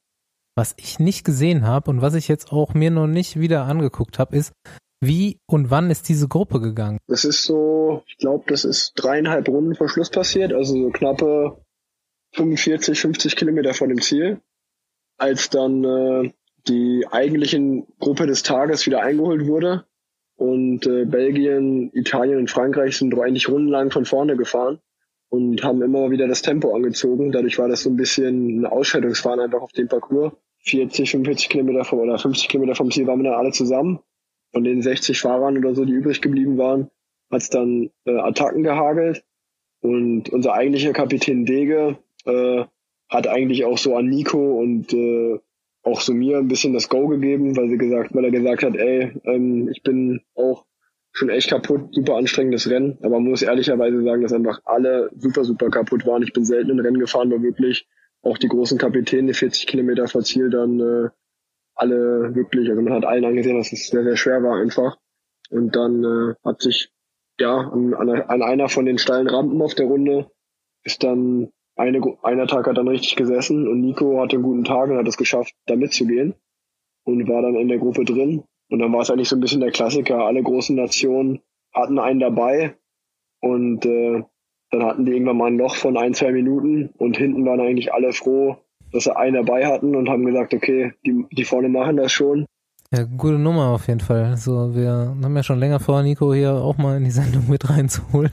Was 0.57 0.74
ich 0.76 1.01
nicht 1.01 1.24
gesehen 1.24 1.66
habe 1.66 1.91
und 1.91 2.03
was 2.03 2.14
ich 2.14 2.28
jetzt 2.28 2.53
auch 2.53 2.74
mir 2.74 2.91
noch 2.91 3.09
nicht 3.09 3.41
wieder 3.41 3.64
angeguckt 3.64 4.18
habe, 4.18 4.37
ist, 4.37 4.53
wie 5.01 5.39
und 5.47 5.70
wann 5.70 5.91
ist 5.91 6.09
diese 6.09 6.28
Gruppe 6.28 6.61
gegangen? 6.61 6.99
Das 7.09 7.24
ist 7.24 7.43
so, 7.45 8.03
ich 8.07 8.16
glaube, 8.18 8.45
das 8.47 8.64
ist 8.64 8.93
dreieinhalb 8.95 9.49
Runden 9.49 9.74
vor 9.74 9.89
Schluss 9.89 10.11
passiert, 10.11 10.53
also 10.53 10.74
so 10.74 10.91
knappe 10.91 11.64
45, 12.35 13.01
50 13.01 13.37
Kilometer 13.37 13.74
vor 13.74 13.89
dem 13.89 14.01
Ziel, 14.01 14.41
als 15.18 15.51
dann 15.51 15.85
äh, 15.85 16.32
die 16.68 17.07
eigentliche 17.11 17.85
Gruppe 17.99 18.26
des 18.26 18.43
Tages 18.43 18.87
wieder 18.87 19.03
eingeholt 19.03 19.47
wurde. 19.47 19.85
Und 20.37 20.87
äh, 20.87 21.05
Belgien, 21.05 21.91
Italien 21.93 22.39
und 22.39 22.51
Frankreich 22.51 22.97
sind 22.97 23.16
eigentlich 23.18 23.49
rundenlang 23.49 23.91
von 23.91 24.05
vorne 24.05 24.37
gefahren 24.37 24.80
und 25.28 25.62
haben 25.62 25.82
immer 25.82 26.11
wieder 26.11 26.26
das 26.26 26.43
Tempo 26.43 26.74
angezogen. 26.74 27.32
Dadurch 27.32 27.59
war 27.59 27.68
das 27.68 27.82
so 27.82 27.91
ein 27.91 27.97
bisschen 27.97 28.61
ein 28.61 28.66
Ausscheidungsfahren 28.66 29.41
einfach 29.41 29.62
auf 29.62 29.72
dem 29.72 29.89
Parcours. 29.89 30.32
40, 30.59 31.11
45 31.11 31.51
Kilometer 31.51 31.85
vom 31.85 31.99
oder 32.01 32.18
50 32.18 32.49
Kilometer 32.49 32.74
vom 32.74 32.91
Ziel 32.91 33.07
waren 33.07 33.20
wir 33.22 33.30
dann 33.30 33.39
alle 33.39 33.53
zusammen. 33.53 34.01
Von 34.53 34.64
den 34.64 34.82
60 34.82 35.20
Fahrern 35.20 35.59
oder 35.59 35.74
so, 35.74 35.85
die 35.85 35.93
übrig 35.93 36.22
geblieben 36.22 36.57
waren, 36.57 36.91
hat 37.30 37.43
es 37.43 37.51
dann 37.51 37.91
äh, 38.07 38.16
Attacken 38.18 38.62
gehagelt. 38.62 39.24
Und 39.80 40.30
unser 40.30 40.55
eigentlicher 40.55 40.93
Kapitän 40.93 41.45
Dege 41.45 41.99
äh, 42.24 42.64
hat 43.09 43.26
eigentlich 43.26 43.64
auch 43.64 43.76
so 43.76 43.97
an 43.97 44.07
Nico 44.07 44.59
und 44.59 44.93
äh, 44.95 45.39
auch 45.85 46.01
so 46.01 46.12
mir 46.12 46.39
ein 46.39 46.49
bisschen 46.49 46.72
das 46.72 46.89
Go 46.89 47.09
gegeben, 47.09 47.57
weil 47.57 47.68
sie 47.68 47.78
gesagt, 47.78 48.14
weil 48.14 48.24
er 48.24 48.30
gesagt 48.30 48.62
hat, 48.62 48.76
ey, 48.76 49.12
ähm, 49.24 49.68
ich 49.68 49.82
bin 49.82 50.22
auch 50.35 50.64
schon 51.12 51.28
echt 51.28 51.51
kaputt, 51.51 51.95
super 51.95 52.16
anstrengendes 52.16 52.68
Rennen, 52.68 52.99
aber 53.01 53.20
man 53.20 53.30
muss 53.30 53.43
ehrlicherweise 53.43 54.03
sagen, 54.03 54.22
dass 54.22 54.32
einfach 54.32 54.61
alle 54.64 55.11
super, 55.16 55.45
super 55.45 55.70
kaputt 55.70 56.07
waren. 56.07 56.22
Ich 56.22 56.32
bin 56.32 56.45
selten 56.45 56.70
in 56.70 56.80
Rennen 56.80 56.99
gefahren, 56.99 57.30
wo 57.30 57.41
wirklich 57.43 57.87
auch 58.22 58.39
die 58.39 58.49
großen 58.49 58.78
Kapitäne 58.78 59.35
40 59.35 59.66
Kilometer 59.66 60.09
vor 60.09 60.22
dann 60.22 60.80
äh, 60.80 61.09
alle 61.74 62.35
wirklich, 62.35 62.68
also 62.70 62.80
man 62.80 62.95
hat 62.95 63.05
allen 63.05 63.24
angesehen, 63.24 63.57
dass 63.57 63.72
es 63.72 63.89
sehr, 63.89 64.03
sehr 64.03 64.16
schwer 64.16 64.43
war 64.43 64.57
einfach. 64.61 64.97
Und 65.51 65.76
dann 65.76 66.03
äh, 66.03 66.35
hat 66.45 66.62
sich 66.62 66.91
ja 67.39 67.57
an, 67.57 67.95
an 67.95 68.43
einer 68.43 68.68
von 68.68 68.87
den 68.87 68.99
steilen 68.99 69.28
Rampen 69.28 69.61
auf 69.61 69.74
der 69.74 69.87
Runde 69.87 70.30
ist 70.85 71.03
dann 71.03 71.51
eine, 71.77 72.01
einer 72.22 72.47
Tag 72.47 72.66
hat 72.66 72.79
dann 72.79 72.89
richtig 72.89 73.16
gesessen 73.16 73.66
und 73.66 73.81
Nico 73.81 74.20
hatte 74.20 74.37
einen 74.37 74.45
guten 74.45 74.64
Tag 74.64 74.91
und 74.91 74.99
hat 74.99 75.09
es 75.09 75.16
geschafft, 75.16 75.55
da 75.66 75.77
mitzugehen 75.77 76.35
und 77.05 77.29
war 77.29 77.43
dann 77.43 77.57
in 77.57 77.68
der 77.68 77.79
Gruppe 77.79 78.05
drin. 78.05 78.45
Und 78.70 78.79
dann 78.79 78.93
war 78.93 79.01
es 79.01 79.11
eigentlich 79.11 79.29
so 79.29 79.37
ein 79.37 79.41
bisschen 79.41 79.61
der 79.61 79.72
Klassiker. 79.72 80.25
Alle 80.25 80.43
großen 80.43 80.75
Nationen 80.75 81.41
hatten 81.72 81.99
einen 81.99 82.20
dabei 82.20 82.77
und 83.41 83.85
äh, 83.85 84.22
dann 84.70 84.85
hatten 84.85 85.05
die 85.05 85.12
irgendwann 85.12 85.37
mal 85.37 85.47
ein 85.47 85.59
Loch 85.59 85.75
von 85.77 85.97
ein, 85.97 86.14
zwei 86.14 86.33
Minuten 86.33 86.91
und 86.97 87.16
hinten 87.16 87.45
waren 87.45 87.61
eigentlich 87.61 87.93
alle 87.93 88.12
froh, 88.12 88.57
dass 88.93 89.05
sie 89.05 89.16
einen 89.16 89.35
dabei 89.35 89.66
hatten 89.66 89.95
und 89.95 90.09
haben 90.09 90.25
gesagt, 90.25 90.55
okay, 90.55 90.93
die, 91.05 91.25
die 91.31 91.45
vorne 91.45 91.68
machen 91.68 91.97
das 91.97 92.12
schon. 92.12 92.47
Ja, 92.91 93.05
gute 93.05 93.39
Nummer 93.39 93.70
auf 93.70 93.89
jeden 93.89 94.01
Fall. 94.01 94.25
Also 94.25 94.75
wir 94.75 95.14
haben 95.22 95.37
ja 95.37 95.43
schon 95.43 95.59
länger 95.59 95.81
vor, 95.81 96.03
Nico 96.03 96.33
hier 96.33 96.55
auch 96.55 96.79
mal 96.79 96.97
in 96.97 97.05
die 97.05 97.11
Sendung 97.11 97.49
mit 97.49 97.68
reinzuholen. 97.68 98.33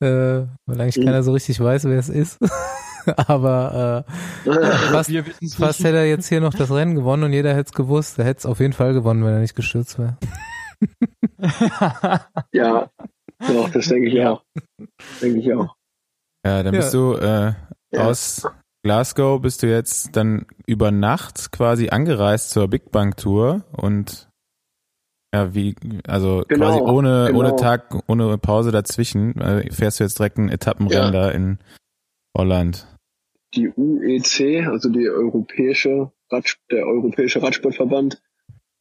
Äh, 0.00 0.46
weil 0.66 0.80
eigentlich 0.80 0.98
mhm. 0.98 1.04
keiner 1.04 1.22
so 1.22 1.32
richtig 1.32 1.60
weiß, 1.60 1.84
wer 1.84 1.98
es 1.98 2.08
ist. 2.08 2.38
Aber 3.26 4.04
äh, 4.46 4.50
fast, 4.92 5.10
fast 5.56 5.80
hätte 5.80 5.96
er 5.96 6.06
jetzt 6.06 6.28
hier 6.28 6.40
noch 6.40 6.54
das 6.54 6.70
Rennen 6.70 6.94
gewonnen 6.94 7.24
und 7.24 7.32
jeder 7.32 7.50
hätte 7.50 7.70
es 7.70 7.72
gewusst. 7.72 8.18
Er 8.18 8.24
hätte 8.24 8.38
es 8.38 8.46
auf 8.46 8.60
jeden 8.60 8.72
Fall 8.72 8.92
gewonnen, 8.92 9.24
wenn 9.24 9.32
er 9.32 9.40
nicht 9.40 9.56
gestürzt 9.56 9.98
wäre. 9.98 10.16
ja, 12.52 12.90
doch, 13.46 13.70
das 13.70 13.86
denke 13.88 14.08
ich 14.08 14.24
auch. 14.24 14.42
Denke 15.20 15.40
ich 15.40 15.52
auch. 15.54 15.74
Ja, 16.44 16.62
dann 16.62 16.72
bist 16.72 16.94
du 16.94 17.14
äh, 17.14 17.54
ja. 17.92 18.04
aus 18.04 18.46
Glasgow 18.84 19.40
bist 19.40 19.62
du 19.62 19.68
jetzt 19.68 20.16
dann 20.16 20.46
über 20.66 20.90
Nacht 20.90 21.52
quasi 21.52 21.90
angereist 21.90 22.50
zur 22.50 22.66
Big 22.66 22.90
Bang 22.90 23.14
Tour 23.14 23.64
und 23.70 24.28
ja, 25.34 25.54
wie, 25.54 25.74
also 26.06 26.44
genau, 26.46 26.66
quasi 26.66 26.80
ohne, 26.80 27.24
genau. 27.28 27.38
ohne 27.38 27.56
Tag, 27.56 28.02
ohne 28.06 28.36
Pause 28.36 28.70
dazwischen, 28.70 29.40
äh, 29.40 29.70
fährst 29.72 29.98
du 29.98 30.04
jetzt 30.04 30.18
direkt 30.18 30.36
ein 30.36 30.50
Etappenrennen 30.50 31.14
ja. 31.14 31.20
da 31.20 31.30
in 31.30 31.58
Holland. 32.36 32.86
Die 33.54 33.68
UEC, 33.68 34.66
also 34.66 34.90
die 34.90 35.08
europäische 35.08 36.12
Rad, 36.30 36.56
der 36.70 36.86
Europäische 36.86 37.42
Radsportverband, 37.42 38.22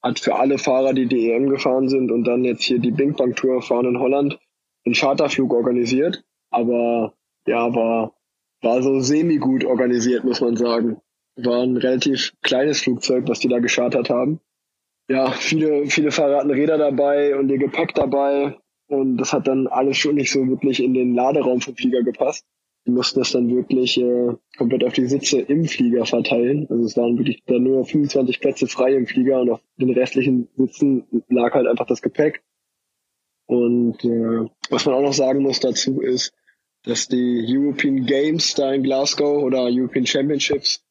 hat 0.02 0.20
für 0.20 0.36
alle 0.36 0.58
Fahrer, 0.58 0.94
die 0.94 1.06
die 1.06 1.32
EM 1.32 1.50
gefahren 1.50 1.88
sind 1.88 2.12
und 2.12 2.26
dann 2.26 2.44
jetzt 2.44 2.64
hier 2.64 2.80
die 2.80 2.92
Bing 2.92 3.16
Bang 3.16 3.36
Tour 3.36 3.62
fahren 3.62 3.86
in 3.86 4.00
Holland, 4.00 4.40
einen 4.86 4.96
Charterflug 4.96 5.54
organisiert. 5.54 6.24
Aber 6.50 7.14
ja, 7.46 7.74
war, 7.74 8.14
war 8.62 8.82
so 8.82 9.00
semi-gut 9.00 9.64
organisiert, 9.64 10.24
muss 10.24 10.42
man 10.42 10.58
sagen. 10.58 11.02
War 11.38 11.64
ein 11.64 11.78
relativ 11.78 12.34
kleines 12.42 12.82
Flugzeug, 12.82 13.28
was 13.28 13.40
die 13.40 13.48
da 13.48 13.60
geschartert 13.60 14.10
haben 14.10 14.42
ja, 15.12 15.32
viele, 15.32 15.88
viele 15.88 16.12
Fahrer 16.12 16.38
hatten 16.38 16.52
Räder 16.52 16.78
dabei 16.78 17.36
und 17.38 17.50
ihr 17.50 17.58
Gepäck 17.58 17.94
dabei. 17.94 18.58
Und 18.88 19.18
das 19.18 19.34
hat 19.34 19.48
dann 19.48 19.68
alles 19.68 19.98
schon 19.98 20.16
nicht 20.16 20.32
so 20.32 20.48
wirklich 20.48 20.82
in 20.82 20.94
den 20.94 21.14
Laderaum 21.14 21.62
vom 21.62 21.76
Flieger 21.76 22.02
gepasst. 22.04 22.46
Die 22.86 22.92
mussten 22.92 23.20
das 23.20 23.32
dann 23.32 23.54
wirklich 23.54 23.98
äh, 23.98 24.34
komplett 24.58 24.84
auf 24.84 24.94
die 24.94 25.06
Sitze 25.06 25.40
im 25.42 25.66
Flieger 25.66 26.06
verteilen. 26.06 26.66
Also 26.70 26.84
es 26.86 26.98
waren 26.98 27.18
wirklich 27.18 27.44
dann 27.46 27.64
nur 27.64 27.86
25 27.86 28.40
Plätze 28.40 28.68
frei 28.68 28.96
im 28.96 29.06
Flieger 29.06 29.42
und 29.42 29.52
auf 29.52 29.62
den 29.78 29.92
restlichen 29.92 30.48
Sitzen 30.56 31.06
lag 31.30 31.54
halt 31.54 31.68
einfach 31.68 31.86
das 31.86 32.02
Gepäck. 32.02 32.42
Und 33.46 34.04
äh, 34.06 34.50
was 34.70 34.86
man 34.86 34.96
auch 34.96 35.02
noch 35.02 35.14
sagen 35.14 35.42
muss 35.42 35.60
dazu 35.60 36.02
ist, 36.02 36.34
dass 36.84 37.08
die 37.08 37.46
European 37.48 38.06
Games 38.06 38.56
da 38.56 38.74
in 38.74 38.84
Glasgow 38.84 39.44
oder 39.44 39.66
European 39.66 40.08
Championships 40.08 40.84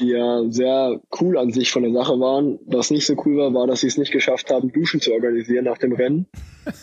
die 0.00 0.08
ja 0.08 0.44
sehr 0.50 1.00
cool 1.20 1.38
an 1.38 1.50
sich 1.50 1.70
von 1.70 1.82
der 1.82 1.92
Sache 1.92 2.18
waren. 2.20 2.58
Was 2.66 2.90
nicht 2.90 3.06
so 3.06 3.14
cool 3.24 3.36
war, 3.36 3.54
war, 3.54 3.66
dass 3.66 3.80
sie 3.80 3.88
es 3.88 3.98
nicht 3.98 4.12
geschafft 4.12 4.50
haben, 4.50 4.72
Duschen 4.72 5.00
zu 5.00 5.12
organisieren 5.12 5.64
nach 5.64 5.78
dem 5.78 5.92
Rennen. 5.92 6.26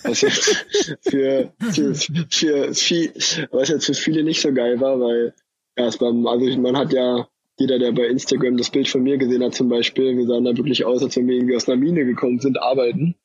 Was 0.03 0.21
jetzt 0.21 0.65
für, 1.01 1.53
für, 1.71 1.95
für, 1.95 2.73
für, 2.73 3.13
was 3.51 3.69
jetzt 3.69 3.85
für 3.85 3.93
viele 3.93 4.23
nicht 4.23 4.41
so 4.41 4.53
geil 4.53 4.79
war, 4.81 4.99
weil 4.99 5.33
es 5.75 5.99
war, 5.99 6.13
also 6.31 6.59
man 6.59 6.77
hat 6.77 6.93
ja 6.93 7.27
jeder, 7.57 7.79
der 7.79 7.91
bei 7.93 8.07
Instagram 8.07 8.57
das 8.57 8.69
Bild 8.69 8.87
von 8.87 9.03
mir 9.03 9.17
gesehen 9.17 9.43
hat 9.43 9.55
zum 9.55 9.69
Beispiel, 9.69 10.17
wir 10.17 10.27
sahen 10.27 10.43
da 10.43 10.55
wirklich 10.57 10.85
aus, 10.85 11.01
als 11.01 11.15
wenn 11.15 11.27
wir 11.27 11.35
irgendwie 11.35 11.55
aus 11.55 11.69
einer 11.69 11.77
Mine 11.77 12.05
gekommen 12.05 12.39
sind, 12.39 12.61
arbeiten. 12.61 13.15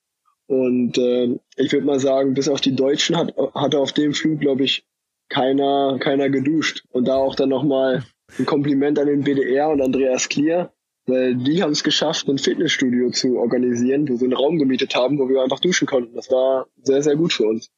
Und 0.46 0.98
äh, 0.98 1.36
ich 1.56 1.72
würde 1.72 1.86
mal 1.86 2.00
sagen, 2.00 2.34
bis 2.34 2.48
auf 2.48 2.60
die 2.60 2.74
Deutschen 2.74 3.16
hat, 3.16 3.34
hatte 3.54 3.78
auf 3.78 3.92
dem 3.92 4.14
Flug, 4.14 4.40
glaube 4.40 4.64
ich, 4.64 4.84
keiner, 5.28 5.98
keiner 6.00 6.28
geduscht. 6.28 6.84
Und 6.90 7.08
da 7.08 7.16
auch 7.16 7.34
dann 7.34 7.48
nochmal 7.48 8.04
ein 8.38 8.46
Kompliment 8.46 8.98
an 8.98 9.06
den 9.06 9.22
BDR 9.22 9.68
und 9.68 9.80
Andreas 9.80 10.28
Klier, 10.28 10.72
weil 11.06 11.36
die 11.36 11.62
haben 11.62 11.72
es 11.72 11.84
geschafft, 11.84 12.28
ein 12.28 12.38
Fitnessstudio 12.38 13.10
zu 13.10 13.38
organisieren, 13.38 14.08
wo 14.08 14.16
sie 14.16 14.24
einen 14.24 14.34
Raum 14.34 14.58
gemietet 14.58 14.94
haben, 14.94 15.18
wo 15.18 15.28
wir 15.28 15.42
einfach 15.42 15.60
duschen 15.60 15.86
konnten. 15.86 16.14
Das 16.14 16.30
war 16.30 16.66
sehr, 16.82 17.02
sehr 17.02 17.16
gut 17.16 17.32
für 17.32 17.46
uns. 17.46 17.70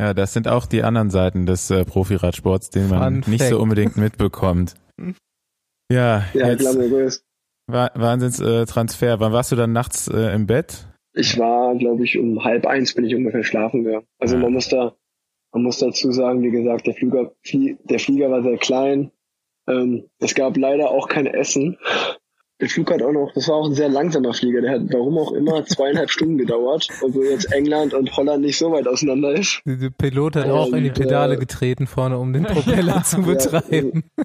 Ja, 0.00 0.12
das 0.12 0.32
sind 0.32 0.46
auch 0.46 0.66
die 0.66 0.82
anderen 0.82 1.10
Seiten 1.10 1.46
des 1.46 1.70
äh, 1.70 1.84
Profiradsports, 1.84 2.70
den 2.70 2.90
man 2.90 3.22
Fun 3.22 3.30
nicht 3.30 3.42
Fact. 3.42 3.50
so 3.50 3.60
unbedingt 3.60 3.96
mitbekommt. 3.96 4.74
ja, 5.90 6.24
ja 6.34 6.48
jetzt 6.48 7.22
war, 7.68 7.90
Wahnsinns 7.94 8.40
äh, 8.40 8.64
Transfer. 8.66 9.18
Wann 9.18 9.32
warst 9.32 9.52
du 9.52 9.56
dann 9.56 9.72
nachts 9.72 10.08
äh, 10.08 10.34
im 10.34 10.46
Bett? 10.46 10.86
Ich 11.14 11.38
war, 11.38 11.74
glaube 11.76 12.04
ich, 12.04 12.18
um 12.18 12.44
halb 12.44 12.66
eins 12.66 12.94
bin 12.94 13.04
ich 13.06 13.14
ungefähr 13.14 13.42
schlafen 13.42 13.84
gegangen. 13.84 14.06
Also 14.18 14.36
ja. 14.36 14.42
man 14.42 14.52
muss 14.52 14.68
da, 14.68 14.94
man 15.52 15.62
muss 15.62 15.78
dazu 15.78 16.12
sagen, 16.12 16.42
wie 16.42 16.50
gesagt, 16.50 16.86
der 16.86 16.94
Flieger, 16.94 17.32
der 17.52 17.98
Flieger 17.98 18.30
war 18.30 18.42
sehr 18.42 18.58
klein. 18.58 19.10
Ähm, 19.68 20.08
es 20.18 20.34
gab 20.34 20.56
leider 20.56 20.90
auch 20.90 21.08
kein 21.08 21.26
Essen. 21.26 21.78
Der 22.60 22.70
Flug 22.70 22.90
hat 22.90 23.02
auch 23.02 23.12
noch, 23.12 23.32
das 23.34 23.48
war 23.48 23.56
auch 23.56 23.66
ein 23.66 23.74
sehr 23.74 23.90
langsamer 23.90 24.32
Flieger, 24.32 24.62
der 24.62 24.72
hat 24.72 24.82
warum 24.90 25.18
auch 25.18 25.32
immer 25.32 25.66
zweieinhalb 25.66 26.10
Stunden 26.10 26.38
gedauert, 26.38 26.88
obwohl 27.02 27.26
jetzt 27.26 27.52
England 27.52 27.92
und 27.92 28.16
Holland 28.16 28.42
nicht 28.42 28.56
so 28.56 28.72
weit 28.72 28.88
auseinander 28.88 29.32
ist. 29.32 29.60
Der 29.66 29.90
Pilot 29.90 30.36
hat 30.36 30.46
ähm, 30.46 30.52
auch 30.52 30.72
in 30.72 30.84
die 30.84 30.90
Pedale 30.90 31.34
äh, 31.34 31.38
getreten 31.38 31.86
vorne, 31.86 32.18
um 32.18 32.32
den 32.32 32.44
Propeller 32.44 33.02
zu 33.04 33.20
betreiben. 33.20 34.04
Ja, 34.16 34.24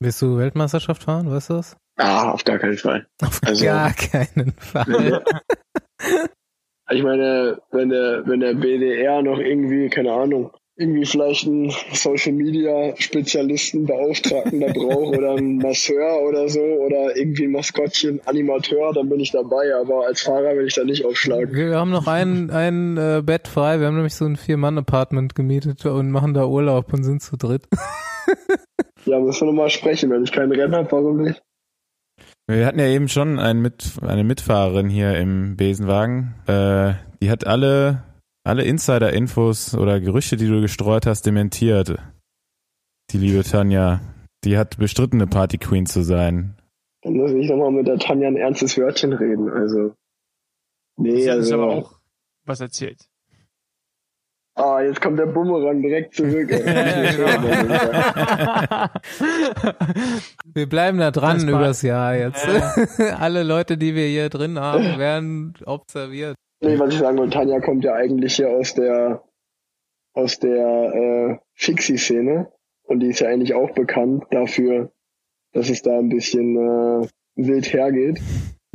Willst 0.00 0.22
du 0.22 0.36
Weltmeisterschaft 0.36 1.02
fahren, 1.02 1.30
weißt 1.30 1.50
du 1.50 1.54
das? 1.54 1.76
Ah, 1.96 2.30
auf 2.30 2.44
gar 2.44 2.58
keinen 2.58 2.76
Fall. 2.76 3.06
Auf 3.20 3.40
also, 3.44 3.64
gar 3.64 3.92
keinen 3.92 4.52
Fall. 4.52 5.24
ich 6.90 7.02
meine, 7.02 7.60
wenn 7.72 7.88
der, 7.88 8.22
wenn 8.26 8.38
der 8.38 8.54
BDR 8.54 9.22
noch 9.22 9.38
irgendwie, 9.38 9.88
keine 9.88 10.12
Ahnung, 10.12 10.52
irgendwie 10.78 11.04
vielleicht 11.04 11.46
einen 11.46 11.72
Social 11.92 12.32
Media 12.32 12.94
Spezialisten, 12.96 13.84
Beauftragten 13.84 14.60
da 14.60 14.68
brauche 14.68 15.18
oder 15.18 15.34
einen 15.34 15.58
Masseur 15.58 16.22
oder 16.22 16.48
so 16.48 16.60
oder 16.60 17.16
irgendwie 17.16 17.44
ein 17.44 17.50
Maskottchen, 17.50 18.20
Animateur, 18.26 18.92
dann 18.94 19.08
bin 19.08 19.18
ich 19.18 19.32
dabei, 19.32 19.74
aber 19.74 20.06
als 20.06 20.22
Fahrer 20.22 20.56
will 20.56 20.68
ich 20.68 20.74
da 20.74 20.84
nicht 20.84 21.04
aufschlagen. 21.04 21.52
Wir 21.52 21.76
haben 21.76 21.90
noch 21.90 22.06
ein, 22.06 22.50
ein 22.50 22.96
äh, 22.96 23.22
Bett 23.24 23.48
frei, 23.48 23.80
wir 23.80 23.88
haben 23.88 23.96
nämlich 23.96 24.14
so 24.14 24.24
ein 24.24 24.36
Vier-Mann-Apartment 24.36 25.34
gemietet 25.34 25.84
und 25.84 26.12
machen 26.12 26.32
da 26.32 26.46
Urlaub 26.46 26.92
und 26.92 27.02
sind 27.02 27.22
zu 27.22 27.36
dritt. 27.36 27.66
ja, 29.04 29.18
müssen 29.18 29.40
wir 29.40 29.46
nochmal 29.46 29.70
sprechen, 29.70 30.10
wenn 30.10 30.22
ich 30.22 30.32
kein 30.32 30.52
Rennen 30.52 30.76
habe, 30.76 30.92
warum 30.92 31.22
nicht? 31.22 31.42
Wir 32.46 32.64
hatten 32.64 32.78
ja 32.78 32.86
eben 32.86 33.08
schon 33.08 33.40
einen 33.40 33.60
Mit, 33.60 33.94
eine 34.00 34.22
Mitfahrerin 34.22 34.88
hier 34.88 35.18
im 35.18 35.56
Besenwagen. 35.56 36.34
Äh, 36.46 36.94
die 37.20 37.30
hat 37.30 37.46
alle 37.46 38.04
alle 38.48 38.64
Insider-Infos 38.64 39.76
oder 39.76 40.00
Gerüchte, 40.00 40.36
die 40.36 40.48
du 40.48 40.62
gestreut 40.62 41.04
hast, 41.04 41.26
dementiert. 41.26 41.94
Die 43.10 43.18
liebe 43.18 43.44
Tanja, 43.44 44.00
die 44.44 44.56
hat 44.56 44.78
bestritten, 44.78 45.20
eine 45.20 45.26
Party 45.26 45.58
Queen 45.58 45.84
zu 45.84 46.02
sein. 46.02 46.56
Dann 47.02 47.12
muss 47.12 47.30
ich 47.32 47.48
nochmal 47.48 47.72
mit 47.72 47.86
der 47.86 47.98
Tanja 47.98 48.26
ein 48.26 48.36
ernstes 48.36 48.78
Wörtchen 48.78 49.12
reden, 49.12 49.50
also. 49.50 49.92
Nee, 50.96 51.20
Sie 51.22 51.30
also. 51.30 51.54
aber 51.54 51.66
auch 51.66 52.00
was 52.46 52.60
erzählt. 52.60 53.06
Ah, 54.54 54.80
jetzt 54.80 55.00
kommt 55.00 55.18
der 55.18 55.26
Bumerang 55.26 55.82
direkt 55.82 56.14
zurück. 56.14 56.48
wir 60.54 60.68
bleiben 60.68 60.98
da 60.98 61.10
dran 61.12 61.46
übers 61.46 61.82
Jahr 61.82 62.16
jetzt. 62.16 62.44
Alle 63.20 63.44
Leute, 63.44 63.76
die 63.76 63.94
wir 63.94 64.06
hier 64.06 64.30
drin 64.30 64.58
haben, 64.58 64.98
werden 64.98 65.54
observiert. 65.64 66.34
Nee, 66.60 66.78
was 66.78 66.92
ich 66.92 67.00
sagen 67.00 67.18
wollte, 67.18 67.34
Tanja 67.34 67.60
kommt 67.60 67.84
ja 67.84 67.94
eigentlich 67.94 68.36
hier 68.36 68.50
aus 68.50 68.74
der 68.74 69.22
aus 70.14 70.38
der 70.40 70.92
äh, 70.94 71.36
Fixie-Szene 71.54 72.50
und 72.82 73.00
die 73.00 73.08
ist 73.08 73.20
ja 73.20 73.28
eigentlich 73.28 73.54
auch 73.54 73.70
bekannt 73.70 74.24
dafür, 74.30 74.90
dass 75.52 75.70
es 75.70 75.82
da 75.82 75.96
ein 75.96 76.08
bisschen 76.08 76.56
äh, 76.56 77.08
wild 77.36 77.72
hergeht. 77.72 78.20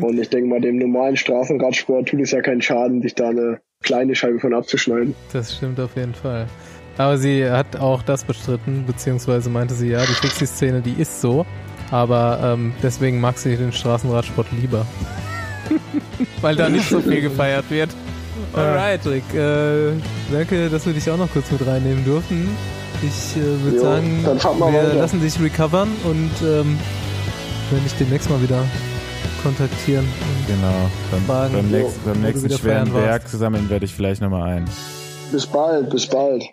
Und 0.01 0.17
ich 0.17 0.29
denke 0.29 0.49
mal, 0.49 0.61
dem 0.61 0.77
normalen 0.77 1.17
Straßenradsport 1.17 2.07
tut 2.07 2.21
es 2.21 2.31
ja 2.31 2.41
keinen 2.41 2.61
Schaden, 2.61 3.01
sich 3.01 3.13
da 3.13 3.29
eine 3.29 3.59
kleine 3.83 4.15
Scheibe 4.15 4.39
von 4.39 4.53
abzuschneiden. 4.53 5.13
Das 5.33 5.55
stimmt 5.55 5.79
auf 5.79 5.95
jeden 5.95 6.13
Fall. 6.15 6.47
Aber 6.97 7.17
sie 7.17 7.49
hat 7.49 7.75
auch 7.75 8.01
das 8.03 8.23
bestritten, 8.23 8.85
beziehungsweise 8.87 9.49
meinte 9.49 9.73
sie, 9.73 9.89
ja, 9.89 9.99
die 9.99 10.13
Fixie-Szene, 10.13 10.81
die 10.81 10.99
ist 10.99 11.21
so, 11.21 11.45
aber 11.91 12.39
ähm, 12.43 12.73
deswegen 12.81 13.19
mag 13.19 13.37
sie 13.37 13.57
den 13.57 13.71
Straßenradsport 13.71 14.47
lieber. 14.51 14.85
Weil 16.41 16.55
da 16.55 16.69
nicht 16.69 16.89
so 16.89 17.01
viel 17.01 17.21
gefeiert 17.21 17.65
wird. 17.69 17.89
Alright, 18.53 19.05
Rick. 19.05 19.33
Äh, 19.33 19.93
danke, 20.31 20.69
dass 20.69 20.85
wir 20.85 20.93
dich 20.93 21.09
auch 21.09 21.17
noch 21.17 21.31
kurz 21.31 21.51
mit 21.51 21.65
reinnehmen 21.65 22.03
durften. 22.05 22.49
Ich 23.01 23.35
äh, 23.37 23.63
würde 23.63 23.79
sagen, 23.79 24.23
wir 24.23 24.33
weiter. 24.33 24.93
lassen 24.95 25.21
dich 25.21 25.39
recovern 25.39 25.89
und 26.03 26.31
ähm, 26.41 26.79
werden 27.69 27.83
dich 27.83 27.93
demnächst 27.99 28.29
mal 28.29 28.41
wieder 28.41 28.63
kontaktieren. 29.43 30.07
Genau. 30.47 30.89
Beim, 31.11 31.21
fragen, 31.25 31.53
beim, 31.53 31.69
nächsten, 31.69 32.03
beim 32.05 32.21
nächsten 32.21 32.49
schweren 32.51 32.93
Werk 32.93 33.27
sammeln 33.27 33.69
werde 33.69 33.85
ich 33.85 33.93
vielleicht 33.93 34.21
nochmal 34.21 34.57
ein. 34.57 34.65
Bis 35.31 35.45
bald, 35.45 35.89
bis 35.89 36.07
bald. 36.07 36.43